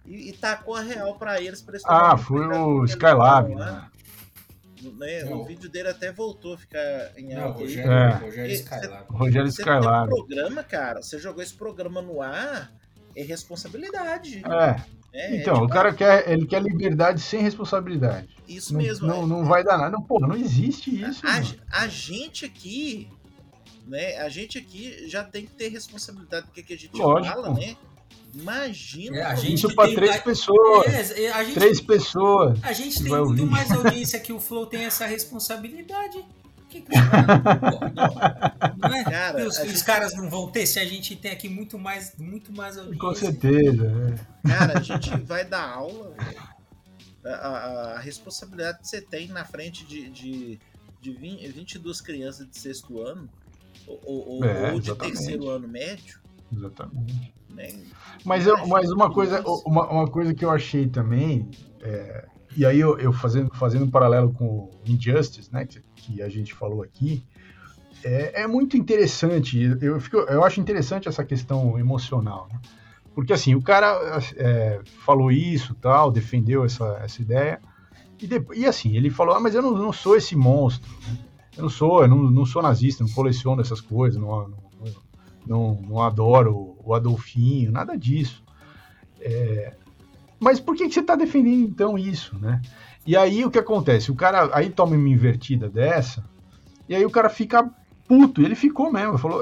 e, 0.06 0.30
e 0.30 0.34
tacou 0.34 0.76
a 0.76 0.82
real 0.82 1.16
para 1.16 1.42
eles. 1.42 1.62
Pra 1.62 1.76
eles 1.76 1.84
ah, 1.88 2.18
foi 2.18 2.46
o 2.46 2.84
Skylab, 2.86 3.56
né? 3.56 3.90
né? 4.98 5.26
O 5.26 5.46
vídeo 5.46 5.70
dele 5.70 5.90
até 5.90 6.12
voltou 6.12 6.56
a 6.56 6.58
ficar 6.58 7.12
em 7.18 7.36
alta. 7.36 7.60
Rogério, 7.60 7.92
é. 7.92 8.10
Rogério 8.16 8.54
Skylab. 8.54 9.06
Rogério 9.10 9.48
Skylab. 9.48 10.10
Você 10.10 10.16
programa, 10.16 10.64
cara, 10.64 11.02
você 11.02 11.20
jogou 11.20 11.42
esse 11.42 11.54
programa 11.54 12.02
no 12.02 12.22
ar, 12.22 12.72
é 13.16 13.24
responsabilidade. 13.24 14.44
É. 14.46 15.04
É, 15.16 15.36
então, 15.36 15.54
tipo, 15.54 15.66
o 15.66 15.70
cara 15.70 15.94
quer, 15.94 16.28
ele 16.28 16.48
quer 16.48 16.60
liberdade 16.60 17.22
sem 17.22 17.40
responsabilidade. 17.40 18.36
Isso 18.48 18.74
não, 18.74 18.82
mesmo. 18.82 19.08
Não, 19.08 19.24
é. 19.24 19.26
não 19.28 19.46
vai 19.46 19.64
dar 19.64 19.78
nada. 19.78 19.92
Não, 19.92 20.02
pô, 20.02 20.20
não 20.20 20.36
existe 20.36 20.90
isso. 20.90 21.22
A, 21.24 21.84
a, 21.84 21.88
gente 21.88 22.46
aqui 22.46 23.08
né? 23.86 24.18
A 24.18 24.30
gente 24.30 24.58
aqui 24.58 25.08
já 25.08 25.24
tem 25.24 25.46
que 25.46 25.54
ter 25.54 25.68
responsabilidade 25.68 26.48
do 26.48 26.52
que, 26.52 26.64
que 26.64 26.74
a 26.74 26.78
gente 26.78 26.98
Lógico. 26.98 27.36
fala, 27.36 27.54
né? 27.54 27.76
Imagina. 28.34 29.18
É, 29.18 29.24
a 29.24 29.36
gente 29.36 29.54
isso 29.54 29.76
para 29.76 29.94
três 29.94 30.18
pessoas. 30.18 31.12
É, 31.12 31.26
é, 31.26 31.46
gente, 31.46 31.54
três 31.54 31.80
pessoas. 31.80 32.60
A 32.64 32.74
gente 32.74 33.04
tem 33.04 33.12
muito 33.12 33.46
mais 33.46 33.72
audiência 33.72 34.20
que 34.20 34.34
o 34.34 34.40
Flow 34.40 34.66
tem 34.66 34.86
essa 34.86 35.06
responsabilidade. 35.06 36.26
que, 36.68 36.82
que 36.82 36.92
os 36.92 37.10
caras 37.10 37.38
não, 37.94 38.90
não 38.90 38.96
é? 38.96 39.04
Cara, 39.04 39.48
os, 39.48 39.56
gente... 39.56 39.74
os, 39.74 39.82
caras 39.84 40.16
não 40.16 40.30
vão 40.30 40.50
ter 40.50 40.66
se 40.66 40.80
a 40.80 40.86
gente 40.86 41.16
tem 41.16 41.32
aqui 41.32 41.48
muito 41.48 41.78
mais, 41.78 42.16
muito 42.18 42.52
mais 42.52 42.78
audiência. 42.78 43.00
Com 43.00 43.14
certeza. 43.14 44.18
É. 44.46 44.50
Cara, 44.50 44.80
a 44.80 44.82
gente 44.82 45.16
vai 45.22 45.46
dar 45.46 45.70
aula, 45.70 46.16
a, 47.24 47.30
a, 47.30 47.94
a, 47.94 48.00
responsabilidade 48.00 48.80
que 48.80 48.88
você 48.88 49.00
tem 49.00 49.28
na 49.28 49.46
frente 49.46 49.86
de, 49.86 50.10
de, 50.10 50.60
de 51.00 51.12
20, 51.12 51.48
22 51.50 52.02
crianças 52.02 52.50
de 52.50 52.58
sexto 52.58 53.00
ano 53.00 53.30
ou, 53.86 54.44
é, 54.44 54.72
ou 54.72 54.80
de 54.80 54.94
terceiro 54.96 55.50
ano 55.50 55.68
médio. 55.68 56.20
Exatamente. 56.52 57.34
Né? 57.54 57.84
Mas, 58.24 58.48
eu, 58.48 58.68
mas 58.68 58.92
uma, 58.92 59.12
coisa, 59.12 59.42
uma, 59.66 59.88
uma 59.90 60.08
coisa 60.08 60.34
que 60.34 60.46
eu 60.46 60.52
achei 60.52 60.88
também, 60.88 61.50
é, 61.82 62.26
e 62.56 62.66
aí 62.66 62.80
eu, 62.80 62.98
eu, 62.98 63.12
fazendo, 63.12 63.54
fazendo 63.54 63.86
um 63.86 63.90
paralelo 63.90 64.32
com 64.34 64.46
o 64.46 64.72
Injustice, 64.86 65.52
né, 65.52 65.66
que, 65.66 65.82
que 65.96 66.22
a 66.22 66.30
gente 66.30 66.54
falou 66.54 66.82
aqui, 66.82 67.24
é, 68.04 68.44
é 68.44 68.48
muito 68.48 68.78
interessante. 68.78 69.60
Eu, 69.82 70.00
fico, 70.00 70.18
eu 70.18 70.44
acho 70.44 70.60
interessante 70.60 71.08
essa 71.08 71.24
questão 71.24 71.80
emocional. 71.80 72.48
Né? 72.52 72.60
Porque 73.16 73.34
assim, 73.34 73.56
o 73.56 73.62
cara 73.62 74.20
é, 74.36 74.82
falou 75.06 75.32
isso, 75.32 75.76
tal, 75.76 76.12
defendeu 76.12 76.66
essa, 76.66 77.00
essa 77.04 77.22
ideia, 77.22 77.62
e, 78.22 78.28
depois, 78.28 78.58
e 78.58 78.66
assim, 78.66 78.96
ele 78.96 79.10
falou, 79.10 79.36
ah, 79.36 79.40
mas 79.40 79.54
eu 79.54 79.62
não, 79.62 79.72
não 79.72 79.92
sou 79.92 80.16
esse 80.16 80.36
monstro, 80.36 80.90
né? 81.08 81.20
eu 81.58 81.64
não 81.64 81.70
sou, 81.70 82.04
eu 82.04 82.08
não, 82.08 82.18
não 82.18 82.46
sou 82.46 82.62
nazista, 82.62 83.04
não 83.04 83.12
coleciono 83.12 83.62
essas 83.62 83.82
coisas, 83.82 84.20
não, 84.20 84.30
não, 84.30 84.58
não, 84.80 84.94
não 85.46 86.02
adoro 86.02 86.76
o 86.84 86.94
Adolfinho, 86.94 87.72
nada 87.72 87.98
disso. 87.98 88.44
É, 89.20 89.74
mas 90.40 90.60
por 90.60 90.76
que, 90.76 90.88
que 90.88 90.94
você 90.94 91.00
está 91.00 91.16
defendendo 91.16 91.64
então 91.64 91.98
isso, 91.98 92.38
né? 92.40 92.62
E 93.06 93.16
aí 93.16 93.44
o 93.44 93.52
que 93.52 93.60
acontece? 93.60 94.12
O 94.12 94.16
cara 94.16 94.50
aí 94.54 94.70
toma 94.70 94.96
uma 94.96 95.10
invertida 95.10 95.70
dessa, 95.70 96.24
e 96.88 96.96
aí 96.96 97.06
o 97.06 97.10
cara 97.10 97.30
fica 97.30 97.70
puto, 98.08 98.42
ele 98.42 98.56
ficou 98.56 98.92
mesmo, 98.92 99.18
falou, 99.18 99.42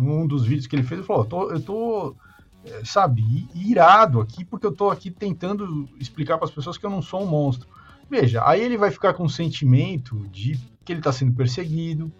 num 0.00 0.26
dos 0.26 0.44
vídeos 0.44 0.66
que 0.66 0.76
ele 0.76 0.82
fez, 0.82 0.98
ele 0.98 1.06
falou, 1.06 1.24
tô, 1.24 1.50
eu 1.50 1.60
tô 1.60 2.16
é, 2.64 2.84
sabe, 2.84 3.48
irado 3.54 4.20
aqui, 4.20 4.44
porque 4.44 4.66
eu 4.66 4.72
tô 4.72 4.90
aqui 4.90 5.10
tentando 5.10 5.88
explicar 6.00 6.36
para 6.36 6.46
as 6.46 6.50
pessoas 6.50 6.76
que 6.76 6.84
eu 6.84 6.90
não 6.90 7.02
sou 7.02 7.22
um 7.22 7.26
monstro. 7.26 7.68
Veja, 8.08 8.46
aí 8.46 8.60
ele 8.60 8.76
vai 8.76 8.90
ficar 8.90 9.14
com 9.14 9.24
um 9.24 9.28
sentimento 9.28 10.26
de 10.28 10.58
que 10.84 10.92
ele 10.92 11.00
está 11.00 11.12
sendo 11.12 11.32
perseguido, 11.32 12.12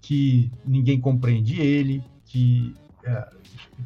que 0.00 0.50
ninguém 0.64 1.00
compreende 1.00 1.60
ele, 1.60 2.02
que, 2.32 2.74
é, 3.04 3.28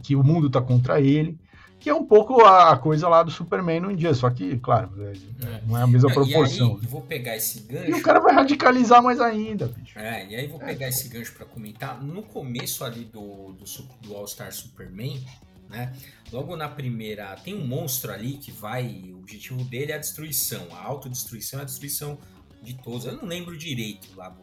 que 0.02 0.14
o 0.14 0.22
mundo 0.22 0.46
está 0.46 0.62
contra 0.62 1.00
ele, 1.00 1.36
que 1.80 1.90
é 1.90 1.94
um 1.94 2.04
pouco 2.04 2.44
a 2.44 2.76
coisa 2.78 3.08
lá 3.08 3.22
do 3.22 3.30
Superman 3.30 3.80
no 3.80 3.96
dia, 3.96 4.14
só 4.14 4.30
que, 4.30 4.56
claro, 4.58 4.90
é, 5.02 5.12
é. 5.12 5.62
não 5.66 5.76
é 5.76 5.82
a 5.82 5.86
mesma 5.86 6.12
proporção. 6.12 6.78
E 6.80 6.80
aí, 6.80 6.86
vou 6.86 7.02
pegar 7.02 7.36
esse 7.36 7.60
gancho. 7.60 7.90
E 7.90 7.92
o 7.92 8.02
cara 8.02 8.20
vai 8.20 8.34
radicalizar 8.34 9.02
mais 9.02 9.20
ainda, 9.20 9.66
bicho. 9.66 9.98
É, 9.98 10.26
e 10.26 10.36
aí 10.36 10.46
vou 10.46 10.60
pegar 10.60 10.88
esse 10.88 11.08
gancho 11.08 11.32
para 11.34 11.44
comentar. 11.44 12.02
No 12.02 12.22
começo 12.22 12.84
ali 12.84 13.04
do, 13.04 13.52
do, 13.52 13.64
do 14.00 14.16
All-Star 14.16 14.52
Superman, 14.52 15.20
né? 15.68 15.92
Logo 16.32 16.56
na 16.56 16.68
primeira, 16.68 17.34
tem 17.36 17.54
um 17.54 17.66
monstro 17.66 18.12
ali 18.12 18.34
que 18.34 18.52
vai. 18.52 19.10
O 19.12 19.18
objetivo 19.18 19.62
dele 19.64 19.92
é 19.92 19.96
a 19.96 19.98
destruição. 19.98 20.66
A 20.72 20.84
autodestruição 20.84 21.58
é 21.58 21.62
a 21.62 21.66
destruição 21.66 22.18
de 22.62 22.74
todos. 22.74 23.06
Eu 23.06 23.16
não 23.16 23.26
lembro 23.26 23.56
direito 23.56 24.08
lá, 24.16 24.36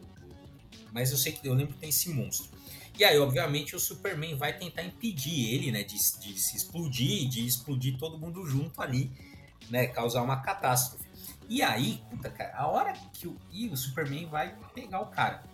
mas 0.92 1.10
eu 1.10 1.16
sei 1.16 1.32
que 1.32 1.46
eu 1.46 1.54
lembro 1.54 1.74
que 1.74 1.80
tem 1.80 1.88
esse 1.88 2.10
monstro. 2.10 2.53
E 2.96 3.04
aí, 3.04 3.18
obviamente, 3.18 3.74
o 3.74 3.80
Superman 3.80 4.36
vai 4.36 4.56
tentar 4.56 4.82
impedir 4.82 5.52
ele, 5.52 5.72
né, 5.72 5.82
de, 5.82 5.96
de 5.96 6.38
se 6.38 6.56
explodir, 6.56 7.28
de 7.28 7.44
explodir 7.44 7.98
todo 7.98 8.18
mundo 8.18 8.46
junto 8.46 8.80
ali, 8.80 9.10
né, 9.68 9.86
causar 9.88 10.22
uma 10.22 10.36
catástrofe. 10.36 11.04
E 11.48 11.60
aí, 11.60 12.02
puta, 12.08 12.30
cara, 12.30 12.56
a 12.56 12.66
hora 12.68 12.92
que 13.12 13.26
o, 13.26 13.36
e 13.50 13.68
o 13.68 13.76
Superman 13.76 14.26
vai 14.26 14.56
pegar 14.74 15.00
o 15.00 15.06
cara, 15.06 15.44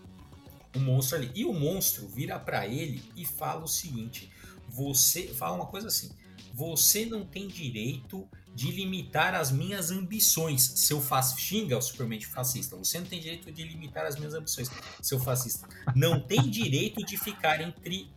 o 0.76 0.78
monstro 0.78 1.16
ali, 1.16 1.30
e 1.34 1.44
o 1.44 1.52
monstro 1.52 2.06
vira 2.08 2.38
para 2.38 2.66
ele 2.66 3.02
e 3.16 3.24
fala 3.24 3.64
o 3.64 3.68
seguinte: 3.68 4.30
você 4.68 5.28
fala 5.28 5.56
uma 5.56 5.66
coisa 5.66 5.88
assim, 5.88 6.10
você 6.52 7.06
não 7.06 7.24
tem 7.24 7.48
direito 7.48 8.28
de 8.54 8.70
limitar 8.70 9.34
as 9.34 9.50
minhas 9.50 9.90
ambições, 9.90 10.62
seu 10.76 11.00
fascista. 11.00 11.40
Xinga 11.40 11.78
o 11.78 11.82
Superman 11.82 12.20
fascista. 12.20 12.76
Você 12.76 12.98
não 12.98 13.06
tem 13.06 13.20
direito 13.20 13.50
de 13.50 13.62
limitar 13.62 14.04
as 14.04 14.16
minhas 14.16 14.34
ambições, 14.34 14.70
seu 15.00 15.18
fascista. 15.18 15.68
Não 15.94 16.20
tem 16.20 16.48
direito 16.48 17.04
de 17.04 17.16
ficar 17.16 17.60
entre, 17.60 18.10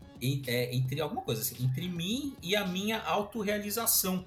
é, 0.48 0.76
entre 0.76 1.02
alguma 1.02 1.22
coisa 1.22 1.42
assim, 1.42 1.64
entre 1.64 1.88
mim 1.88 2.36
e 2.42 2.56
a 2.56 2.66
minha 2.66 3.00
autorrealização. 3.02 4.26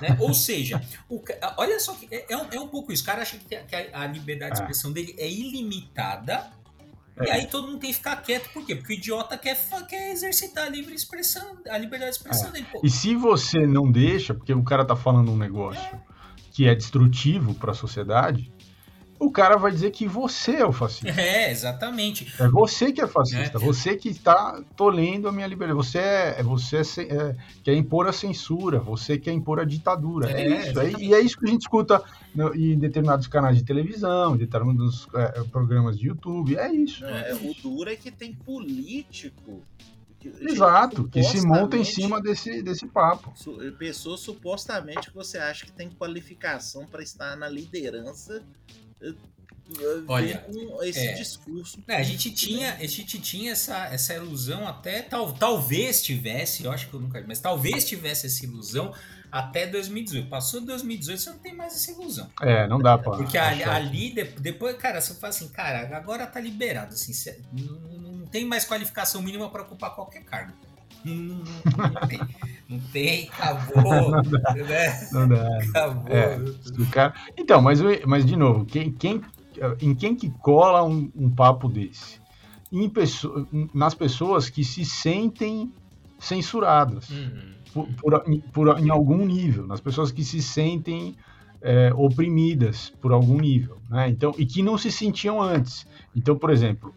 Né? 0.00 0.16
Ou 0.20 0.34
seja, 0.34 0.82
o, 1.08 1.22
olha 1.56 1.78
só 1.80 1.94
que 1.94 2.08
é, 2.10 2.26
é, 2.32 2.36
um, 2.36 2.52
é 2.52 2.60
um 2.60 2.68
pouco 2.68 2.92
isso. 2.92 3.02
O 3.02 3.06
cara 3.06 3.22
acha 3.22 3.38
que 3.38 3.54
a, 3.54 4.02
a 4.02 4.06
liberdade 4.06 4.54
de 4.54 4.60
ah. 4.60 4.64
expressão 4.64 4.92
dele 4.92 5.14
é 5.18 5.30
ilimitada 5.30 6.50
e 7.24 7.30
aí 7.30 7.46
todo 7.46 7.68
mundo 7.68 7.78
tem 7.78 7.90
que 7.90 7.96
ficar 7.96 8.16
quieto, 8.16 8.50
por 8.52 8.64
quê? 8.64 8.76
Porque 8.76 8.92
o 8.92 8.96
idiota 8.96 9.38
quer, 9.38 9.56
quer 9.88 10.12
exercitar 10.12 10.66
a 10.66 10.68
livre 10.68 10.94
expressão, 10.94 11.56
a 11.68 11.78
liberdade 11.78 12.12
de 12.12 12.16
expressão 12.18 12.48
é. 12.48 12.52
dele. 12.52 12.66
Pô. 12.70 12.80
E 12.84 12.90
se 12.90 13.14
você 13.14 13.66
não 13.66 13.90
deixa, 13.90 14.34
porque 14.34 14.52
o 14.52 14.62
cara 14.62 14.84
tá 14.84 14.94
falando 14.94 15.30
um 15.30 15.36
negócio 15.36 15.80
é. 15.80 16.00
que 16.52 16.68
é 16.68 16.74
destrutivo 16.74 17.54
para 17.54 17.72
a 17.72 17.74
sociedade, 17.74 18.52
o 19.18 19.30
cara 19.30 19.56
vai 19.56 19.72
dizer 19.72 19.90
que 19.90 20.06
você 20.06 20.56
é 20.56 20.66
o 20.66 20.72
fascista. 20.72 21.20
É, 21.20 21.50
exatamente. 21.50 22.32
É 22.38 22.48
você 22.48 22.92
que 22.92 23.00
é 23.00 23.06
fascista, 23.06 23.58
é. 23.58 23.60
você 23.60 23.96
que 23.96 24.08
está 24.08 24.62
tolhendo 24.76 25.28
a 25.28 25.32
minha 25.32 25.46
liberdade. 25.46 25.76
Você 25.76 25.98
é, 25.98 26.36
é 26.38 26.42
você 26.42 26.76
é, 26.76 27.02
é, 27.02 27.36
quer 27.62 27.74
impor 27.74 28.06
a 28.06 28.12
censura, 28.12 28.78
você 28.78 29.18
quer 29.18 29.32
impor 29.32 29.60
a 29.60 29.64
ditadura. 29.64 30.30
É, 30.30 30.42
é 30.42 30.68
isso. 30.68 30.80
É, 30.80 30.92
e 30.98 31.14
é 31.14 31.20
isso 31.20 31.38
que 31.38 31.46
a 31.46 31.50
gente 31.50 31.62
escuta 31.62 32.02
no, 32.34 32.54
em 32.54 32.78
determinados 32.78 33.26
canais 33.26 33.56
de 33.56 33.64
televisão, 33.64 34.34
em 34.34 34.38
determinados 34.38 35.08
é, 35.14 35.42
programas 35.44 35.98
de 35.98 36.08
YouTube. 36.08 36.56
É 36.56 36.72
isso. 36.72 37.04
É, 37.04 37.34
o 37.34 37.54
duro 37.62 37.90
é 37.90 37.96
que 37.96 38.10
tem 38.10 38.32
político 38.32 39.62
Exato, 40.40 41.08
que 41.08 41.22
se 41.22 41.46
monta 41.46 41.76
em 41.76 41.84
cima 41.84 42.20
desse, 42.20 42.62
desse 42.62 42.86
papo. 42.86 43.32
Pessoas 43.78 44.20
supostamente 44.20 45.10
que 45.10 45.14
você 45.14 45.38
acha 45.38 45.64
que 45.66 45.72
tem 45.72 45.88
qualificação 45.90 46.86
para 46.86 47.02
estar 47.02 47.36
na 47.36 47.48
liderança 47.48 48.42
Olha, 50.06 50.38
com 50.38 50.82
esse 50.84 51.06
é, 51.06 51.14
discurso. 51.14 51.82
É, 51.88 51.96
a 51.96 52.02
gente 52.02 52.30
tinha, 52.30 52.74
a 52.74 52.86
gente 52.86 53.18
tinha 53.20 53.52
essa, 53.52 53.86
essa 53.86 54.14
ilusão 54.14 54.66
até 54.66 55.02
tal, 55.02 55.32
talvez 55.32 56.02
tivesse, 56.02 56.64
eu 56.64 56.70
acho 56.70 56.88
que 56.88 56.94
eu 56.94 57.00
nunca, 57.00 57.22
mas 57.26 57.40
talvez 57.40 57.84
tivesse 57.84 58.26
essa 58.26 58.44
ilusão 58.44 58.94
até 59.30 59.66
2018. 59.66 60.28
Passou 60.28 60.60
2018, 60.60 61.20
você 61.20 61.30
não 61.30 61.38
tem 61.38 61.54
mais 61.54 61.74
essa 61.74 61.90
ilusão. 61.90 62.30
É, 62.40 62.66
não 62.68 62.78
dá 62.78 62.96
para. 62.96 63.16
Porque 63.16 63.36
ali, 63.36 63.64
ali, 63.64 64.14
depois, 64.38 64.76
cara, 64.76 65.00
você 65.00 65.14
fala 65.14 65.30
assim, 65.30 65.48
cara, 65.48 65.96
agora 65.96 66.26
tá 66.26 66.40
liberado, 66.40 66.94
assim, 66.94 67.12
não, 67.52 67.78
não 67.98 68.26
tem 68.26 68.44
mais 68.44 68.64
qualificação 68.64 69.20
mínima 69.20 69.50
para 69.50 69.62
ocupar 69.62 69.94
qualquer 69.94 70.22
cargo. 70.22 70.52
Não, 71.14 72.08
tem. 72.08 72.20
Não 72.68 72.80
tem, 72.92 73.28
acabou. 73.28 74.10
Não 74.10 74.22
dá. 74.22 74.54
Né? 74.54 75.08
Não 75.12 75.28
dá. 75.28 75.58
Acabou. 75.58 76.04
É, 76.08 76.38
cara... 76.90 77.14
Então, 77.36 77.62
mas, 77.62 77.80
mas 78.04 78.26
de 78.26 78.34
novo, 78.34 78.64
quem, 78.64 78.90
quem, 78.90 79.20
em 79.80 79.94
quem 79.94 80.16
que 80.16 80.30
cola 80.30 80.82
um, 80.84 81.10
um 81.14 81.30
papo 81.30 81.68
desse? 81.68 82.20
Em 82.72 82.88
pessoa, 82.88 83.46
nas 83.72 83.94
pessoas 83.94 84.50
que 84.50 84.64
se 84.64 84.84
sentem 84.84 85.72
censuradas 86.18 87.08
uhum. 87.10 87.52
por, 87.72 87.88
por, 87.94 88.24
por, 88.52 88.78
em 88.80 88.90
algum 88.90 89.24
nível, 89.24 89.66
nas 89.66 89.80
pessoas 89.80 90.10
que 90.10 90.24
se 90.24 90.42
sentem 90.42 91.16
é, 91.62 91.92
oprimidas 91.94 92.92
por 93.00 93.12
algum 93.12 93.38
nível, 93.38 93.78
né? 93.88 94.08
Então, 94.08 94.34
e 94.36 94.44
que 94.44 94.62
não 94.62 94.76
se 94.76 94.90
sentiam 94.90 95.40
antes. 95.40 95.86
Então, 96.14 96.36
por 96.36 96.50
exemplo, 96.50 96.92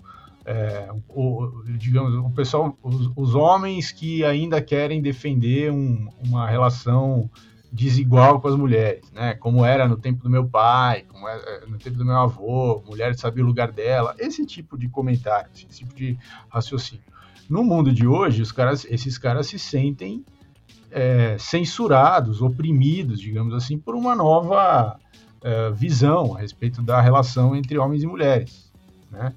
é, 0.50 0.89
o, 1.10 1.62
digamos, 1.78 2.16
o 2.16 2.32
pessoal, 2.32 2.76
os, 2.82 3.12
os, 3.16 3.36
homens 3.36 3.91
que 3.91 4.26
ainda 4.26 4.60
querem 4.60 5.00
defender 5.00 5.72
um, 5.72 6.10
uma 6.26 6.50
relação 6.50 7.30
desigual 7.72 8.41
com 8.41 8.47
as 8.47 8.56
mulheres, 8.56 9.12
né? 9.12 9.36
Como 9.36 9.64
era 9.64 9.88
no 9.88 9.95
tempo 9.95 10.24
do 10.24 10.30
meu 10.30 10.43
pai, 10.43 11.04
como 11.08 11.28
era 11.28 11.39
é, 11.39 11.66
no 11.68 11.78
tempo 11.78 12.00
do 12.00 12.04
meu 12.04 12.16
avô, 12.16 12.84
mulher 12.84 13.14
sabia 13.16 13.43
o 13.43 13.47
lugar 13.47 13.72
dela, 13.72 14.16
esse 14.18 14.43
tipo 14.43 14.76
de 14.76 14.89
comentário, 14.89 15.52
esse 15.54 15.68
tipo 15.68 15.93
de 15.93 16.18
raciocínio. 16.50 17.04
No 17.47 17.64
mundo 17.64 17.91
de 17.91 18.08
hoje, 18.08 18.41
os 18.41 18.52
caras, 18.52 18.88
esses 18.89 19.20
caras 19.20 19.45
se 19.45 19.60
sentem 19.60 20.26
é, 20.89 21.38
censurados, 21.38 22.41
oprimidos, 22.41 23.20
digamos 23.20 23.54
assim, 23.54 23.78
por 23.78 23.93
uma 23.93 24.16
nova 24.16 25.00
é, 25.43 25.70
visão 25.70 26.36
a 26.36 26.39
respeito 26.39 26.82
da 26.82 27.00
relação 27.00 27.56
entre 27.56 27.78
homens 27.78 28.02
e 28.02 28.08
mulheres, 28.08 28.74
né? 29.12 29.32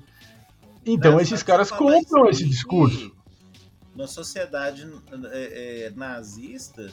Então, 0.85 1.21
esses 1.21 1.43
caras 1.43 1.71
compram 1.71 2.29
esse 2.29 2.45
discurso. 2.49 3.15
Na 3.95 4.07
sociedade 4.07 4.91
é, 5.31 5.87
é, 5.87 5.91
nazista, 5.91 6.93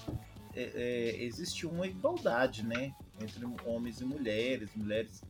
é, 0.55 0.61
é, 0.75 1.23
existe 1.23 1.65
uma 1.65 1.87
igualdade, 1.87 2.65
né? 2.65 2.91
Entre 3.21 3.45
homens 3.65 4.01
e 4.01 4.05
mulheres, 4.05 4.69
mulheres 4.75 5.21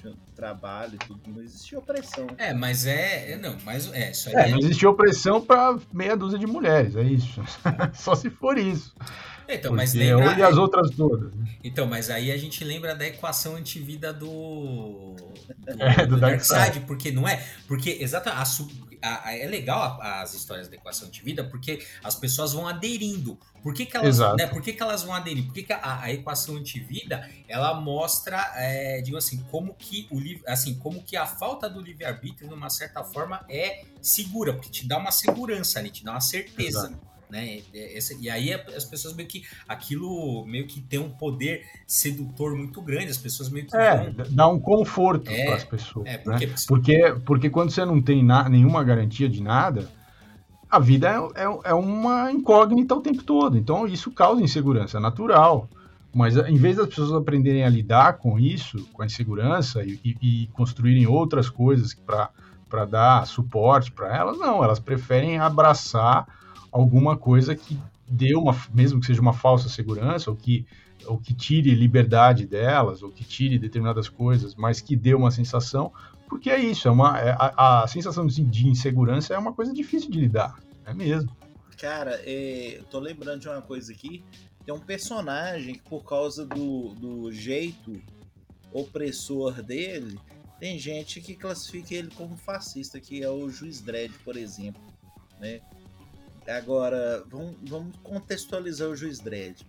tinham 0.00 0.16
trabalho 0.34 0.94
e 0.94 0.98
tudo, 0.98 1.20
não 1.28 1.42
existia 1.42 1.78
opressão. 1.78 2.26
É, 2.38 2.54
mas 2.54 2.86
é. 2.86 3.32
é 3.32 3.36
não, 3.36 3.56
mas 3.64 3.92
é. 3.92 4.10
Isso 4.10 4.28
aí 4.30 4.34
é, 4.34 4.48
não 4.48 4.58
existia 4.58 4.88
opressão 4.88 5.40
para 5.40 5.78
meia 5.92 6.16
dúzia 6.16 6.38
de 6.38 6.46
mulheres, 6.46 6.96
é 6.96 7.02
isso. 7.02 7.42
Só 7.94 8.14
se 8.14 8.30
for 8.30 8.58
isso. 8.58 8.94
Então, 9.48 9.74
mas 9.74 9.94
lembra... 9.94 10.38
E 10.38 10.42
as 10.42 10.56
outras 10.56 10.90
todas. 10.90 11.34
Né? 11.34 11.44
Então, 11.64 11.86
mas 11.86 12.08
aí 12.08 12.30
a 12.30 12.36
gente 12.36 12.62
lembra 12.64 12.94
da 12.94 13.06
equação 13.06 13.56
antivida 13.56 14.12
do, 14.12 15.16
do, 15.16 15.82
é, 15.82 16.06
do, 16.06 16.14
do 16.14 16.20
Darkseid, 16.20 16.80
porque 16.80 17.10
não 17.10 17.26
é? 17.26 17.44
Porque 17.66 17.98
exatamente 18.00 18.40
é 19.02 19.46
legal 19.46 19.98
as 20.00 20.34
histórias 20.34 20.68
da 20.68 20.76
equação 20.76 21.08
antivida 21.08 21.44
porque 21.44 21.84
as 22.02 22.14
pessoas 22.14 22.52
vão 22.52 22.66
aderindo. 22.66 23.38
Por 23.62 23.74
que, 23.74 23.84
que 23.84 23.96
elas, 23.96 24.18
né, 24.18 24.46
por 24.46 24.62
que, 24.62 24.72
que 24.72 24.82
elas 24.82 25.02
vão 25.02 25.14
aderir? 25.14 25.44
Por 25.44 25.54
que, 25.54 25.62
que 25.62 25.72
a, 25.72 26.00
a 26.02 26.12
equação 26.12 26.56
antivida 26.56 27.28
ela 27.46 27.78
mostra, 27.78 28.52
é, 28.56 29.02
digo 29.02 29.16
assim, 29.16 29.38
como 29.50 29.74
que 29.74 30.08
o 30.10 30.20
assim, 30.50 30.74
como 30.74 31.02
que 31.02 31.16
a 31.16 31.26
falta 31.26 31.68
do 31.68 31.80
livre 31.80 32.04
arbítrio, 32.04 32.48
de 32.48 32.54
uma 32.54 32.70
certa 32.70 33.04
forma, 33.04 33.44
é 33.48 33.84
segura, 34.00 34.54
porque 34.54 34.70
te 34.70 34.86
dá 34.86 34.98
uma 34.98 35.12
segurança 35.12 35.78
ali, 35.78 35.90
te 35.90 36.04
dá 36.04 36.12
uma 36.12 36.20
certeza. 36.20 36.88
Exato 36.88 37.09
né? 37.30 37.60
Esse, 37.72 38.20
e 38.20 38.28
aí 38.28 38.52
as 38.52 38.84
pessoas 38.84 39.14
meio 39.14 39.28
que 39.28 39.42
aquilo 39.68 40.44
meio 40.46 40.66
que 40.66 40.80
tem 40.80 40.98
um 40.98 41.10
poder 41.10 41.64
sedutor 41.86 42.54
muito 42.56 42.80
grande, 42.82 43.10
as 43.10 43.18
pessoas 43.18 43.48
meio 43.48 43.66
que 43.66 43.76
é, 43.76 44.10
vão... 44.10 44.26
dá 44.30 44.48
um 44.48 44.58
conforto 44.58 45.30
é, 45.30 45.44
para 45.44 45.54
as 45.56 45.64
pessoas, 45.64 46.06
é, 46.06 46.18
porque, 46.18 46.46
né? 46.46 46.54
porque 46.66 47.14
porque 47.24 47.50
quando 47.50 47.70
você 47.70 47.84
não 47.84 48.00
tem 48.00 48.24
na, 48.24 48.48
nenhuma 48.48 48.82
garantia 48.82 49.28
de 49.28 49.42
nada, 49.42 49.88
a 50.70 50.78
vida 50.78 51.08
é, 51.08 51.42
é, 51.42 51.70
é, 51.70 51.74
uma 51.74 52.30
incógnita 52.30 52.94
o 52.94 53.00
tempo 53.00 53.24
todo, 53.24 53.58
então 53.58 53.86
isso 53.86 54.10
causa 54.10 54.42
insegurança, 54.42 54.98
é 54.98 55.00
natural. 55.00 55.68
Mas 56.12 56.36
em 56.36 56.56
vez 56.56 56.76
das 56.76 56.88
pessoas 56.88 57.12
aprenderem 57.12 57.64
a 57.64 57.68
lidar 57.68 58.14
com 58.14 58.38
isso, 58.38 58.84
com 58.92 59.02
a 59.02 59.06
insegurança 59.06 59.84
e, 59.84 60.00
e, 60.04 60.16
e 60.20 60.46
construírem 60.48 61.06
outras 61.06 61.48
coisas 61.48 61.94
para 61.94 62.84
dar 62.84 63.26
suporte 63.26 63.92
para 63.92 64.16
elas, 64.16 64.36
não, 64.36 64.62
elas 64.62 64.80
preferem 64.80 65.38
abraçar 65.38 66.26
alguma 66.70 67.16
coisa 67.16 67.54
que 67.54 67.78
dê 68.08 68.34
uma, 68.34 68.56
mesmo 68.74 69.00
que 69.00 69.06
seja 69.06 69.20
uma 69.20 69.32
falsa 69.32 69.68
segurança, 69.68 70.30
ou 70.30 70.36
que, 70.36 70.66
ou 71.06 71.18
que 71.18 71.32
tire 71.34 71.74
liberdade 71.74 72.46
delas, 72.46 73.02
ou 73.02 73.10
que 73.10 73.24
tire 73.24 73.58
determinadas 73.58 74.08
coisas, 74.08 74.54
mas 74.54 74.80
que 74.80 74.96
dê 74.96 75.14
uma 75.14 75.30
sensação, 75.30 75.92
porque 76.28 76.50
é 76.50 76.58
isso, 76.58 76.88
é 76.88 76.90
uma, 76.90 77.18
é, 77.18 77.30
a, 77.38 77.82
a, 77.82 77.88
sensação 77.88 78.26
de 78.26 78.68
insegurança 78.68 79.34
é 79.34 79.38
uma 79.38 79.52
coisa 79.52 79.72
difícil 79.72 80.10
de 80.10 80.20
lidar, 80.20 80.58
é 80.84 80.94
mesmo. 80.94 81.34
Cara, 81.78 82.20
é, 82.24 82.78
eu 82.78 82.84
tô 82.84 82.98
lembrando 82.98 83.40
de 83.40 83.48
uma 83.48 83.62
coisa 83.62 83.92
aqui, 83.92 84.24
tem 84.64 84.74
um 84.74 84.80
personagem 84.80 85.74
que 85.74 85.82
por 85.82 86.04
causa 86.04 86.44
do, 86.44 86.90
do 86.94 87.32
jeito 87.32 88.00
opressor 88.72 89.62
dele, 89.62 90.18
tem 90.58 90.78
gente 90.78 91.20
que 91.20 91.34
classifica 91.34 91.94
ele 91.94 92.10
como 92.14 92.36
fascista, 92.36 93.00
que 93.00 93.22
é 93.22 93.30
o 93.30 93.48
Juiz 93.48 93.80
Dredd, 93.80 94.12
por 94.24 94.36
exemplo, 94.36 94.82
né? 95.40 95.60
Agora, 96.50 97.24
vamos, 97.28 97.56
vamos 97.62 97.96
contextualizar 98.02 98.88
o 98.88 98.96
Juiz 98.96 99.20
Dredd. 99.20 99.62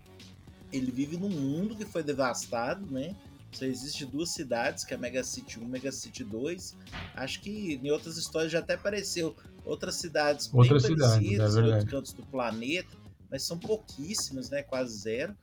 Ele 0.71 0.91
vive 0.91 1.17
num 1.17 1.29
mundo 1.29 1.75
que 1.75 1.86
foi 1.86 2.03
devastado, 2.03 2.86
né? 2.91 3.15
Só 3.51 3.65
existe 3.65 4.05
duas 4.05 4.29
cidades, 4.29 4.86
que 4.86 4.93
é 4.93 4.97
Mega 4.97 5.23
City 5.23 5.59
1 5.59 5.63
e 5.63 5.65
Mega 5.65 5.91
City 5.91 6.23
2. 6.23 6.75
Acho 7.15 7.41
que 7.41 7.79
em 7.84 7.91
outras 7.91 8.17
histórias 8.17 8.51
já 8.51 8.59
até 8.59 8.75
apareceu 8.75 9.36
outras 9.65 9.95
cidades 9.95 10.49
outras 10.53 10.84
bem 10.84 10.95
cidades, 10.95 11.15
parecidas, 11.17 11.57
é 11.57 11.61
outros 11.61 11.84
cantos 11.84 12.13
do 12.13 12.25
planeta, 12.25 12.97
mas 13.29 13.43
são 13.43 13.59
pouquíssimas, 13.59 14.49
né? 14.49 14.63
Quase 14.63 14.97
zero. 14.97 15.36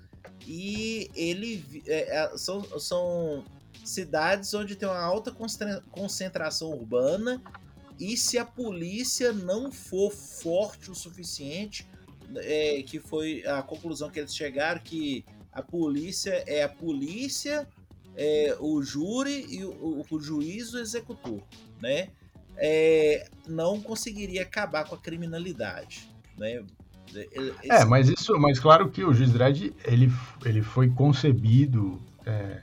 E 0.46 1.10
ele 1.14 1.82
é, 1.86 2.24
é 2.24 2.38
são, 2.38 2.62
são 2.80 3.44
cidades 3.84 4.52
onde 4.54 4.74
tem 4.74 4.88
uma 4.88 5.00
alta 5.00 5.34
concentração 5.90 6.70
urbana 6.70 7.42
e 7.98 8.16
se 8.16 8.38
a 8.38 8.44
polícia 8.44 9.32
não 9.32 9.72
for 9.72 10.10
forte 10.10 10.90
o 10.90 10.94
suficiente, 10.94 11.86
é, 12.36 12.82
que 12.82 13.00
foi 13.00 13.44
a 13.46 13.62
conclusão 13.62 14.10
que 14.10 14.20
eles 14.20 14.34
chegaram, 14.34 14.80
que 14.80 15.24
a 15.52 15.62
polícia 15.62 16.44
é 16.46 16.62
a 16.62 16.68
polícia, 16.68 17.66
é, 18.16 18.56
o 18.60 18.82
júri 18.82 19.46
e 19.48 19.64
o, 19.64 20.04
o 20.08 20.20
juiz 20.20 20.72
o 20.74 20.78
executor, 20.78 21.42
né? 21.80 22.08
É, 22.56 23.28
não 23.46 23.80
conseguiria 23.80 24.42
acabar 24.42 24.84
com 24.84 24.94
a 24.94 24.98
criminalidade, 24.98 26.08
né? 26.36 26.64
Esse... 27.14 27.72
É, 27.72 27.84
mas 27.84 28.08
isso, 28.08 28.38
mas 28.38 28.58
claro 28.58 28.90
que 28.90 29.02
o 29.02 29.14
juiz 29.14 29.32
Dredd 29.32 29.72
ele, 29.84 30.12
ele 30.44 30.60
foi 30.60 30.90
concebido 30.90 32.00
é, 32.26 32.60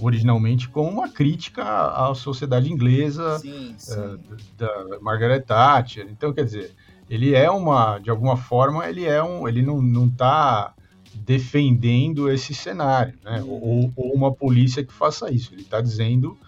originalmente 0.00 0.68
como 0.68 0.88
uma 0.88 1.08
crítica 1.08 1.62
à, 1.62 2.14
sociedade 2.14 2.72
inglesa 2.72 3.38
sim, 3.38 3.74
sim. 3.76 3.94
Uh, 3.94 4.18
da 4.56 5.00
Margaret 5.00 5.40
Thatcher. 5.40 6.06
Então, 6.10 6.32
quer 6.32 6.44
dizer, 6.44 6.74
ele 7.08 7.34
é 7.34 7.50
uma, 7.50 7.98
de 7.98 8.10
alguma 8.10 8.36
forma, 8.36 8.88
ele 8.88 9.04
é 9.04 9.22
um, 9.22 9.48
ele 9.48 9.62
não, 9.62 9.80
não 9.80 10.06
está 10.06 10.74
defendendo 11.14 12.30
esse 12.30 12.54
cenário, 12.54 13.14
né? 13.24 13.40
Uhum. 13.42 13.50
Ou, 13.50 13.92
ou, 13.96 14.12
uma 14.14 14.32
polícia 14.32 14.84
que 14.84 14.92
faça 14.92 15.30
isso. 15.30 15.52
Ele 15.52 15.62
está 15.62 15.80
dizendo 15.80 16.38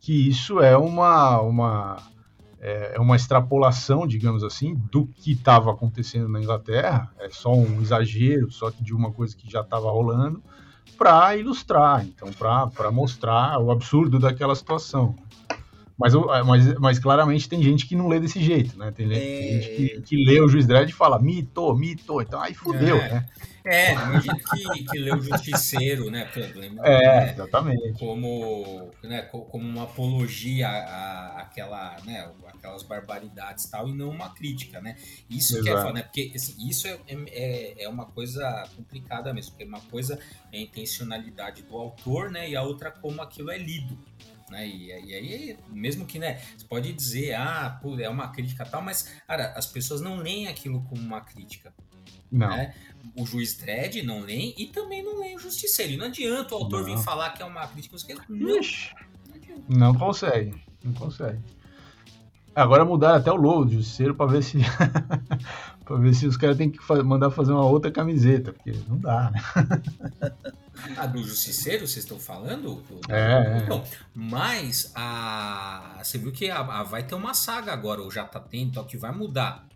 que 0.00 0.28
isso 0.28 0.60
é 0.60 0.76
uma, 0.76 1.40
uma 1.40 2.02
é 2.60 2.98
uma 2.98 3.14
extrapolação, 3.14 4.06
digamos 4.06 4.42
assim, 4.42 4.74
do 4.90 5.06
que 5.06 5.32
estava 5.32 5.70
acontecendo 5.70 6.30
na 6.30 6.40
Inglaterra. 6.40 7.12
É 7.18 7.28
só 7.28 7.52
um 7.52 7.82
exagero, 7.82 8.50
só 8.50 8.70
que 8.70 8.82
de 8.82 8.94
uma 8.94 9.12
coisa 9.12 9.36
que 9.36 9.50
já 9.50 9.60
estava 9.60 9.90
rolando 9.90 10.42
para 10.96 11.36
ilustrar, 11.36 12.04
então 12.04 12.30
para 12.32 12.90
mostrar 12.90 13.58
o 13.58 13.70
absurdo 13.70 14.18
daquela 14.18 14.54
situação. 14.54 15.14
Mas, 15.96 16.12
mas, 16.44 16.74
mas 16.80 16.98
claramente 16.98 17.48
tem 17.48 17.62
gente 17.62 17.86
que 17.86 17.94
não 17.94 18.08
lê 18.08 18.18
desse 18.18 18.42
jeito, 18.42 18.76
né? 18.76 18.90
Tem, 18.90 19.06
é... 19.06 19.14
gente 19.14 19.76
que, 19.76 20.02
que, 20.02 20.24
lê 20.24 20.40
o 20.40 20.48
Juiz 20.48 20.66
Dredd 20.66 20.90
e 20.90 20.92
fala 20.92 21.20
mito, 21.20 21.72
mito, 21.76 22.20
então 22.20 22.40
aí 22.40 22.52
fudeu, 22.52 22.96
é. 22.96 23.12
né? 23.12 23.26
É, 23.66 23.94
tem 23.94 24.20
gente 24.20 24.44
que, 24.44 24.84
que 24.84 24.98
lê 24.98 25.14
o 25.14 25.22
Justiceiro, 25.22 26.10
né? 26.10 26.30
É, 26.82 27.30
exatamente. 27.30 27.98
Como, 27.98 28.90
né, 29.02 29.22
como 29.22 29.64
uma 29.66 29.84
apologia 29.84 30.68
àquela, 31.38 31.96
né, 32.04 32.30
aquelas 32.46 32.82
barbaridades 32.82 33.64
e 33.64 33.70
tal, 33.70 33.88
e 33.88 33.94
não 33.94 34.10
uma 34.10 34.34
crítica, 34.34 34.82
né? 34.82 34.96
Isso 35.30 35.54
Exato. 35.54 35.64
que 35.64 35.70
é 35.70 35.76
foda, 35.80 35.92
né? 35.94 36.02
Porque 36.02 36.32
assim, 36.34 36.68
isso 36.68 36.86
é, 36.86 36.98
é, 37.08 37.84
é 37.84 37.88
uma 37.88 38.04
coisa 38.04 38.68
complicada 38.76 39.32
mesmo, 39.32 39.52
porque 39.52 39.64
uma 39.64 39.80
coisa 39.80 40.18
é 40.52 40.58
a 40.58 40.60
intencionalidade 40.60 41.62
do 41.62 41.74
autor, 41.74 42.30
né? 42.30 42.50
E 42.50 42.56
a 42.56 42.62
outra 42.62 42.90
como 42.90 43.22
aquilo 43.22 43.50
é 43.50 43.56
lido. 43.56 43.96
Né? 44.50 44.66
E, 44.66 44.86
e, 44.88 45.14
aí, 45.14 45.58
mesmo 45.70 46.06
que, 46.06 46.18
né, 46.18 46.40
você 46.56 46.66
pode 46.66 46.92
dizer, 46.92 47.34
ah, 47.34 47.78
pô, 47.82 47.98
é 47.98 48.08
uma 48.08 48.28
crítica 48.28 48.64
tal, 48.64 48.82
mas, 48.82 49.02
cara, 49.26 49.52
as 49.56 49.66
pessoas 49.66 50.00
não 50.00 50.16
leem 50.16 50.48
aquilo 50.48 50.82
como 50.84 51.00
uma 51.00 51.20
crítica. 51.20 51.72
Não. 52.30 52.48
Né? 52.48 52.74
O 53.16 53.24
juiz 53.24 53.56
Dredd 53.56 54.02
não 54.02 54.20
lê 54.20 54.54
e 54.56 54.66
também 54.66 55.02
não 55.02 55.20
lê 55.20 55.34
o 55.36 55.38
Justiceiro. 55.38 55.92
E 55.92 55.96
não 55.96 56.06
adianta 56.06 56.54
o 56.54 56.58
autor 56.58 56.80
não. 56.80 56.96
vir 56.96 57.04
falar 57.04 57.30
que 57.30 57.42
é 57.42 57.46
uma 57.46 57.66
crítica. 57.68 57.96
Não, 58.28 58.38
não, 59.68 59.92
não 59.92 59.94
consegue, 59.94 60.54
não 60.82 60.92
consegue. 60.92 61.38
Agora 62.54 62.84
mudaram 62.84 63.16
até 63.16 63.32
o 63.32 63.36
logo 63.36 63.66
do 63.66 63.72
Justiceiro 63.72 64.14
para 64.14 64.30
ver 64.30 64.42
se 64.42 64.58
para 65.84 65.96
ver 65.96 66.14
se 66.14 66.26
os 66.26 66.36
caras 66.36 66.56
têm 66.56 66.70
que 66.70 66.78
mandar 67.04 67.30
fazer 67.30 67.52
uma 67.52 67.64
outra 67.64 67.90
camiseta, 67.90 68.52
porque 68.52 68.72
não 68.88 68.98
dá, 68.98 69.30
né? 69.30 69.40
A 70.96 71.06
do 71.06 71.22
Justiceiro, 71.22 71.86
vocês 71.86 72.04
estão 72.04 72.18
falando? 72.18 72.82
É, 73.08 73.14
é. 73.14 73.58
Então, 73.58 73.84
mas 74.14 74.92
a. 74.94 75.98
Você 76.02 76.18
viu 76.18 76.32
que 76.32 76.50
a, 76.50 76.58
a, 76.58 76.82
vai 76.82 77.02
ter 77.02 77.14
uma 77.14 77.34
saga 77.34 77.72
agora, 77.72 78.02
ou 78.02 78.10
já 78.10 78.24
tá 78.24 78.40
tendo, 78.40 78.70
então, 78.70 78.84
que 78.84 78.96
vai 78.96 79.12
mudar 79.12 79.66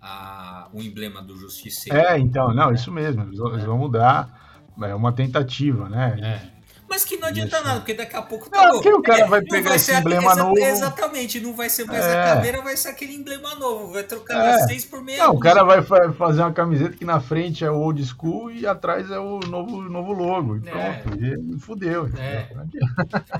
a, 0.00 0.68
o 0.72 0.82
emblema 0.82 1.22
do 1.22 1.36
Justiceiro. 1.36 1.98
É, 1.98 2.18
então, 2.18 2.52
não, 2.52 2.72
isso 2.72 2.90
mesmo. 2.90 3.22
Eles, 3.22 3.38
eles 3.38 3.64
vão 3.64 3.78
mudar. 3.78 4.46
É 4.80 4.94
uma 4.94 5.12
tentativa, 5.12 5.88
né? 5.88 6.16
É. 6.20 6.57
Mas 6.88 7.04
que 7.04 7.16
não 7.16 7.28
adianta 7.28 7.60
nada, 7.60 7.80
porque 7.80 7.92
daqui 7.92 8.16
a 8.16 8.22
pouco 8.22 8.48
tá. 8.48 8.64
Não, 8.64 8.72
porque 8.72 8.92
o 8.92 9.02
cara 9.02 9.26
vai 9.26 9.42
pegar 9.42 9.68
vai 9.68 9.76
esse 9.76 9.92
emblema 9.92 10.34
novo. 10.34 10.58
Exatamente, 10.58 11.38
não 11.38 11.54
vai 11.54 11.68
ser 11.68 11.84
mais 11.84 12.04
é. 12.04 12.12
a 12.12 12.34
caveira, 12.34 12.62
vai 12.62 12.76
ser 12.76 12.88
aquele 12.88 13.14
emblema 13.14 13.54
novo. 13.56 13.92
Vai 13.92 14.04
trocar 14.04 14.42
é. 14.42 14.66
seis 14.66 14.84
por 14.84 15.02
meia. 15.02 15.24
Não, 15.24 15.34
o 15.34 15.38
cara 15.38 15.62
vai 15.62 15.82
fazer 15.82 16.40
uma 16.40 16.52
camiseta 16.52 16.96
que 16.96 17.04
na 17.04 17.20
frente 17.20 17.64
é 17.64 17.70
o 17.70 17.76
old 17.76 18.02
school 18.04 18.50
e 18.50 18.66
atrás 18.66 19.10
é 19.10 19.18
o 19.18 19.38
novo, 19.40 19.82
novo 19.82 20.12
logo. 20.12 20.56
E 20.56 20.68
é. 20.68 20.70
pronto, 20.70 21.24
é. 21.24 21.56
e 21.56 21.60
fudeu. 21.60 22.08
É. 22.18 22.46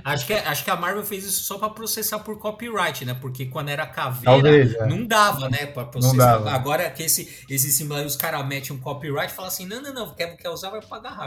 Acho, 0.05 0.27
que, 0.27 0.35
acho 0.35 0.65
que 0.65 0.71
a 0.71 0.77
Marvel 0.77 1.05
fez 1.05 1.25
isso 1.25 1.45
só 1.45 1.59
pra 1.59 1.71
processar 1.71 2.19
por 2.19 2.39
copyright, 2.39 3.05
né? 3.07 3.17
Porque 3.19 3.47
quando 3.47 3.71
era 3.71 3.87
caveira, 3.87 4.43
Talvez, 4.43 4.75
é. 4.75 4.87
não 4.87 5.07
dava, 5.07 5.49
né? 5.49 5.67
Pra 5.67 5.87
processar. 5.87 6.47
Agora 6.49 6.91
que 6.91 7.03
esse, 7.03 7.45
esse 7.49 7.71
símbolo 7.71 8.01
aí, 8.01 8.07
os 8.07 8.17
caras 8.17 8.47
metem 8.47 8.77
um 8.77 8.79
copyright 8.79 9.33
e 9.33 9.35
falam 9.35 9.49
assim: 9.49 9.67
não, 9.67 9.81
não, 9.81 9.95
não, 9.95 10.15
quer, 10.15 10.37
quer 10.37 10.51
usar, 10.51 10.69
vai 10.69 10.83
pagar. 10.83 11.19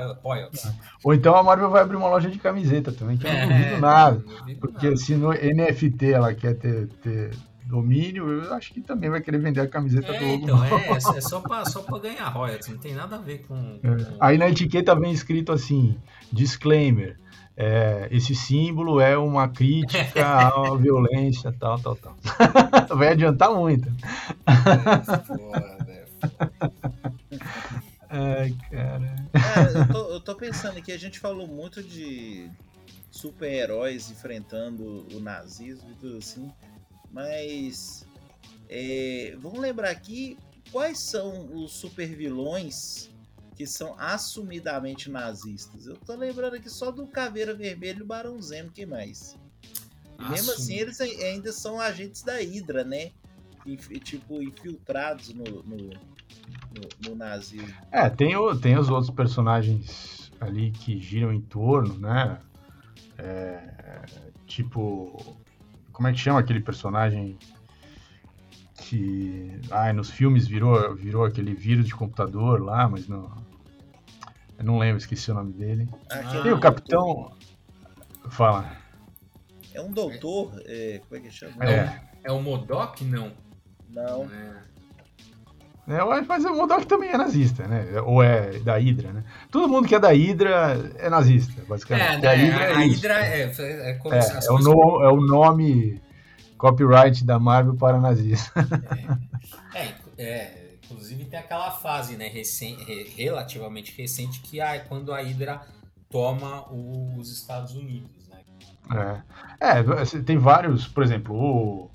Ou 1.03 1.13
então 1.13 1.35
a 1.35 1.41
Marvel 1.41 1.69
vai 1.69 1.81
abrir 1.81 1.95
uma 1.95 2.10
loja 2.11 2.29
de 2.29 2.37
camiseta 2.39 2.91
também, 2.91 3.17
que 3.17 3.25
eu 3.25 3.33
não 3.33 3.47
duvido 3.47 3.75
é, 3.75 3.79
nada. 3.79 4.23
Não 4.25 4.55
porque 4.55 4.87
nada. 4.87 4.97
se 4.97 5.15
no 5.15 5.29
NFT 5.29 6.11
ela 6.11 6.33
quer 6.33 6.55
ter, 6.55 6.87
ter 7.01 7.31
domínio, 7.65 8.29
eu 8.29 8.53
acho 8.53 8.73
que 8.73 8.81
também 8.81 9.09
vai 9.09 9.21
querer 9.21 9.39
vender 9.39 9.61
a 9.61 9.67
camiseta 9.67 10.13
é, 10.13 10.19
do 10.19 10.25
Então, 10.25 10.63
é, 10.63 11.17
é 11.17 11.21
só 11.21 11.39
para 11.39 11.65
só 11.65 11.81
ganhar 11.99 12.27
royalties, 12.27 12.67
não 12.67 12.77
tem 12.77 12.93
nada 12.93 13.15
a 13.15 13.19
ver 13.19 13.45
com, 13.47 13.79
é. 13.81 14.03
com... 14.03 14.17
Aí 14.19 14.37
na 14.37 14.49
etiqueta 14.49 14.93
vem 14.93 15.11
escrito 15.11 15.51
assim, 15.51 15.97
disclaimer, 16.31 17.17
é, 17.55 18.07
esse 18.11 18.35
símbolo 18.35 18.99
é 18.99 19.17
uma 19.17 19.47
crítica 19.47 20.25
à 20.25 20.75
violência, 20.75 21.53
tal, 21.57 21.79
tal, 21.79 21.95
tal. 21.95 22.15
vai 22.95 23.09
adiantar 23.09 23.53
muito. 23.53 23.87
É, 24.47 25.21
foda, 25.23 25.87
é 25.87 26.05
foda. 26.05 27.80
Ai, 28.13 28.53
cara. 28.69 29.15
Cara, 29.31 29.71
eu 29.71 29.87
tô, 29.87 30.09
eu 30.11 30.19
tô 30.19 30.35
pensando 30.35 30.77
aqui, 30.77 30.91
a 30.91 30.97
gente 30.97 31.17
falou 31.17 31.47
muito 31.47 31.81
de 31.81 32.51
super-heróis 33.09 34.11
enfrentando 34.11 35.07
o 35.15 35.19
nazismo 35.21 35.89
e 35.91 35.95
tudo 35.95 36.17
assim, 36.17 36.51
mas 37.09 38.05
é, 38.67 39.33
vamos 39.39 39.59
lembrar 39.59 39.91
aqui 39.91 40.37
quais 40.73 40.99
são 40.99 41.55
os 41.55 41.71
super-vilões 41.71 43.09
que 43.55 43.65
são 43.65 43.97
assumidamente 43.97 45.09
nazistas. 45.09 45.85
Eu 45.85 45.95
tô 45.95 46.13
lembrando 46.13 46.55
aqui 46.55 46.69
só 46.69 46.91
do 46.91 47.07
Caveira 47.07 47.53
Vermelho 47.53 47.99
e 47.99 48.03
o 48.03 48.05
Barão 48.05 48.41
Zemo, 48.41 48.71
que 48.71 48.85
mais? 48.85 49.37
E 50.19 50.29
mesmo 50.29 50.51
assim, 50.51 50.75
eles 50.75 50.99
ainda 50.99 51.53
são 51.53 51.79
agentes 51.79 52.23
da 52.23 52.35
Hydra, 52.35 52.83
né? 52.83 53.11
tipo, 54.03 54.41
infiltrados 54.41 55.29
no, 55.29 55.43
no, 55.63 55.89
no, 56.75 57.09
no 57.09 57.15
nazismo. 57.15 57.73
É, 57.91 58.09
tem, 58.09 58.35
o, 58.35 58.55
tem 58.57 58.77
os 58.77 58.89
outros 58.89 59.09
personagens 59.09 60.31
ali 60.39 60.71
que 60.71 60.99
giram 60.99 61.31
em 61.33 61.41
torno, 61.41 61.97
né? 61.97 62.39
É, 63.17 64.03
tipo, 64.47 65.37
como 65.91 66.07
é 66.07 66.11
que 66.11 66.19
chama 66.19 66.39
aquele 66.39 66.59
personagem 66.59 67.37
que 68.75 69.59
ai, 69.69 69.93
nos 69.93 70.09
filmes 70.09 70.47
virou, 70.47 70.95
virou 70.95 71.23
aquele 71.23 71.53
vírus 71.53 71.85
de 71.85 71.93
computador 71.93 72.61
lá, 72.61 72.89
mas 72.89 73.07
não. 73.07 73.31
Eu 74.57 74.65
não 74.65 74.77
lembro, 74.77 74.97
esqueci 74.97 75.31
o 75.31 75.33
nome 75.33 75.53
dele. 75.53 75.89
Ah, 76.09 76.45
e 76.45 76.51
o 76.51 76.59
Capitão. 76.59 77.31
Fala. 78.29 78.77
É 79.73 79.81
um 79.81 79.91
doutor, 79.91 80.61
é, 80.65 80.99
como 80.99 81.19
é 81.19 81.23
que 81.23 81.31
chama? 81.31 81.63
É, 81.63 82.01
é 82.23 82.31
o 82.31 82.41
Modok? 82.41 83.03
Não. 83.03 83.31
Não. 83.89 84.23
É. 84.25 84.70
é 85.87 86.21
mas 86.21 86.45
o 86.45 86.55
Modok 86.55 86.85
também 86.85 87.09
é 87.09 87.17
nazista, 87.17 87.67
né? 87.67 87.99
Ou 88.05 88.21
é 88.21 88.59
da 88.59 88.77
Hydra, 88.77 89.11
né? 89.11 89.23
Todo 89.49 89.67
mundo 89.67 89.87
que 89.87 89.95
é 89.95 89.99
da 89.99 90.09
Hydra 90.09 90.91
é 90.97 91.09
nazista, 91.09 91.63
basicamente. 91.67 92.25
É, 92.25 92.29
a 92.29 92.33
Hydra, 92.33 92.63
é, 92.63 92.73
a 92.73 92.79
Hydra 92.79 93.25
é, 93.25 93.41
é, 93.41 93.89
é, 93.89 93.93
como 93.95 94.15
é, 94.15 94.19
é, 94.19 94.51
o 94.51 94.59
no, 94.59 95.03
é 95.03 95.09
o 95.11 95.21
nome 95.21 96.01
copyright 96.57 97.25
da 97.25 97.39
Marvel 97.39 97.75
para 97.75 97.99
nazista. 97.99 98.51
É, 99.73 99.79
é, 99.83 100.23
é, 100.23 100.75
inclusive 100.83 101.25
tem 101.25 101.39
aquela 101.39 101.71
fase, 101.71 102.15
né, 102.15 102.27
recém, 102.27 102.77
relativamente 103.15 103.95
recente, 103.97 104.41
que 104.41 104.61
é 104.61 104.79
quando 104.79 105.11
a 105.13 105.21
Hydra 105.21 105.61
toma 106.09 106.71
os 106.71 107.31
Estados 107.31 107.73
Unidos, 107.73 108.27
né? 108.29 109.23
É, 109.59 109.79
é 109.79 110.21
tem 110.21 110.37
vários, 110.37 110.87
por 110.87 111.01
exemplo, 111.03 111.35
o, 111.35 111.91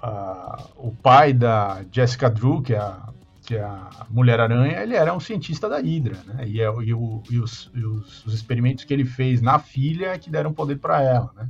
a, 0.00 0.68
o 0.76 0.94
pai 0.94 1.32
da 1.32 1.82
Jessica 1.90 2.30
Drew, 2.30 2.62
que 2.62 2.74
é 2.74 2.78
a, 2.78 3.08
que 3.44 3.56
é 3.56 3.62
a 3.62 4.06
Mulher-Aranha, 4.08 4.82
ele 4.82 4.94
era 4.94 5.14
um 5.14 5.20
cientista 5.20 5.68
da 5.68 5.76
Hydra, 5.76 6.16
né? 6.26 6.48
E, 6.48 6.60
é, 6.60 6.64
e, 6.64 6.94
o, 6.94 7.22
e, 7.30 7.38
os, 7.38 7.70
e 7.74 7.84
os, 7.84 8.24
os, 8.24 8.32
experimentos 8.32 8.84
que 8.84 8.94
ele 8.94 9.04
fez 9.04 9.42
na 9.42 9.58
filha 9.58 10.18
que 10.18 10.30
deram 10.30 10.52
poder 10.52 10.78
para 10.78 11.02
ela, 11.02 11.30
né? 11.36 11.48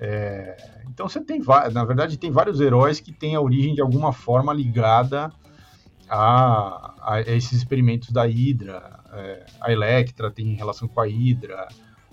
É, 0.00 0.56
então 0.88 1.08
você 1.08 1.20
tem, 1.20 1.40
na 1.72 1.84
verdade, 1.84 2.18
tem 2.18 2.30
vários 2.30 2.60
heróis 2.60 2.98
que 2.98 3.12
têm 3.12 3.36
a 3.36 3.40
origem 3.40 3.72
de 3.72 3.80
alguma 3.80 4.12
forma 4.12 4.52
ligada 4.52 5.32
a, 6.08 6.94
a 7.00 7.20
esses 7.20 7.52
experimentos 7.52 8.10
da 8.10 8.24
Hydra. 8.24 9.00
É, 9.12 9.46
a 9.60 9.70
Electra 9.70 10.28
tem 10.28 10.54
relação 10.54 10.88
com 10.88 11.00
a 11.00 11.06
Hydra. 11.06 11.68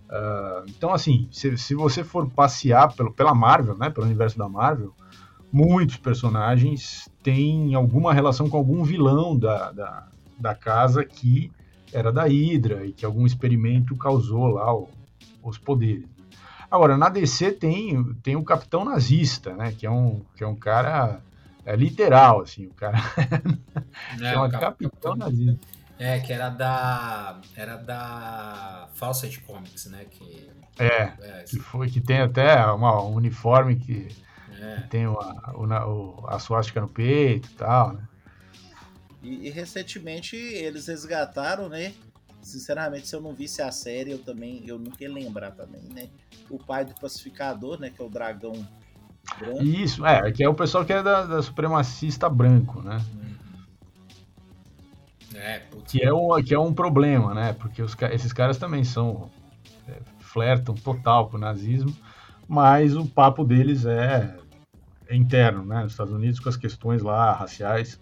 Uh, 0.07 0.70
então, 0.70 0.93
assim, 0.93 1.28
se, 1.32 1.57
se, 1.57 1.76
você 1.76 2.03
for 2.03 2.30
passear 2.30 2.93
pelo, 2.95 3.14
pela 3.14 3.34
Marvel, 3.34 3.78
né, 3.78 3.89
pelo 3.89 4.05
universo 4.05 4.38
da 4.38 4.49
Marvel, 4.49 4.93
muitos 5.51 5.97
personagens 5.97 7.09
têm 7.24 7.76
alguma 7.76 8.13
relação 8.13 8.49
com 8.49 8.57
algum 8.57 8.84
vilão 8.84 9.38
da, 9.38 9.72
da, 9.72 10.07
da 10.38 10.55
casa 10.55 11.03
que 11.03 11.51
era 11.93 12.11
da 12.11 12.24
Hydra 12.24 12.86
e 12.86 12.91
que 12.91 13.05
algum 13.05 13.26
experimento 13.26 13.95
causou 13.95 14.47
lá 14.47 14.74
o, 14.74 14.89
os 15.43 15.57
poderes. 15.57 16.05
Agora, 16.70 16.95
na 16.95 17.09
DC 17.09 17.53
tem, 17.53 18.13
tem 18.22 18.36
o 18.36 18.43
Capitão 18.43 18.86
Nazista, 18.86 19.55
né? 19.55 19.74
Que 19.76 19.88
é 19.88 19.91
um, 19.91 20.22
que 20.36 20.43
é 20.43 20.47
um 20.47 20.55
cara 20.55 21.20
é 21.65 21.76
literal, 21.76 22.41
assim, 22.41 22.67
o 22.67 22.74
cara 22.74 22.97
é, 24.20 24.39
um 24.39 24.49
Capitão, 24.49 24.89
Capitão 24.89 25.15
Nazista. 25.15 25.59
É, 25.97 26.20
que 26.20 26.32
era 26.32 26.49
da 26.49 27.41
era 27.55 27.76
da 27.76 28.88
Fawcett 28.93 29.41
Comics, 29.41 29.88
né? 29.88 30.05
Que, 30.09 30.49
é, 30.78 31.13
é 31.20 31.43
que 31.47 31.59
foi 31.59 31.89
que 31.89 31.99
tem 31.99 32.20
até 32.20 32.65
uma, 32.67 33.03
um 33.03 33.15
uniforme 33.15 33.76
que, 33.76 34.07
é. 34.62 34.82
tem 34.89 35.07
uma, 35.07 35.88
o, 35.88 36.26
a 36.28 36.39
suástica 36.39 36.82
no 36.82 36.88
peito 36.88 37.49
e 37.49 37.53
tal, 37.53 37.93
né? 37.93 38.07
E, 39.22 39.47
e, 39.47 39.49
recentemente 39.49 40.36
eles 40.36 40.88
resgataram, 40.88 41.68
né? 41.68 41.93
Sinceramente, 42.41 43.07
se 43.07 43.16
eu 43.16 43.22
não 43.22 43.34
visse 43.34 43.62
a 43.62 43.72
série, 43.72 44.12
eu 44.12 44.20
também 44.20 44.64
eu 44.66 44.80
nunca 44.80 45.03
ia 45.03 45.12
lembrar 45.12 45.51
também, 45.51 45.84
né? 45.93 46.10
o 46.49 46.57
pai 46.57 46.84
do 46.84 46.95
pacificador, 46.95 47.80
né? 47.80 47.89
Que 47.89 48.01
é 48.01 48.05
o 48.05 48.10
dragão 48.10 48.53
branco. 49.38 49.64
Isso, 49.64 50.05
é, 50.05 50.32
que 50.32 50.43
é 50.43 50.49
o 50.49 50.53
pessoal 50.53 50.84
que 50.84 50.93
é 50.93 51.03
da, 51.03 51.26
da 51.26 51.41
supremacista 51.41 52.30
branco, 52.30 52.82
né? 52.82 53.03
Uhum. 53.14 53.30
É, 55.36 55.62
que, 55.86 56.03
é 56.03 56.14
um, 56.14 56.43
que 56.43 56.53
é 56.53 56.60
um 56.60 56.74
problema, 56.74 57.34
né? 57.34 57.53
Porque 57.53 57.82
os, 57.82 57.95
esses 58.12 58.34
caras 58.34 58.57
também 58.57 58.84
são. 58.84 59.30
É, 59.88 59.99
flertam 60.20 60.76
total 60.76 61.28
com 61.28 61.38
o 61.38 61.39
nazismo, 61.39 61.95
mas 62.47 62.95
o 62.95 63.03
papo 63.03 63.43
deles 63.43 63.86
é 63.86 64.38
interno, 65.16 65.66
né? 65.66 65.84
Nos 65.84 65.93
Estados 65.93 66.14
Unidos, 66.14 66.39
com 66.39 66.49
as 66.49 66.57
questões 66.57 67.01
lá 67.01 67.34
raciais 67.34 67.99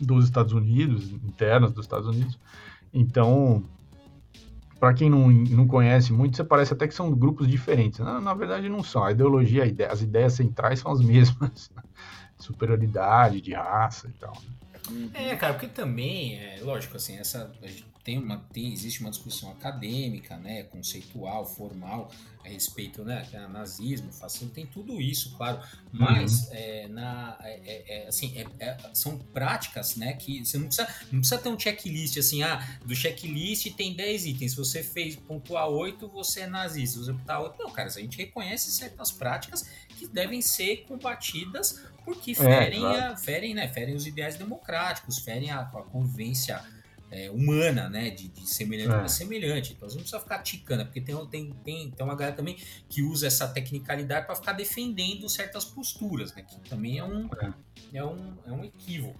dos 0.00 0.24
Estados 0.24 0.52
Unidos, 0.52 1.10
internas 1.10 1.72
dos 1.72 1.84
Estados 1.84 2.06
Unidos. 2.06 2.38
Então, 2.92 3.64
para 4.78 4.92
quem 4.94 5.08
não, 5.08 5.28
não 5.28 5.66
conhece 5.66 6.12
muito, 6.12 6.36
você 6.36 6.44
parece 6.44 6.72
até 6.72 6.86
que 6.86 6.94
são 6.94 7.10
grupos 7.12 7.48
diferentes. 7.48 8.00
Na, 8.00 8.20
na 8.20 8.34
verdade, 8.34 8.68
não 8.68 8.82
são. 8.82 9.04
A 9.04 9.12
ideologia, 9.12 9.64
a 9.64 9.66
ideia, 9.66 9.90
as 9.90 10.02
ideias 10.02 10.34
centrais 10.34 10.80
são 10.80 10.92
as 10.92 11.00
mesmas. 11.04 11.70
Superioridade, 12.38 13.40
de 13.40 13.54
raça 13.54 14.08
e 14.08 14.12
tal. 14.12 14.34
Né? 14.90 15.10
É, 15.14 15.36
cara, 15.36 15.54
porque 15.54 15.68
também, 15.68 16.38
é, 16.38 16.60
lógico, 16.62 16.96
assim, 16.96 17.16
essa 17.16 17.50
tem 18.06 18.18
uma, 18.18 18.38
tem, 18.52 18.72
existe 18.72 19.00
uma 19.00 19.10
discussão 19.10 19.50
acadêmica, 19.50 20.36
né, 20.36 20.62
conceitual, 20.62 21.44
formal 21.44 22.08
a 22.44 22.48
respeito, 22.48 23.04
né, 23.04 23.26
nazismo, 23.50 24.12
fascismo, 24.12 24.50
tem 24.50 24.64
tudo 24.64 25.00
isso, 25.00 25.36
claro, 25.36 25.60
mas 25.92 26.44
uhum. 26.44 26.50
é, 26.52 26.86
na, 26.86 27.36
é, 27.42 27.60
é, 27.64 27.84
é 27.88 28.06
assim, 28.06 28.32
é, 28.38 28.46
é, 28.64 28.76
são 28.94 29.18
práticas, 29.18 29.96
né, 29.96 30.12
que 30.12 30.44
você 30.44 30.56
não 30.56 30.66
precisa, 30.66 30.88
não 31.10 31.18
precisa 31.18 31.38
ter 31.38 31.48
um 31.48 31.58
checklist 31.58 32.16
assim, 32.16 32.44
ah, 32.44 32.78
do 32.84 32.94
checklist 32.94 33.74
tem 33.74 33.92
10 33.92 34.26
itens, 34.26 34.52
se 34.52 34.56
você 34.56 34.84
fez 34.84 35.16
pontuar 35.16 35.68
8, 35.68 36.06
você 36.06 36.42
é 36.42 36.46
nazista, 36.46 37.00
se 37.00 37.06
você 37.06 37.12
pontuar 37.12 37.42
8, 37.42 37.56
não, 37.58 37.72
cara, 37.72 37.88
a 37.88 38.00
gente 38.00 38.16
reconhece 38.16 38.70
certas 38.70 39.10
práticas 39.10 39.68
que 39.98 40.06
devem 40.06 40.40
ser 40.40 40.84
combatidas 40.86 41.82
porque 42.04 42.36
ferem, 42.36 42.82
claro. 42.82 43.14
a, 43.14 43.16
ferem, 43.16 43.52
né, 43.52 43.66
ferem 43.66 43.96
os 43.96 44.06
ideais 44.06 44.36
democráticos, 44.36 45.18
ferem 45.18 45.50
a, 45.50 45.62
a 45.62 45.82
convivência 45.82 46.62
é, 47.16 47.30
humana, 47.30 47.88
né? 47.88 48.10
De, 48.10 48.28
de 48.28 48.48
semelhante 48.48 48.92
é. 48.92 48.98
para 48.98 49.08
semelhante. 49.08 49.72
Então 49.72 49.88
você 49.88 49.94
não 49.94 50.02
precisa 50.02 50.20
ficar 50.20 50.38
ticando, 50.40 50.84
porque 50.84 51.00
tem, 51.00 51.16
tem, 51.26 51.50
tem, 51.64 51.90
tem 51.90 52.06
uma 52.06 52.14
galera 52.14 52.36
também 52.36 52.56
que 52.88 53.02
usa 53.02 53.26
essa 53.26 53.48
tecnicalidade 53.48 54.26
para 54.26 54.36
ficar 54.36 54.52
defendendo 54.52 55.28
certas 55.28 55.64
posturas, 55.64 56.34
né? 56.34 56.42
Que 56.42 56.60
também 56.68 56.98
é 56.98 57.04
um, 57.04 57.28
é. 57.40 57.52
é 57.94 58.04
um, 58.04 58.34
é 58.46 58.52
um 58.52 58.64
equívoco. 58.64 59.18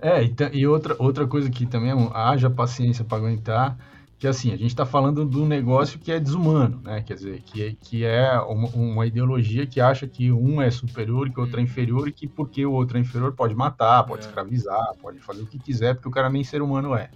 É, 0.00 0.22
e, 0.22 0.34
e 0.52 0.66
outra, 0.66 0.94
outra 0.98 1.26
coisa 1.26 1.50
que 1.50 1.66
também 1.66 1.90
é 1.90 2.10
haja 2.14 2.48
paciência 2.48 3.04
para 3.04 3.18
aguentar 3.18 3.76
que 4.24 4.28
assim, 4.28 4.54
a 4.54 4.56
gente 4.56 4.70
está 4.70 4.86
falando 4.86 5.22
de 5.22 5.36
um 5.36 5.46
negócio 5.46 5.98
que 5.98 6.10
é 6.10 6.18
desumano, 6.18 6.80
né? 6.82 7.02
Quer 7.02 7.12
dizer, 7.12 7.42
que, 7.42 7.74
que 7.74 8.06
é 8.06 8.40
uma, 8.40 8.68
uma, 8.68 9.06
ideologia 9.06 9.66
que 9.66 9.82
acha 9.82 10.06
que 10.06 10.32
um 10.32 10.62
é 10.62 10.70
superior, 10.70 11.28
que 11.28 11.38
o 11.38 11.42
outro 11.42 11.58
é 11.58 11.60
uhum. 11.60 11.64
inferior, 11.64 12.08
e 12.08 12.12
que 12.12 12.26
porque 12.26 12.64
o 12.64 12.72
outro 12.72 12.96
é 12.96 13.02
inferior 13.02 13.34
pode 13.34 13.54
matar, 13.54 14.02
pode 14.04 14.24
é. 14.24 14.26
escravizar, 14.26 14.94
pode 15.02 15.20
fazer 15.20 15.42
o 15.42 15.46
que 15.46 15.58
quiser, 15.58 15.92
porque 15.92 16.08
o 16.08 16.10
cara 16.10 16.30
nem 16.30 16.42
ser 16.42 16.62
humano 16.62 16.94
é. 16.94 17.10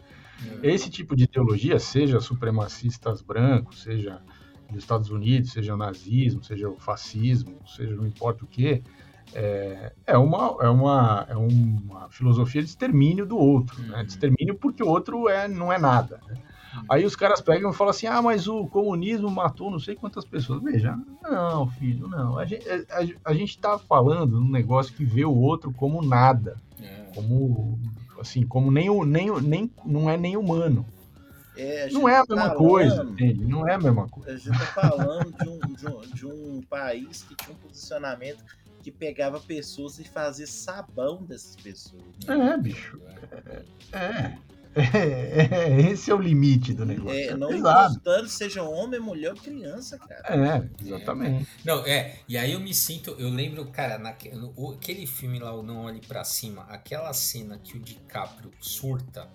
é. 0.63 0.71
Esse 0.71 0.91
tipo 0.91 1.17
de 1.17 1.25
ideologia, 1.25 1.79
seja 1.79 2.21
supremacistas 2.21 3.23
brancos, 3.23 3.85
seja 3.85 4.21
dos 4.69 4.83
Estados 4.83 5.09
Unidos, 5.09 5.53
seja 5.53 5.73
o 5.73 5.79
nazismo, 5.79 6.45
seja 6.45 6.69
o 6.69 6.77
fascismo, 6.79 7.57
seja 7.67 7.97
não 7.97 8.07
importa 8.07 8.45
o 8.45 8.47
que, 8.47 8.83
é, 9.33 9.95
é, 10.07 10.19
uma, 10.19 10.59
é, 10.61 10.69
uma, 10.69 11.27
é 11.27 11.37
uma 11.37 12.11
filosofia 12.11 12.63
de 12.63 12.69
extermínio 12.69 13.25
do 13.25 13.39
outro, 13.39 13.81
né? 13.81 13.89
de 13.89 13.95
uhum. 13.95 14.03
extermínio 14.03 14.55
porque 14.57 14.83
o 14.83 14.89
outro 14.89 15.27
é, 15.27 15.49
não 15.49 15.73
é 15.73 15.79
nada. 15.79 16.21
Né? 16.29 16.35
Aí 16.89 17.05
os 17.05 17.17
caras 17.17 17.41
pegam 17.41 17.71
e 17.71 17.75
falam 17.75 17.91
assim: 17.91 18.07
ah, 18.07 18.21
mas 18.23 18.47
o 18.49 18.67
comunismo 18.67 19.31
matou 19.31 19.71
não 19.71 19.79
sei 19.79 19.95
quantas 19.95 20.25
pessoas. 20.25 20.63
Veja, 20.63 20.99
não, 21.23 21.69
filho, 21.71 22.09
não. 22.09 22.39
A 22.39 22.45
gente, 22.45 22.69
a, 22.69 23.31
a 23.31 23.35
gente 23.35 23.59
tá 23.59 23.79
falando 23.79 24.41
num 24.41 24.51
negócio 24.51 24.95
que 24.95 25.05
vê 25.05 25.25
o 25.25 25.35
outro 25.35 25.73
como 25.73 26.03
nada. 26.03 26.57
É. 26.81 27.11
Como, 27.15 27.79
assim, 28.21 28.47
como 28.47 28.71
nem, 28.71 28.89
nem, 29.07 29.41
nem, 29.41 29.71
não 29.85 30.09
é 30.09 30.17
nem 30.17 30.37
humano. 30.37 30.85
É, 31.57 31.91
não 31.91 32.09
é 32.09 32.17
a 32.17 32.25
mesma 32.29 32.51
tá 32.51 32.55
coisa, 32.55 33.03
entende? 33.03 33.45
Não 33.45 33.69
é 33.69 33.75
a 33.75 33.79
mesma 33.79 34.09
coisa. 34.09 34.31
A 34.31 34.37
gente 34.37 34.59
tá 34.59 34.67
falando 34.67 35.33
de 35.33 35.49
um, 35.49 35.59
de, 35.59 35.87
um, 35.89 36.01
de 36.01 36.27
um 36.27 36.63
país 36.71 37.25
que 37.25 37.35
tinha 37.35 37.53
um 37.53 37.59
posicionamento 37.59 38.45
que 38.81 38.93
pegava 38.93 39.41
pessoas 39.41 39.99
e 39.99 40.05
fazia 40.05 40.47
sabão 40.47 41.25
dessas 41.25 41.57
pessoas. 41.57 42.03
Né? 42.25 42.53
É, 42.53 42.57
bicho. 42.57 43.01
É. 43.93 43.97
é. 43.99 44.39
É, 44.79 45.69
é, 45.69 45.81
esse 45.91 46.11
é 46.11 46.15
o 46.15 46.21
limite 46.21 46.73
do 46.73 46.85
negócio. 46.85 47.19
É, 47.19 47.27
é 47.29 47.37
não 47.37 47.53
importando 47.53 48.29
seja 48.29 48.63
homem, 48.63 49.01
mulher 49.01 49.33
ou 49.33 49.37
criança, 49.37 49.99
cara. 49.99 50.23
É, 50.29 50.85
exatamente. 50.85 51.49
Não, 51.65 51.85
é, 51.87 52.21
e 52.29 52.37
aí 52.37 52.53
eu 52.53 52.61
me 52.61 52.73
sinto, 52.73 53.15
eu 53.19 53.29
lembro, 53.29 53.67
cara, 53.67 53.99
naquele, 53.99 54.37
aquele 54.75 55.07
filme 55.07 55.39
lá, 55.39 55.53
o 55.55 55.63
Não 55.63 55.85
Olhe 55.85 56.01
Pra 56.01 56.25
Cima, 56.25 56.63
aquela 56.69 57.13
cena 57.13 57.59
que 57.59 57.77
o 57.77 57.81
DiCaprio 57.81 58.51
surta, 58.61 59.29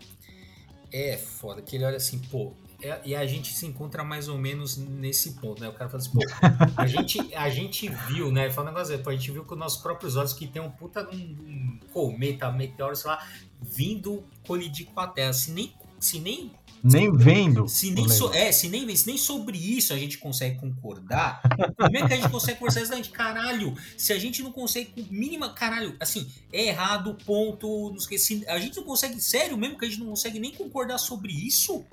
é 0.91 1.17
foda, 1.17 1.61
que 1.61 1.75
ele 1.75 1.85
olha 1.85 1.97
assim, 1.97 2.19
pô, 2.19 2.53
é, 2.83 2.99
e 3.05 3.15
a 3.15 3.25
gente 3.25 3.53
se 3.53 3.65
encontra 3.65 4.03
mais 4.03 4.27
ou 4.27 4.37
menos 4.37 4.75
nesse 4.75 5.35
ponto, 5.35 5.61
né? 5.61 5.69
O 5.69 5.73
cara 5.73 5.89
fala 5.89 6.03
assim, 6.03 6.11
pô, 6.11 6.19
a 6.75 6.85
gente, 6.85 7.33
a 7.33 7.49
gente 7.49 7.87
viu, 7.87 8.29
né? 8.29 8.51
Fala 8.51 8.69
um 8.69 8.73
negócio, 8.73 9.01
a 9.05 9.11
gente 9.13 9.31
viu 9.31 9.45
com 9.45 9.55
nossos 9.55 9.81
próprios 9.81 10.17
olhos 10.17 10.33
que 10.33 10.45
tem 10.45 10.61
um 10.61 10.69
puta 10.69 11.07
um, 11.09 11.15
um 11.15 11.79
cometa, 11.93 12.51
meteoro, 12.51 12.93
sei 12.93 13.09
lá, 13.09 13.25
vindo 13.63 14.23
colidir 14.45 14.87
com 14.87 14.99
a 14.99 15.07
Terra. 15.07 15.33
Se 15.33 15.51
nem, 15.51 15.73
se 15.99 16.19
nem 16.19 16.51
nem 16.83 17.15
vendo. 17.15 17.65
Se 17.69 17.91
nem, 17.91 18.09
so, 18.09 18.33
é, 18.33 18.51
se 18.51 18.67
nem, 18.67 18.93
se 18.93 19.07
nem 19.07 19.17
sobre 19.17 19.57
isso 19.57 19.93
a 19.93 19.97
gente 19.97 20.17
consegue 20.17 20.59
concordar, 20.59 21.41
como 21.77 21.97
é 21.97 22.05
que 22.05 22.13
a 22.13 22.17
gente 22.17 22.29
consegue 22.29 22.59
conversar 22.59 22.81
exatamente? 22.81 23.09
Caralho, 23.09 23.73
se 23.97 24.11
a 24.11 24.19
gente 24.19 24.43
não 24.43 24.51
consegue, 24.51 25.07
mínima, 25.09 25.53
caralho, 25.53 25.95
assim, 25.97 26.29
é 26.51 26.67
errado, 26.67 27.17
ponto, 27.25 27.89
não 27.89 27.95
esqueci. 27.95 28.43
A 28.49 28.59
gente 28.59 28.75
não 28.75 28.83
consegue, 28.83 29.21
sério 29.21 29.55
mesmo, 29.57 29.77
que 29.77 29.85
a 29.85 29.87
gente 29.87 30.01
não 30.01 30.07
consegue 30.07 30.39
nem 30.39 30.51
concordar 30.51 30.97
sobre 30.97 31.31
isso? 31.31 31.85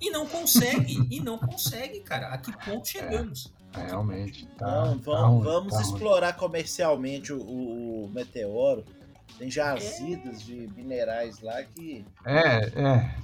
E 0.00 0.10
não 0.10 0.26
consegue, 0.26 1.06
e 1.10 1.20
não 1.20 1.36
consegue, 1.36 2.00
cara. 2.00 2.28
A 2.28 2.38
que 2.38 2.52
ponto 2.64 2.88
chegamos? 2.88 3.52
É, 3.74 3.86
realmente. 3.86 4.46
Tá, 4.56 4.66
tá 4.66 4.82
vamos, 4.82 5.04
tá 5.04 5.50
vamos 5.50 5.74
tá 5.74 5.82
explorar 5.82 6.32
comercialmente 6.34 7.32
o, 7.32 7.40
o, 7.40 8.10
meteoro. 8.14 8.84
Tem 9.36 9.50
jazidas 9.50 10.42
de 10.42 10.68
minerais 10.76 11.40
lá 11.40 11.62
que. 11.62 12.04
É, 12.24 12.66
é. 12.80 13.14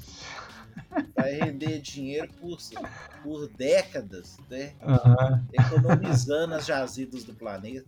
Vai 1.16 1.32
render 1.34 1.80
dinheiro 1.80 2.28
por, 2.40 2.58
por 3.22 3.48
décadas, 3.48 4.36
né? 4.50 4.72
Uhum. 4.82 5.44
Economizando 5.52 6.54
as 6.54 6.66
jazidas 6.66 7.24
do 7.24 7.32
planeta. 7.34 7.86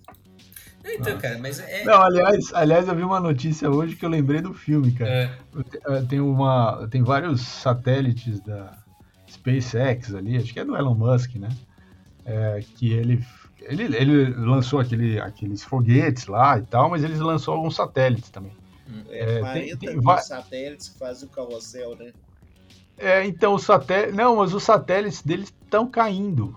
Então, 0.84 1.18
cara, 1.18 1.38
mas 1.38 1.58
é. 1.58 1.84
Não, 1.84 2.00
aliás, 2.00 2.52
aliás, 2.54 2.86
eu 2.86 2.94
vi 2.94 3.02
uma 3.02 3.18
notícia 3.18 3.68
hoje 3.68 3.96
que 3.96 4.04
eu 4.04 4.08
lembrei 4.08 4.40
do 4.40 4.54
filme, 4.54 4.92
cara. 4.92 5.10
É. 5.10 6.02
Tem 6.08 6.20
uma. 6.20 6.86
Tem 6.88 7.02
vários 7.02 7.40
satélites 7.40 8.40
da 8.40 8.72
SpaceX 9.28 10.14
ali, 10.14 10.36
acho 10.36 10.52
que 10.52 10.60
é 10.60 10.64
do 10.64 10.76
Elon 10.76 10.94
Musk, 10.94 11.34
né? 11.36 11.48
É, 12.24 12.60
que 12.76 12.92
ele, 12.92 13.24
ele, 13.68 13.96
ele 13.96 14.30
lançou 14.34 14.80
aquele, 14.80 15.20
aqueles 15.20 15.62
foguetes 15.62 16.26
lá 16.26 16.58
e 16.58 16.62
tal, 16.62 16.90
mas 16.90 17.02
ele 17.02 17.14
lançou 17.16 17.54
alguns 17.54 17.74
satélites 17.74 18.30
também. 18.30 18.52
Hum. 18.88 19.02
É, 19.08 19.40
é 19.40 19.52
tem, 19.52 19.76
tem 19.76 20.02
satélites 20.20 20.88
que 20.88 20.98
fazem 20.98 21.28
o 21.28 21.30
carrossel, 21.30 21.96
né? 21.96 22.12
É, 22.98 23.24
então 23.26 23.54
o 23.54 23.58
satélite. 23.58 24.12
Não, 24.12 24.36
mas 24.36 24.54
os 24.54 24.62
satélites 24.62 25.22
deles 25.22 25.52
estão 25.62 25.86
caindo. 25.86 26.56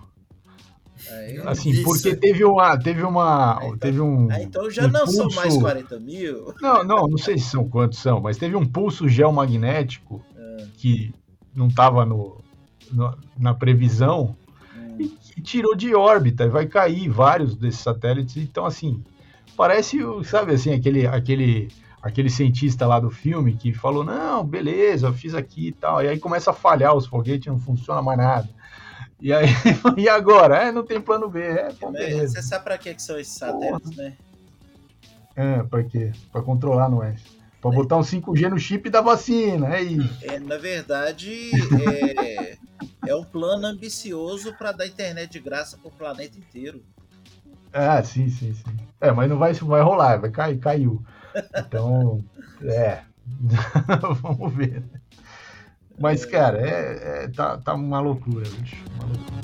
assim, 1.46 1.70
isso. 1.70 1.82
porque 1.82 2.16
teve 2.16 2.44
uma. 2.44 2.78
Teve 2.78 3.02
uma. 3.02 3.58
Ah, 3.58 3.66
então, 3.66 3.78
teve 3.78 4.00
um. 4.00 4.28
Ah, 4.30 4.42
então 4.42 4.70
já 4.70 4.86
um 4.86 4.88
não 4.88 5.04
pulso... 5.04 5.16
são 5.16 5.30
mais 5.30 5.56
40 5.56 6.00
mil? 6.00 6.54
Não, 6.60 6.84
não, 6.84 7.08
não 7.08 7.18
sei 7.18 7.36
se 7.36 7.50
são 7.50 7.68
quantos 7.68 7.98
são, 7.98 8.20
mas 8.20 8.38
teve 8.38 8.56
um 8.56 8.66
pulso 8.66 9.08
geomagnético 9.08 10.24
é. 10.36 10.66
que 10.78 11.12
não 11.54 11.68
estava 11.68 12.06
no, 12.06 12.42
no, 12.90 13.18
na 13.38 13.52
previsão 13.52 14.34
tirou 15.42 15.74
de 15.74 15.94
órbita 15.94 16.44
e 16.44 16.48
vai 16.48 16.66
cair 16.66 17.08
vários 17.08 17.54
desses 17.54 17.80
satélites. 17.80 18.36
Então, 18.36 18.64
assim, 18.64 19.02
parece, 19.56 19.98
sabe 20.24 20.52
assim, 20.52 20.72
aquele. 20.72 21.06
aquele 21.06 21.68
aquele 22.02 22.30
cientista 22.30 22.86
lá 22.86 22.98
do 22.98 23.10
filme 23.10 23.54
que 23.54 23.72
falou: 23.72 24.02
Não, 24.02 24.44
beleza, 24.44 25.12
fiz 25.12 25.34
aqui 25.34 25.68
e 25.68 25.72
tal. 25.72 26.02
E 26.02 26.08
aí 26.08 26.18
começa 26.18 26.50
a 26.50 26.54
falhar 26.54 26.96
os 26.96 27.06
foguetes, 27.06 27.46
não 27.46 27.58
funciona 27.58 28.00
mais 28.02 28.18
nada. 28.18 28.48
E 29.20 29.32
aí, 29.32 29.46
e 29.98 30.08
agora? 30.08 30.56
É, 30.56 30.72
não 30.72 30.84
tem 30.84 31.00
plano 31.00 31.28
B. 31.28 31.40
É, 31.42 31.72
bom, 31.78 31.92
Você 31.92 32.42
sabe 32.42 32.64
para 32.64 32.78
que, 32.78 32.94
que 32.94 33.02
são 33.02 33.18
esses 33.18 33.34
satélites, 33.34 33.94
né? 33.96 34.16
É, 35.36 35.62
para 35.62 35.84
quê? 35.84 36.12
Para 36.32 36.42
controlar, 36.42 36.88
não 36.88 37.02
é? 37.02 37.16
Para 37.60 37.70
botar 37.70 37.98
um 37.98 38.02
5G 38.02 38.48
no 38.48 38.58
chip 38.58 38.88
da 38.88 39.02
vacina, 39.02 39.76
é 39.76 39.82
isso. 39.82 40.18
É, 40.22 40.38
na 40.38 40.56
verdade, 40.56 41.50
é, 42.18 42.56
é 43.06 43.14
um 43.14 43.24
plano 43.24 43.66
ambicioso 43.66 44.54
para 44.56 44.72
dar 44.72 44.86
internet 44.86 45.30
de 45.32 45.40
graça 45.40 45.76
para 45.78 45.88
o 45.88 45.92
planeta 45.92 46.38
inteiro. 46.38 46.82
Ah, 47.72 48.02
sim, 48.02 48.28
sim, 48.28 48.52
sim. 48.54 48.76
É, 49.00 49.10
mas 49.12 49.28
não 49.28 49.38
vai, 49.38 49.52
vai 49.52 49.80
rolar, 49.80 50.20
vai 50.20 50.30
cair, 50.30 50.58
caiu. 50.58 51.02
Então, 51.56 52.24
é. 52.62 53.02
Vamos 54.22 54.54
ver. 54.54 54.82
Mas, 55.98 56.24
cara, 56.24 56.58
é, 56.58 57.24
é, 57.24 57.28
tá, 57.28 57.58
tá 57.58 57.74
uma 57.74 58.00
loucura, 58.00 58.48
bicho. 58.48 58.76
Uma 58.96 59.06
loucura. 59.06 59.40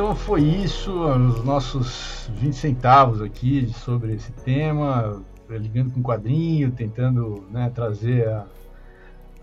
Então 0.00 0.16
foi 0.16 0.40
isso, 0.40 0.90
os 0.90 1.44
nossos 1.44 2.30
20 2.32 2.54
centavos 2.54 3.20
aqui 3.20 3.68
sobre 3.68 4.14
esse 4.14 4.32
tema, 4.32 5.22
ligando 5.46 5.92
com 5.92 6.02
quadrinho, 6.02 6.70
tentando 6.70 7.44
né, 7.50 7.70
trazer 7.74 8.26
a, 8.26 8.46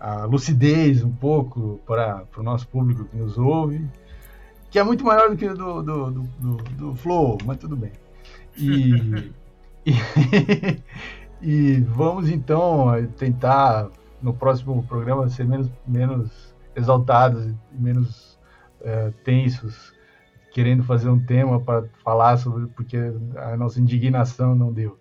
a, 0.00 0.24
lucidez 0.24 1.04
um 1.04 1.12
pouco 1.12 1.78
para 1.86 2.26
o 2.36 2.42
nosso 2.42 2.66
público 2.66 3.04
que 3.04 3.16
nos 3.16 3.38
ouve, 3.38 3.88
que 4.68 4.80
é 4.80 4.82
muito 4.82 5.04
maior 5.04 5.30
do 5.30 5.36
que 5.36 5.46
o 5.46 5.56
do, 5.56 5.80
do, 5.80 6.10
do, 6.10 6.22
do, 6.40 6.56
do 6.56 6.94
Flow, 6.96 7.38
mas 7.44 7.56
tudo 7.58 7.76
bem. 7.76 7.92
E, 8.56 9.30
e, 9.86 10.82
e, 11.40 11.80
vamos 11.82 12.28
então 12.28 12.88
tentar 13.16 13.90
no 14.20 14.34
próximo 14.34 14.82
programa 14.82 15.28
ser 15.28 15.44
menos, 15.44 15.70
menos 15.86 16.52
exaltados 16.74 17.46
e 17.46 17.80
menos 17.80 18.36
é, 18.80 19.12
tensos 19.22 19.96
querendo 20.58 20.82
fazer 20.82 21.08
um 21.08 21.20
tema 21.20 21.60
para 21.60 21.84
falar 22.02 22.36
sobre, 22.36 22.66
porque 22.66 22.96
a 23.36 23.56
nossa 23.56 23.80
indignação 23.80 24.56
não 24.56 24.72
deu. 24.72 24.98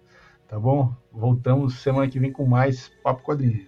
Tá 0.47 0.59
bom? 0.59 0.93
Voltamos 1.11 1.79
semana 1.81 2.07
que 2.07 2.19
vem 2.19 2.31
com 2.31 2.45
mais 2.45 2.91
Papo 3.03 3.23
Quadrinho. 3.23 3.65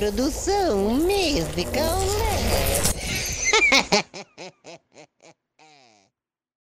Produção 0.00 0.94
musical. 0.94 2.00